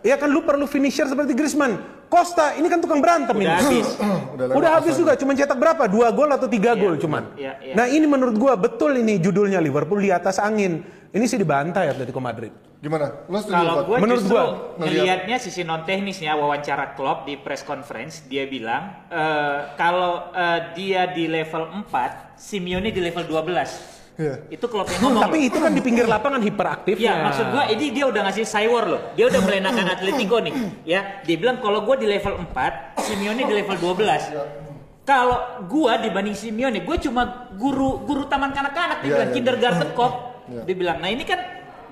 Ya 0.05 0.21
kan 0.21 0.29
lu 0.29 0.45
perlu 0.45 0.69
finisher 0.69 1.09
seperti 1.09 1.33
Griezmann. 1.33 1.81
Costa 2.05 2.53
ini 2.55 2.69
kan 2.69 2.79
tukang 2.79 3.01
berantem 3.01 3.33
ini. 3.35 3.49
Udah 3.49 3.59
habis. 3.59 3.89
Udah 4.37 4.45
Udah 4.53 4.71
habis 4.77 4.95
juga, 4.95 5.17
cuma 5.17 5.33
cetak 5.33 5.57
berapa? 5.57 5.89
Dua 5.89 6.13
gol 6.13 6.29
atau 6.29 6.45
tiga 6.45 6.77
gol 6.77 6.95
cuman. 6.95 7.33
iya, 7.35 7.57
iya. 7.59 7.73
Nah 7.73 7.89
ini 7.89 8.05
menurut 8.05 8.37
gua 8.37 8.55
betul 8.55 8.93
ini 8.95 9.17
judulnya 9.17 9.59
Liverpool 9.59 9.99
di 9.99 10.13
atas 10.13 10.37
angin. 10.37 10.85
Ini 11.15 11.31
sih 11.31 11.39
dibantai 11.39 11.87
Atletico 11.95 12.19
Madrid. 12.19 12.51
Gimana? 12.83 13.23
Lo 13.31 13.39
setuju 13.39 13.55
Kalau 13.55 13.87
gue 13.87 13.97
Menurut 14.03 14.27
justru 14.27 14.35
gua, 14.35 14.75
ngelihatnya 14.83 15.37
sisi 15.39 15.63
non 15.63 15.87
teknisnya 15.87 16.35
wawancara 16.35 16.99
Klopp 16.99 17.23
di 17.23 17.39
press 17.39 17.63
conference 17.63 18.27
dia 18.27 18.51
bilang 18.51 19.07
eh, 19.15 19.73
kalau 19.79 20.35
eh, 20.35 20.75
dia 20.75 21.07
di 21.15 21.31
level 21.31 21.71
4, 21.87 22.35
Simeone 22.35 22.91
di 22.91 22.99
level 22.99 23.31
12. 23.31 24.19
Iya. 24.19 24.35
Itu 24.51 24.67
Klopp 24.67 24.91
yang 24.91 25.07
ngomong. 25.07 25.23
Tapi 25.23 25.39
loh. 25.39 25.49
itu 25.55 25.59
kan 25.63 25.71
di 25.71 25.83
pinggir 25.87 26.07
lapangan 26.11 26.43
hiperaktifnya. 26.43 27.07
Ya 27.07 27.15
maksud 27.23 27.47
gua 27.55 27.65
ini 27.71 27.95
dia 27.95 28.05
udah 28.11 28.21
ngasih 28.27 28.45
cywar 28.51 28.85
loh. 28.91 29.01
Dia 29.15 29.25
udah 29.31 29.41
melenakan 29.47 29.87
Atletico 29.95 30.37
nih. 30.43 30.55
Ya, 30.83 31.23
dia 31.23 31.37
bilang 31.39 31.63
kalau 31.63 31.87
gua 31.87 31.95
di 31.95 32.11
level 32.11 32.43
4, 32.43 32.99
Simeone 32.99 33.43
di 33.47 33.55
level 33.55 33.77
12. 33.79 35.07
Kalau 35.07 35.63
gua 35.71 36.03
dibanding 36.03 36.35
Simeone, 36.35 36.83
gua 36.83 36.99
cuma 36.99 37.23
guru 37.55 38.03
guru 38.03 38.27
taman 38.27 38.51
kanak-kanak 38.51 38.99
dia 38.99 39.07
Iya, 39.07 39.15
bilang 39.15 39.31
iya. 39.31 39.37
kindergarten 39.39 39.91
cop. 39.95 40.34
Iya. 40.45 40.63
Dia 40.65 40.75
bilang, 40.75 40.97
"Nah, 41.01 41.09
ini 41.09 41.25
kan 41.25 41.41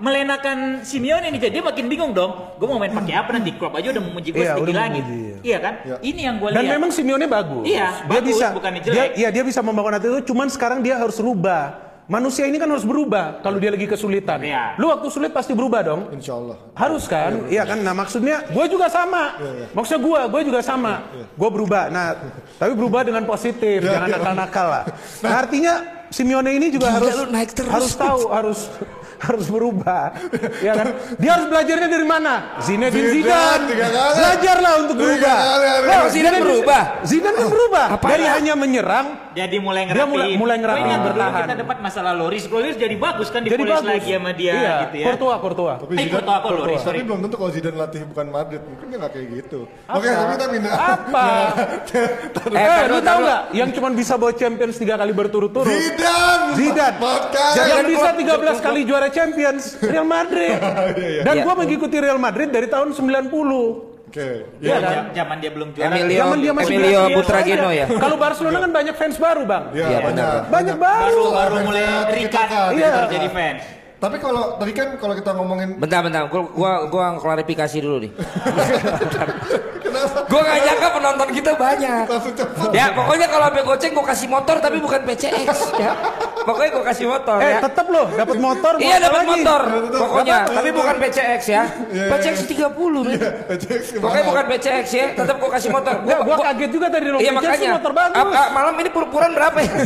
melenakan 0.02 0.82
Simeone 0.82 1.30
nih 1.30 1.40
jadi 1.40 1.52
dia 1.60 1.64
makin 1.64 1.86
bingung 1.86 2.10
dong. 2.10 2.56
Gua 2.58 2.66
mau 2.74 2.78
main 2.80 2.90
pakai 2.90 3.14
apa 3.14 3.30
nanti 3.32 3.54
klub 3.54 3.70
aja 3.70 3.92
udah 3.92 4.02
memuji 4.02 4.34
gua 4.34 4.42
Iya, 4.42 4.52
setinggi 4.56 4.74
langit. 4.74 5.04
memuji, 5.04 5.20
iya. 5.22 5.36
Iya 5.42 5.58
kan? 5.62 5.74
Iya. 5.84 5.96
Ini 6.02 6.20
yang 6.22 6.36
gua 6.40 6.48
Dan 6.50 6.62
lihat. 6.64 6.74
memang 6.74 6.90
Simeone 6.90 7.26
bagus. 7.28 7.64
Iya, 7.64 7.88
dia 7.92 8.08
bagus, 8.10 8.26
bisa 8.26 8.46
dia, 8.50 8.80
jelek. 8.82 9.10
ya 9.14 9.28
dia 9.30 9.42
bisa 9.46 9.60
membangun 9.62 9.92
hati 9.94 10.06
itu, 10.08 10.20
cuman 10.32 10.46
sekarang 10.48 10.78
dia 10.80 10.98
harus 10.98 11.16
rubah. 11.16 11.78
Manusia 12.10 12.50
ini 12.50 12.58
kan 12.58 12.66
harus 12.66 12.82
berubah 12.82 13.40
kalau 13.40 13.62
dia 13.62 13.70
lagi 13.70 13.86
kesulitan. 13.86 14.42
Iya. 14.42 14.74
Lu 14.74 14.90
waktu 14.90 15.06
sulit 15.06 15.30
pasti 15.30 15.54
berubah 15.54 15.86
dong. 15.86 16.10
Insya 16.10 16.34
Allah. 16.34 16.58
Harus 16.74 17.06
kan? 17.06 17.46
Iya 17.46 17.62
kan? 17.62 17.78
Nah 17.78 17.94
maksudnya 17.94 18.42
gue 18.42 18.64
juga 18.66 18.90
sama. 18.90 19.38
Maksudnya 19.70 20.02
gue, 20.02 20.20
gue 20.34 20.40
juga 20.50 20.60
sama. 20.66 21.06
Gue 21.38 21.48
berubah. 21.48 21.94
Nah, 21.94 22.18
tapi 22.58 22.74
berubah 22.74 23.06
dengan 23.06 23.22
positif, 23.22 23.86
jangan 23.86 24.10
nakal-nakal 24.10 24.66
lah. 24.66 24.84
Nah 25.22 25.30
artinya 25.46 25.74
Simeone 26.12 26.52
ini 26.52 26.68
juga 26.68 26.92
harus 26.92 27.16
harus 27.72 27.92
tahu, 27.96 28.28
harus 28.28 28.68
harus 29.22 29.46
berubah. 29.46 30.10
ya 30.58 30.72
kan? 30.74 30.86
Dia 31.16 31.30
harus 31.32 31.46
belajarnya 31.46 31.86
dari 31.86 32.02
mana? 32.04 32.58
Zinedine 32.58 33.08
Zidane. 33.12 33.64
Belajarlah 34.12 34.72
untuk 34.82 34.96
berubah. 34.98 35.36
Loh, 35.82 36.04
Zidane 36.10 36.38
berubah? 36.38 36.82
Zidane 37.02 37.36
kan 37.36 37.48
berubah. 37.48 37.86
Apa 37.94 38.06
Dari 38.08 38.24
ya? 38.24 38.32
hanya 38.36 38.54
menyerang 38.54 39.06
jadi 39.32 39.56
mulai 39.56 39.86
Dia 39.86 40.04
ngerapiin. 40.04 40.36
mulai- 40.36 40.58
mulai 40.58 40.80
ingat 40.82 40.98
dulu 40.98 41.08
bertahan. 41.08 41.40
Kita 41.42 41.56
dapat 41.58 41.76
masalah 41.80 42.12
Loris. 42.12 42.44
Loris 42.46 42.74
jadi 42.74 42.96
bagus 42.96 43.28
kan 43.28 43.40
jadi 43.40 43.54
dipolis 43.54 43.78
bagus. 43.78 43.88
lagi 43.88 44.10
sama 44.12 44.30
dia 44.32 44.52
iya, 44.52 44.74
gitu 44.84 44.96
ya. 44.98 45.06
Courtois, 45.08 45.38
Courtois. 45.40 45.76
Tapi 45.78 45.92
Eh, 45.92 45.96
Zidane- 45.96 46.12
Courtois 46.12 46.38
kok 46.38 46.50
Loris, 46.52 46.80
Tapi 46.82 47.00
belum 47.02 47.18
tentu 47.22 47.36
kalau 47.36 47.50
Zidane 47.50 47.76
latih 47.78 48.00
bukan 48.04 48.26
Madrid, 48.28 48.60
mungkin 48.62 48.86
dia 48.86 48.98
nggak 48.98 49.12
kayak 49.12 49.28
gitu. 49.32 49.60
Apa? 49.84 49.94
Oke, 49.96 50.08
tapi 50.10 50.30
kita 50.32 50.46
pindah. 50.48 50.72
Apa? 50.74 51.26
Eh, 51.92 52.60
Eh, 52.62 52.82
lu 52.88 52.98
tahu 53.00 53.18
nggak 53.22 53.40
yang 53.52 53.68
cuma 53.70 53.88
bisa 53.92 54.14
bawa 54.14 54.32
Champions 54.32 54.76
tiga 54.76 54.94
kali 54.94 55.12
berturut-turut? 55.12 55.68
Zidane. 55.68 56.52
Zidane. 56.54 56.96
Yang 57.62 57.84
bisa 57.88 58.08
13 58.12 58.58
kali 58.58 58.80
juara 58.82 59.08
Champions 59.12 59.76
Real 59.78 60.02
Madrid. 60.04 60.56
Iya, 60.92 61.22
Dan 61.22 61.34
Iya. 61.36 61.44
gua 61.44 61.54
mengikuti 61.54 61.96
Real 61.96 62.16
Madrid 62.16 62.48
dari 62.48 62.66
tahun 62.66 62.90
90. 62.90 63.92
Oke. 64.08 64.28
Iya 64.58 64.76
Iya 64.76 64.76
kan? 64.78 65.04
Zaman 65.14 65.36
dia 65.38 65.50
belum 65.50 65.68
juara. 65.70 65.88
Emilio, 65.88 66.18
Zaman 66.18 66.38
dia 66.38 66.52
masih 66.52 66.74
Emilio 66.74 67.00
aja. 67.00 67.68
ya. 67.72 67.86
Kalau 67.88 68.16
Barcelona 68.16 68.58
kan 68.58 68.70
banyak 68.70 68.94
fans 68.94 69.16
baru, 69.16 69.42
Bang. 69.44 69.64
Iya, 69.70 69.84
Iya, 69.86 69.98
banyak. 69.98 70.08
benar. 70.10 70.32
Banyak 70.48 70.76
baru. 70.76 71.22
baru 71.22 71.24
baru 71.32 71.56
mulai 71.62 71.84
Rika 72.10 72.42
kan. 72.44 72.70
Iya. 72.72 72.92
jadi 73.08 73.28
fans. 73.28 73.62
Tapi 73.96 74.18
kalau 74.18 74.58
tadi 74.58 74.74
kan 74.74 74.98
kalau 74.98 75.14
kita 75.14 75.30
ngomongin 75.30 75.78
Bentar, 75.78 76.02
bentar. 76.02 76.26
Gua, 76.26 76.42
gua, 76.50 76.72
gua 76.90 77.06
klarifikasi 77.16 77.78
dulu 77.78 78.02
nih. 78.02 78.10
kenapa 79.78 80.18
Gua 80.26 80.40
gak 80.42 80.58
nyangka 80.60 80.88
penonton 80.90 81.28
kita 81.30 81.52
banyak. 81.54 82.04
Ya 82.72 82.90
pokoknya 82.90 83.26
kalau 83.28 83.44
sampai 83.46 83.62
goceng 83.62 83.92
gua 83.94 84.06
kasih 84.06 84.26
motor 84.26 84.56
tapi 84.58 84.76
bukan 84.76 85.00
PCX 85.04 85.48
ya. 85.78 85.92
Pokoknya 86.42 86.70
gua 86.70 86.84
kasih 86.84 87.06
motor 87.06 87.38
Eh, 87.38 87.48
ya. 87.48 87.58
tetap 87.60 87.86
loh 87.86 88.06
dapat 88.10 88.36
motor. 88.36 88.72
Iya 88.76 88.88
apa 88.92 89.02
dapat 89.02 89.18
lagi? 89.18 89.30
motor 89.32 89.60
pokoknya 89.94 90.36
tapi 90.44 90.68
bukan 90.70 90.94
PCX 90.98 91.42
ya. 91.46 91.62
Iya, 91.88 92.04
PCX 92.10 92.36
30 92.44 93.02
men. 93.02 93.20
PCX 93.48 93.82
Pokoknya 93.96 94.24
bukan 94.24 94.44
PCX 94.48 94.86
ya, 94.90 95.06
tetap 95.12 95.36
gua 95.36 95.50
kasih 95.52 95.70
motor. 95.70 95.94
Enggak, 95.98 96.20
gua 96.22 96.36
kaget 96.42 96.70
juga 96.70 96.86
tadi 96.88 97.04
Iya 97.12 97.30
makanya. 97.32 97.68
motor 97.72 97.92
bagus. 97.92 98.34
Malam 98.52 98.74
ini 98.76 98.90
purpuran 98.90 99.30
berapa 99.32 99.58
ya? 99.58 99.72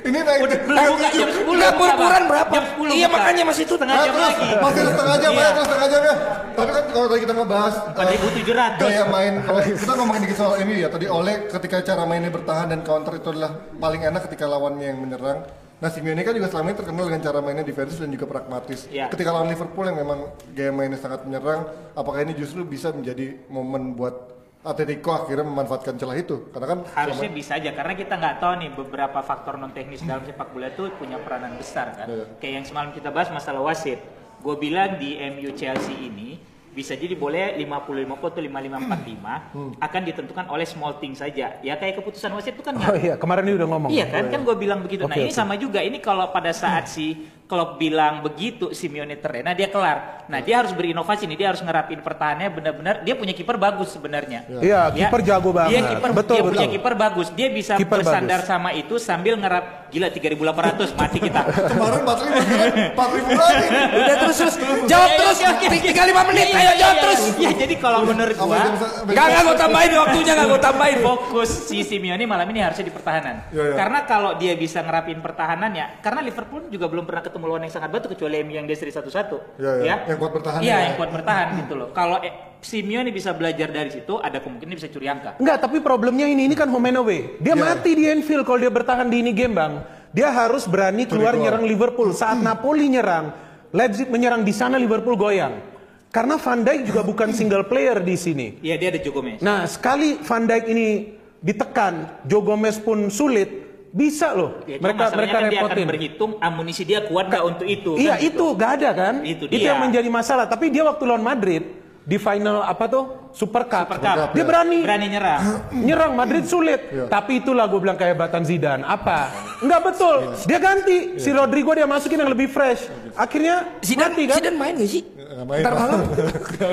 Ini 0.00 0.16
naik 0.18 0.40
Belum 0.64 0.80
buka 0.90 1.08
jam 1.10 1.28
10 1.28 1.44
Enggak 1.46 1.72
purpuran 1.76 2.22
berapa? 2.24 2.52
Jam 2.52 2.64
10 2.74 2.88
Iya 2.90 3.06
makanya 3.06 3.42
masih 3.44 3.64
tutup. 3.64 3.78
setengah 3.80 3.96
Ah, 3.96 4.04
jam 4.04 4.14
lagi. 4.14 4.44
Masih 4.58 4.82
setengah 4.82 5.16
jam 5.16 5.30
Iya. 5.30 5.40
ya, 5.40 5.62
setengah 5.62 5.88
jam 5.88 6.02
ya. 6.02 6.14
Tapi 6.50 6.70
kan 6.70 6.84
kalau 6.90 7.06
tadi 7.08 7.20
kita 7.20 7.32
ngebahas 7.32 7.74
eh, 7.76 8.18
4.700. 8.20 8.80
gaya 8.82 9.04
main, 9.06 9.32
kalau 9.40 9.60
kita 9.62 9.92
ngomongin 9.94 10.20
dikit 10.24 10.36
soal 10.36 10.54
ini 10.58 10.74
ya. 10.78 10.88
Tadi 10.88 11.06
Oleh 11.06 11.34
ketika 11.48 11.76
cara 11.80 12.02
mainnya 12.04 12.28
bertahan 12.28 12.66
dan 12.68 12.80
counter 12.80 13.12
itu 13.14 13.28
adalah 13.30 13.50
paling 13.74 14.00
enak 14.02 14.20
ketika 14.28 14.44
lawannya 14.46 14.86
yang 14.86 14.98
menyerang. 14.98 15.39
Nah 15.80 15.88
Simeone 15.88 16.20
kan 16.20 16.36
juga 16.36 16.52
selama 16.52 16.66
ini 16.70 16.76
terkenal 16.76 17.04
dengan 17.08 17.22
cara 17.24 17.38
mainnya 17.40 17.64
defensif 17.64 17.96
dan 17.96 18.12
juga 18.12 18.28
pragmatis. 18.28 18.84
Iya. 18.92 19.08
Ketika 19.08 19.32
lawan 19.32 19.48
Liverpool 19.48 19.88
yang 19.88 19.96
memang 19.96 20.28
gaya 20.52 20.72
mainnya 20.76 21.00
sangat 21.00 21.24
menyerang, 21.24 21.64
apakah 21.96 22.20
ini 22.20 22.36
justru 22.36 22.68
bisa 22.68 22.92
menjadi 22.92 23.40
momen 23.48 23.96
buat 23.96 24.28
Atletico 24.60 25.16
akhirnya 25.16 25.48
memanfaatkan 25.48 25.96
celah 25.96 26.20
itu? 26.20 26.52
Karena 26.52 26.76
kan 26.76 26.78
Harusnya 26.92 27.32
bisa 27.32 27.56
aja 27.56 27.72
karena 27.72 27.96
kita 27.96 28.12
nggak 28.20 28.36
tahu 28.44 28.52
nih 28.60 28.70
beberapa 28.76 29.18
faktor 29.24 29.56
non 29.56 29.72
teknis 29.72 30.04
dalam 30.04 30.20
sepak 30.20 30.52
bola 30.52 30.68
itu 30.68 30.92
punya 31.00 31.16
peranan 31.16 31.56
besar 31.56 31.96
kan. 31.96 32.06
Iya. 32.12 32.24
Kayak 32.36 32.52
yang 32.60 32.66
semalam 32.68 32.90
kita 32.92 33.08
bahas 33.08 33.32
masalah 33.32 33.64
wasit. 33.64 34.04
Gue 34.44 34.60
bilang 34.60 35.00
di 35.00 35.16
MU 35.16 35.56
Chelsea 35.56 35.96
ini 35.96 36.36
bisa 36.80 36.96
jadi 36.96 37.12
boleh 37.12 37.60
50-50 37.60 38.08
atau 38.08 38.40
55-45 38.40 39.84
akan 39.84 40.00
ditentukan 40.08 40.44
oleh 40.48 40.64
small 40.64 40.96
thing 40.96 41.12
saja. 41.12 41.60
Ya 41.60 41.76
kayak 41.76 42.00
keputusan 42.00 42.32
wasit 42.32 42.56
itu 42.56 42.64
kan 42.64 42.80
Oh 42.80 42.96
iya, 42.96 43.20
kemarin 43.20 43.44
dia 43.44 43.56
udah 43.60 43.68
ngomong. 43.68 43.90
Iya 43.92 44.08
kan, 44.08 44.32
kan 44.32 44.40
gue 44.40 44.56
bilang 44.56 44.80
begitu. 44.80 45.04
nah 45.04 45.12
Oke, 45.12 45.28
ini 45.28 45.30
oke. 45.30 45.36
sama 45.36 45.60
juga. 45.60 45.84
Ini 45.84 46.00
kalau 46.00 46.32
pada 46.32 46.56
saat 46.56 46.88
si 46.88 47.28
Klopp 47.50 47.76
bilang 47.76 48.22
begitu, 48.22 48.70
Simeone 48.70 49.18
terlena, 49.18 49.50
dia 49.50 49.66
kelar. 49.66 50.22
Nah 50.24 50.38
dia 50.38 50.62
harus 50.62 50.70
berinovasi 50.70 51.26
nih, 51.26 51.34
dia 51.36 51.48
harus 51.50 51.58
ngerapin 51.58 51.98
pertahanannya 51.98 52.46
benar-benar. 52.48 52.94
Dia 53.02 53.12
punya 53.12 53.34
kiper 53.34 53.58
bagus 53.58 53.90
sebenarnya. 53.90 54.46
Iya, 54.54 54.86
kiper 54.88 55.20
jago 55.20 55.50
banget. 55.50 55.70
Dia 55.72 55.80
kiper, 55.90 56.08
Betul, 56.12 56.30
dia 56.32 56.42
punya 56.44 56.54
betul. 56.62 56.74
kiper 56.78 56.94
bagus. 56.94 57.26
Dia 57.32 57.48
bisa 57.50 57.74
Kiper 57.74 57.98
bersandar 57.98 58.38
bagus. 58.38 58.46
sama 58.48 58.70
itu 58.70 58.94
sambil 58.96 59.34
ngerap. 59.34 59.90
Gila 59.90 60.06
3.800 60.06 60.94
mati 60.94 61.18
kita. 61.18 61.40
kemarin 61.74 62.00
4000 62.06 62.94
4000 62.94 62.94
lagi. 63.34 63.66
Udah 63.92 64.16
terus 64.20 64.36
terus. 64.38 64.54
Jawab 64.86 65.08
Iya, 65.08 65.18
terus. 65.18 65.36
iya, 65.36 65.48
oke. 65.50 65.66
Tiga 65.82 66.02
lima 66.04 66.22
menit. 66.24 66.46
Iya, 66.46 66.54
Ayo 66.54 66.62
iya, 66.62 66.74
jawab 66.76 66.94
iya, 66.94 67.02
terus. 67.02 67.20
Iya, 67.34 67.50
jadi 67.56 67.74
kalau 67.76 67.98
menurut 68.04 68.36
gua 68.36 68.54
jam 68.56 68.74
sa- 68.76 68.92
sampai 68.92 69.12
Gak 69.12 69.18
jam- 69.20 69.32
gak 69.32 69.42
gue 69.42 69.56
tambahin 69.58 69.90
waktunya 70.04 70.32
gak 70.32 70.46
gue 70.46 70.60
tambahin. 70.62 70.98
fokus 71.00 71.50
si 71.66 71.82
Simeone 71.82 72.22
malam 72.24 72.46
ini 72.46 72.60
harusnya 72.60 72.86
di 72.86 72.94
pertahanan. 72.94 73.36
Iya, 73.50 73.62
iya. 73.64 73.74
Karena 73.74 73.98
kalau 74.04 74.30
dia 74.36 74.52
bisa 74.54 74.78
ngerapin 74.78 75.18
pertahanannya, 75.18 75.98
karena 76.00 76.20
Liverpool 76.20 76.62
juga 76.68 76.86
belum 76.86 77.02
pernah 77.02 77.20
ketemu 77.20 77.39
lawan 77.44 77.62
yang 77.62 77.70
sangat 77.70 77.90
batu 77.90 78.06
kecuali 78.08 78.40
MU 78.40 78.52
yang 78.52 78.64
dia 78.64 78.74
seri 78.74 78.90
satu-satu. 78.90 79.56
Iya, 79.56 79.72
iya. 79.80 79.94
Yang 80.08 80.18
kuat 80.18 80.32
bertahan 80.36 80.60
Iya, 80.60 80.68
ya. 80.68 80.78
yang 80.82 80.94
kuat 80.96 81.10
bertahan 81.12 81.46
gitu 81.60 81.74
loh. 81.76 81.88
Kalau 81.90 82.18
eh, 82.20 82.32
Simeone 82.60 83.08
bisa 83.08 83.32
belajar 83.32 83.68
dari 83.68 83.88
situ, 83.88 84.16
ada 84.16 84.36
kemungkinan 84.36 84.74
bisa 84.74 84.88
curi 84.88 85.08
angka. 85.08 85.38
Enggak, 85.38 85.58
tapi 85.60 85.80
problemnya 85.80 86.24
ini 86.24 86.44
ini 86.44 86.52
kan 86.52 86.68
home 86.68 86.88
and 86.88 86.98
away. 86.98 87.36
Dia 87.38 87.52
Iya. 87.52 87.62
mati 87.62 87.90
di 87.94 88.04
Anfield 88.04 88.44
kalau 88.44 88.58
dia 88.58 88.68
bertahan 88.68 89.06
di 89.06 89.16
ini 89.18 89.32
game, 89.32 89.54
Bang. 89.54 89.80
Dia 90.10 90.28
harus 90.28 90.66
berani 90.66 91.06
keluar 91.06 91.32
keluar. 91.32 91.56
nyerang 91.56 91.64
Liverpool. 91.64 92.10
Saat 92.10 92.36
Napoli 92.36 92.90
nyerang, 92.90 93.30
Leipzig 93.70 94.10
menyerang 94.10 94.42
di 94.42 94.50
sana 94.50 94.74
Liverpool 94.74 95.14
goyang. 95.14 95.62
Karena 96.10 96.34
Van 96.34 96.58
Dijk 96.58 96.90
juga 96.90 97.06
bukan 97.06 97.30
single 97.30 97.62
player 97.64 98.02
di 98.02 98.18
sini. 98.18 98.58
Iya 98.58 98.74
dia 98.74 98.88
ada 98.90 98.98
Joe 98.98 99.14
Gomez. 99.14 99.38
Nah, 99.38 99.62
sekali 99.64 100.18
Van 100.18 100.42
Dijk 100.42 100.64
ini 100.66 101.14
ditekan, 101.38 102.26
Joe 102.26 102.42
Gomez 102.42 102.76
pun 102.76 103.06
sulit, 103.08 103.69
bisa 103.90 104.30
loh. 104.32 104.62
Ya, 104.64 104.78
mereka 104.78 105.10
mereka 105.10 105.36
kan 105.36 105.42
dia 105.50 105.58
akan 105.60 105.66
repotin. 105.66 105.86
berhitung 105.86 106.30
amunisi 106.38 106.82
dia 106.86 107.02
kuat 107.02 107.26
nggak 107.26 107.44
untuk 107.44 107.66
itu. 107.66 107.98
Iya 107.98 108.14
kan 108.14 108.22
itu 108.22 108.46
gak 108.54 108.70
ada 108.78 108.90
kan? 108.94 109.14
Itu 109.26 109.44
Itu 109.50 109.58
dia. 109.58 109.74
yang 109.74 109.78
menjadi 109.82 110.08
masalah. 110.08 110.46
Tapi 110.46 110.70
dia 110.70 110.86
waktu 110.86 111.02
lawan 111.02 111.20
Madrid 111.20 111.62
di 112.00 112.16
final 112.16 112.64
apa 112.64 112.86
tuh 112.86 113.04
Super 113.30 113.68
Cup, 113.70 113.86
Super 113.94 113.98
Cup. 114.02 114.28
dia 114.34 114.42
berani 114.42 114.78
Berani 114.82 115.06
nyerang. 115.06 115.40
nyerang 115.86 116.12
Madrid 116.14 116.42
sulit. 116.46 116.80
Tapi 117.06 117.38
itulah 117.38 117.66
gue 117.66 117.78
bilang 117.78 117.94
kehebatan 117.94 118.42
Zidane. 118.42 118.82
Apa? 118.82 119.30
Enggak 119.60 119.80
betul. 119.84 120.16
Dia 120.46 120.58
ganti 120.58 121.18
si 121.18 121.30
Rodrigo 121.30 121.70
dia 121.70 121.86
masukin 121.86 122.18
yang 122.18 122.30
lebih 122.30 122.46
fresh. 122.46 122.86
Akhirnya 123.14 123.74
Zidane, 123.82 124.14
mati 124.14 124.22
kan? 124.26 124.36
Zidane 124.38 124.56
main 124.58 124.74
gak 124.74 124.90
sih? 124.90 125.02
Main, 125.30 125.62
Ntar 125.62 125.74
malam. 125.78 125.98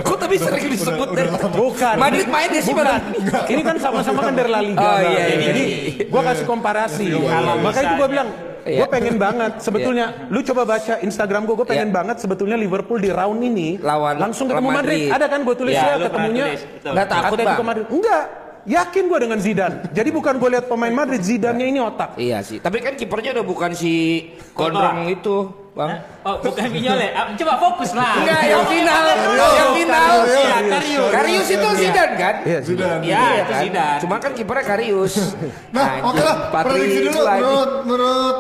Kok 0.02 0.18
tapi 0.18 0.36
sering 0.36 0.66
disebut 0.74 1.08
deh. 1.14 1.30
Bukan. 1.54 1.96
Madrid 1.96 2.26
main 2.26 2.50
gak 2.50 2.64
sih 2.66 2.74
Bukan. 2.74 3.02
Ini 3.46 3.62
kan 3.62 3.76
sama-sama 3.78 4.20
kan 4.24 4.34
dari 4.34 4.50
La 4.50 4.62
Liga. 4.62 4.82
Oh, 4.82 4.98
iya, 5.00 5.24
iya, 5.30 5.38
Jadi 5.46 5.62
iya. 5.62 6.06
gue 6.10 6.22
kasih 6.26 6.46
komparasi. 6.46 7.06
Kalau 7.06 7.54
Makanya 7.62 7.86
itu 7.86 7.96
gue 7.96 8.10
bilang, 8.10 8.30
Iya. 8.68 8.84
gue 8.84 8.88
pengen 8.90 9.16
banget 9.16 9.52
sebetulnya. 9.62 10.28
Lu 10.28 10.44
coba 10.44 10.68
baca 10.68 11.00
Instagram 11.00 11.46
gue, 11.46 11.56
gue 11.56 11.68
pengen 11.70 11.88
Iya. 11.88 11.96
banget 11.96 12.18
sebetulnya 12.18 12.58
Liverpool 12.58 12.98
di 12.98 13.08
round 13.08 13.40
ini 13.40 13.78
Lawan- 13.78 14.18
langsung 14.18 14.50
ketemu 14.50 14.70
Madrid. 14.74 15.06
Madrid. 15.06 15.08
Ada 15.14 15.26
kan 15.30 15.40
gue 15.40 15.56
tulis 15.56 15.72
Iya, 15.72 15.86
ya 15.86 15.96
ketemunya. 16.02 16.46
Nggak 16.82 17.08
takut, 17.08 17.28
Atletico 17.30 17.54
Bang. 17.54 17.68
Madrid. 17.70 17.86
Enggak. 17.88 18.24
Yakin 18.68 19.04
gue 19.08 19.20
dengan 19.24 19.40
Zidane. 19.40 19.88
Jadi 19.96 20.10
bukan 20.12 20.36
gue 20.36 20.50
lihat 20.60 20.68
pemain 20.68 20.92
Madrid, 20.92 21.24
Zidane-nya 21.24 21.68
ini 21.72 21.80
otak. 21.80 22.20
Iya 22.20 22.44
sih. 22.44 22.60
Tapi 22.60 22.84
kan 22.84 23.00
kipernya 23.00 23.32
udah 23.40 23.46
bukan 23.48 23.72
si 23.72 24.28
Gondrong 24.52 25.08
itu, 25.08 25.48
Bang. 25.72 26.04
Oh 26.28 26.36
bukan 26.44 26.68
Vinyole. 26.68 27.16
Ah, 27.16 27.32
Coba 27.32 27.54
fokus 27.64 27.96
lah. 27.96 28.20
Enggak, 28.20 28.42
yang 28.44 28.68
final. 28.68 29.04
Yang 29.40 29.72
final. 29.72 30.12
Iya, 30.28 30.58
Karius. 30.68 31.10
Karius 31.16 31.48
itu 31.48 31.68
Zidane 31.80 32.16
kan? 32.20 32.36
Iya, 32.44 32.60
Zidane. 32.60 33.04
Iya, 33.08 33.16
Iya 33.16 33.40
itu 33.40 33.54
kan? 33.56 33.62
Zidane. 33.64 34.00
Cuma 34.04 34.16
kan 34.20 34.32
kipernya 34.36 34.66
Karius. 34.68 35.16
Nah, 35.76 35.88
oke 36.04 36.20
lah. 36.20 36.36
Prediksi 36.52 37.00
dulu 37.08 37.22
menurut 37.24 37.72
menurut 37.88 38.38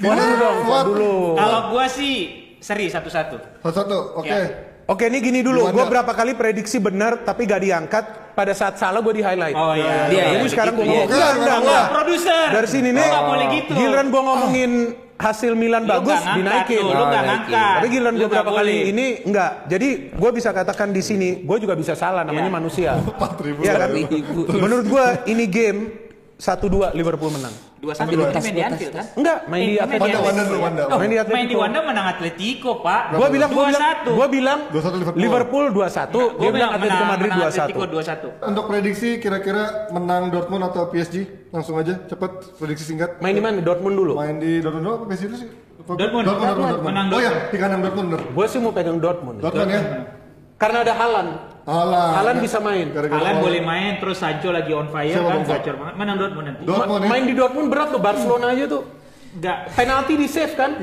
Fuad 0.00 0.16
dulu 0.16 0.34
dong, 0.36 0.56
dulu. 0.88 1.14
Kalau 1.36 1.60
gua 1.72 1.84
sih 1.88 2.14
seri 2.60 2.88
satu-satu. 2.88 3.36
Satu, 3.64 3.98
oke. 4.16 4.69
Ya. 4.90 4.92
Oke, 4.92 5.06
ini 5.06 5.18
gini 5.20 5.40
dulu. 5.40 5.70
Gue 5.70 5.86
berapa 5.86 6.10
kali 6.10 6.34
prediksi 6.34 6.76
benar 6.76 7.22
tapi 7.22 7.46
gak 7.46 7.62
diangkat. 7.62 8.04
Pada 8.30 8.50
saat 8.50 8.74
salah 8.74 8.98
gue 8.98 9.12
di 9.12 9.22
highlight. 9.22 9.52
Oh 9.52 9.70
iya. 9.72 10.06
Iya, 10.08 10.24
Ini 10.32 10.38
iya, 10.38 10.48
sekarang 10.48 10.74
gue 10.74 10.82
begitu, 10.82 10.96
ngomong. 10.96 11.06
iya. 11.06 11.14
Enggak, 11.14 11.32
enggak, 11.36 11.58
enggak. 11.60 11.84
Produser. 11.92 12.46
Dari 12.50 12.68
sini 12.68 12.88
nih. 12.90 13.06
Lu 13.06 13.20
boleh 13.22 13.46
gitu. 13.52 13.72
Giliran 13.76 14.06
gue 14.08 14.22
ngomongin 14.22 14.70
hasil 15.14 15.52
Milan 15.52 15.82
Lu 15.84 15.90
bagus 15.92 16.16
ngangkat 16.16 16.36
dinaikin. 16.40 16.80
tuh, 16.80 16.86
Lu 16.86 16.90
Oh, 16.90 17.06
nggak 17.06 17.10
naikin. 17.20 17.28
ngangkat. 17.28 17.74
Tapi 17.76 17.86
giliran 17.86 18.14
Lu 18.14 18.18
gue 18.18 18.28
berapa 18.28 18.50
kali 18.52 18.74
ini 18.88 19.06
enggak. 19.22 19.50
Jadi 19.68 19.88
gue 20.10 20.30
bisa 20.32 20.50
katakan 20.50 20.88
di 20.88 21.02
sini, 21.04 21.30
gue 21.38 21.56
juga 21.60 21.74
bisa 21.76 21.92
salah. 21.94 22.22
Namanya 22.24 22.48
Iya. 22.48 22.56
manusia. 22.56 22.90
4.000 23.20 23.60
Iya 23.60 23.72
kan? 23.76 23.88
Menurut 24.56 24.86
gue 24.88 25.04
ini 25.28 25.44
game 25.46 25.80
1-2 26.40 26.96
Liverpool 26.96 27.28
menang. 27.36 27.52
Dua 27.80 27.92
satu 27.92 28.12
Dua. 28.16 28.32
di 28.32 28.60
Anfield 28.64 28.92
kan? 28.96 29.06
Enggak, 29.12 29.38
main 29.48 29.64
di 29.64 29.76
Atletico. 29.76 30.04
Wanda, 30.04 30.18
Wanda 30.24 30.42
dulu, 30.48 30.58
Wanda. 30.60 30.82
Oh, 30.88 30.96
Main 30.96 31.00
di 31.00 31.00
main 31.00 31.12
di 31.12 31.18
Atletico. 31.20 31.58
Wanda 31.60 31.80
menang 31.84 32.06
Atletico, 32.08 32.70
Pak. 32.80 33.00
Gue 33.12 33.28
bilang, 33.28 33.50
bilang, 33.52 33.72
2-1. 33.76 34.16
gue 34.16 34.26
bilang 34.32 34.58
2-1 34.72 35.00
Liverpool. 35.00 35.20
Liverpool 35.20 35.64
2-1. 35.68 36.08
Gua 36.16 36.24
Dia 36.40 36.50
bilang 36.50 36.70
Atletico 36.72 37.04
Madrid 37.04 37.30
menang 37.30 37.44
2-1. 37.44 37.60
Atletico 37.60 37.84
2-1. 37.92 38.48
Untuk 38.48 38.64
prediksi 38.72 39.08
kira-kira 39.20 39.64
menang 39.92 40.22
Dortmund 40.32 40.64
atau 40.64 40.88
PSG? 40.88 41.16
Langsung 41.52 41.76
aja, 41.76 41.94
cepet 42.08 42.30
prediksi 42.56 42.84
singkat. 42.88 43.20
Main 43.20 43.36
di 43.36 43.42
mana? 43.44 43.60
Dortmund 43.60 43.96
dulu. 44.00 44.12
Main 44.16 44.40
di 44.40 44.64
Dortmund 44.64 44.84
dulu 44.88 44.94
apa 44.96 45.04
PSG 45.12 45.24
dulu 45.28 45.38
sih? 45.40 45.50
Dortmund. 45.80 46.24
Dortmund, 46.24 46.24
Dortmund, 46.24 46.84
Menang 46.84 47.06
Oh 47.10 47.20
ya, 47.20 47.30
Dortmund. 47.32 47.52
di 47.52 47.56
kanan 47.60 47.78
Dortmund. 47.84 48.08
Gue 48.32 48.46
sih 48.48 48.58
mau 48.60 48.72
pegang 48.72 48.96
Dortmund. 48.96 49.36
Dortmund 49.44 49.68
ya. 49.68 49.82
Karena 50.60 50.84
ada 50.84 50.92
Haaland. 50.92 51.30
Alah. 51.64 52.08
Haaland 52.20 52.38
bisa 52.44 52.60
main. 52.60 52.92
Haaland. 52.92 53.40
boleh 53.40 53.60
main 53.64 53.96
terus 53.96 54.20
Sancho 54.20 54.52
lagi 54.52 54.76
on 54.76 54.92
fire 54.92 55.16
Siapa 55.16 55.32
kan 55.32 55.42
gacor 55.48 55.74
banget. 55.80 55.94
Menang 55.96 56.16
Dortmund 56.20 56.46
nanti. 56.52 56.62
Dortmund 56.68 57.02
ya. 57.04 57.08
Main 57.08 57.24
di 57.24 57.32
Dortmund 57.32 57.68
berat 57.72 57.88
loh 57.88 58.02
Barcelona 58.04 58.52
aja 58.52 58.64
tuh. 58.68 58.99
Enggak. 59.30 59.70
Penalti 59.70 60.18
di 60.18 60.26
save 60.26 60.58
kan? 60.58 60.74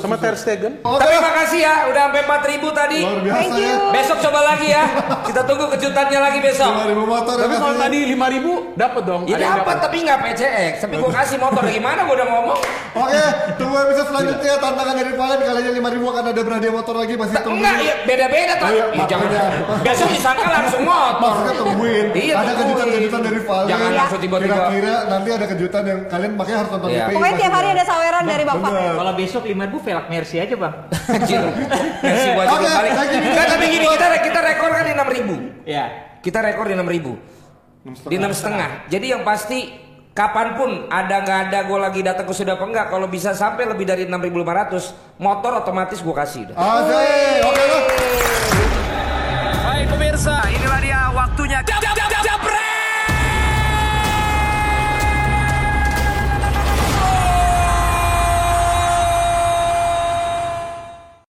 Sama. 0.00 0.16
Ter 0.16 0.32
Stegen. 0.32 0.80
Oke 0.80 0.98
Tapi 0.98 1.16
makasih 1.16 1.60
ya, 1.60 1.74
udah 1.84 2.02
sampai 2.08 2.22
4000 2.24 2.72
tadi. 2.72 3.00
Luar 3.02 3.20
biasa 3.20 3.36
Thank 3.36 3.52
you. 3.54 3.68
ya. 3.68 3.92
Besok 3.92 4.18
coba 4.24 4.40
lagi 4.42 4.68
ya. 4.70 4.84
Kita 5.20 5.40
tunggu 5.44 5.64
kejutannya 5.68 6.18
lagi 6.18 6.38
besok. 6.40 6.72
5.000 6.80 6.96
motor 6.96 7.34
ya 7.36 7.44
Tapi 7.44 7.54
kalau 7.54 7.68
kasih. 7.70 7.84
tadi 7.84 7.98
5000 8.08 8.72
dapat 8.74 9.02
dong. 9.04 9.22
Ya 9.24 9.36
dapat 9.36 9.76
tapi 9.78 9.96
nggak 10.00 10.18
PCX. 10.18 10.72
Tapi 10.80 10.94
gua 10.96 11.10
kasih 11.14 11.36
motor 11.36 11.62
gimana 11.62 12.00
gua 12.02 12.14
udah 12.16 12.28
ngomong. 12.30 12.58
Oke, 12.90 13.22
tunggu 13.54 13.76
episode 13.78 14.08
selanjutnya 14.08 14.52
tantangan 14.58 14.94
dari 14.96 15.12
Valen 15.12 15.38
kalinya 15.38 15.72
5000 15.92 16.10
akan 16.10 16.24
ada 16.26 16.40
berhadiah 16.42 16.72
motor 16.72 16.94
lagi 16.96 17.14
masih 17.14 17.36
tunggu. 17.38 17.60
Enggak, 17.60 17.76
ya 17.78 17.94
beda-beda 18.02 18.48
Oh 18.50 18.58
tak. 18.58 18.70
iya, 18.70 18.84
Ih, 18.90 19.04
jangan. 19.06 19.28
Besok 19.84 20.08
disangka 20.10 20.46
langsung 20.48 20.82
motor. 20.82 21.20
Maksudnya 21.20 21.54
tungguin. 21.54 22.06
Iya, 22.10 22.34
ada 22.34 22.52
kejutan-kejutan 22.56 23.20
dari 23.22 23.40
Valen. 23.40 23.68
Jangan 23.68 23.90
langsung 23.94 24.18
tiba-tiba. 24.18 24.54
Kira-kira 24.56 24.94
nanti 25.06 25.28
ada 25.30 25.46
kejutan 25.46 25.82
yang 25.84 26.00
kalian 26.08 26.30
makanya 26.34 26.58
harus 26.58 26.70
nonton 26.72 26.88
Iya. 26.88 26.96
DPI 27.02 27.14
Pokoknya 27.14 27.36
tiap 27.36 27.52
hari 27.52 27.68
ada 27.70 27.84
saweran 27.90 28.24
dari. 28.24 28.44
Bener. 28.46 28.92
Kalau 28.94 29.12
besok 29.18 29.42
5000 29.46 29.86
velg 29.86 30.04
Mercy 30.06 30.36
aja, 30.38 30.54
Bang. 30.54 30.74
Anjir. 31.10 31.42
Merci 32.06 32.28
gua 32.34 32.44
Oke, 32.54 32.66
you. 32.66 33.20
Enggak, 33.34 33.46
tapi 33.50 33.64
gini 33.66 33.86
kita 33.90 34.06
kita 34.22 34.40
rekor 34.46 34.70
kan 34.70 34.84
di 34.86 34.94
6000. 34.94 35.66
Ya. 35.66 35.84
Kita 36.22 36.38
rekor 36.44 36.64
di 36.70 36.74
6000. 36.78 38.10
Di 38.12 38.16
enam 38.20 38.32
setengah. 38.36 38.70
Jadi 38.92 39.06
yang 39.08 39.22
pasti 39.24 39.58
kapan 40.10 40.48
pun 40.58 40.70
ada 40.92 41.22
nggak 41.22 41.40
ada 41.48 41.58
gue 41.64 41.78
lagi 41.80 42.00
datang 42.02 42.26
ke 42.28 42.34
sudah 42.34 42.58
apa 42.58 42.66
enggak 42.66 42.86
kalau 42.92 43.06
bisa 43.06 43.32
sampai 43.32 43.64
lebih 43.64 43.86
dari 43.88 44.04
6500 44.04 45.22
motor 45.22 45.64
otomatis 45.64 45.98
gue 46.02 46.14
kasih 46.14 46.40
udah. 46.50 46.56
Asik. 46.58 47.40
Oke 47.48 47.62
lah. 47.64 48.19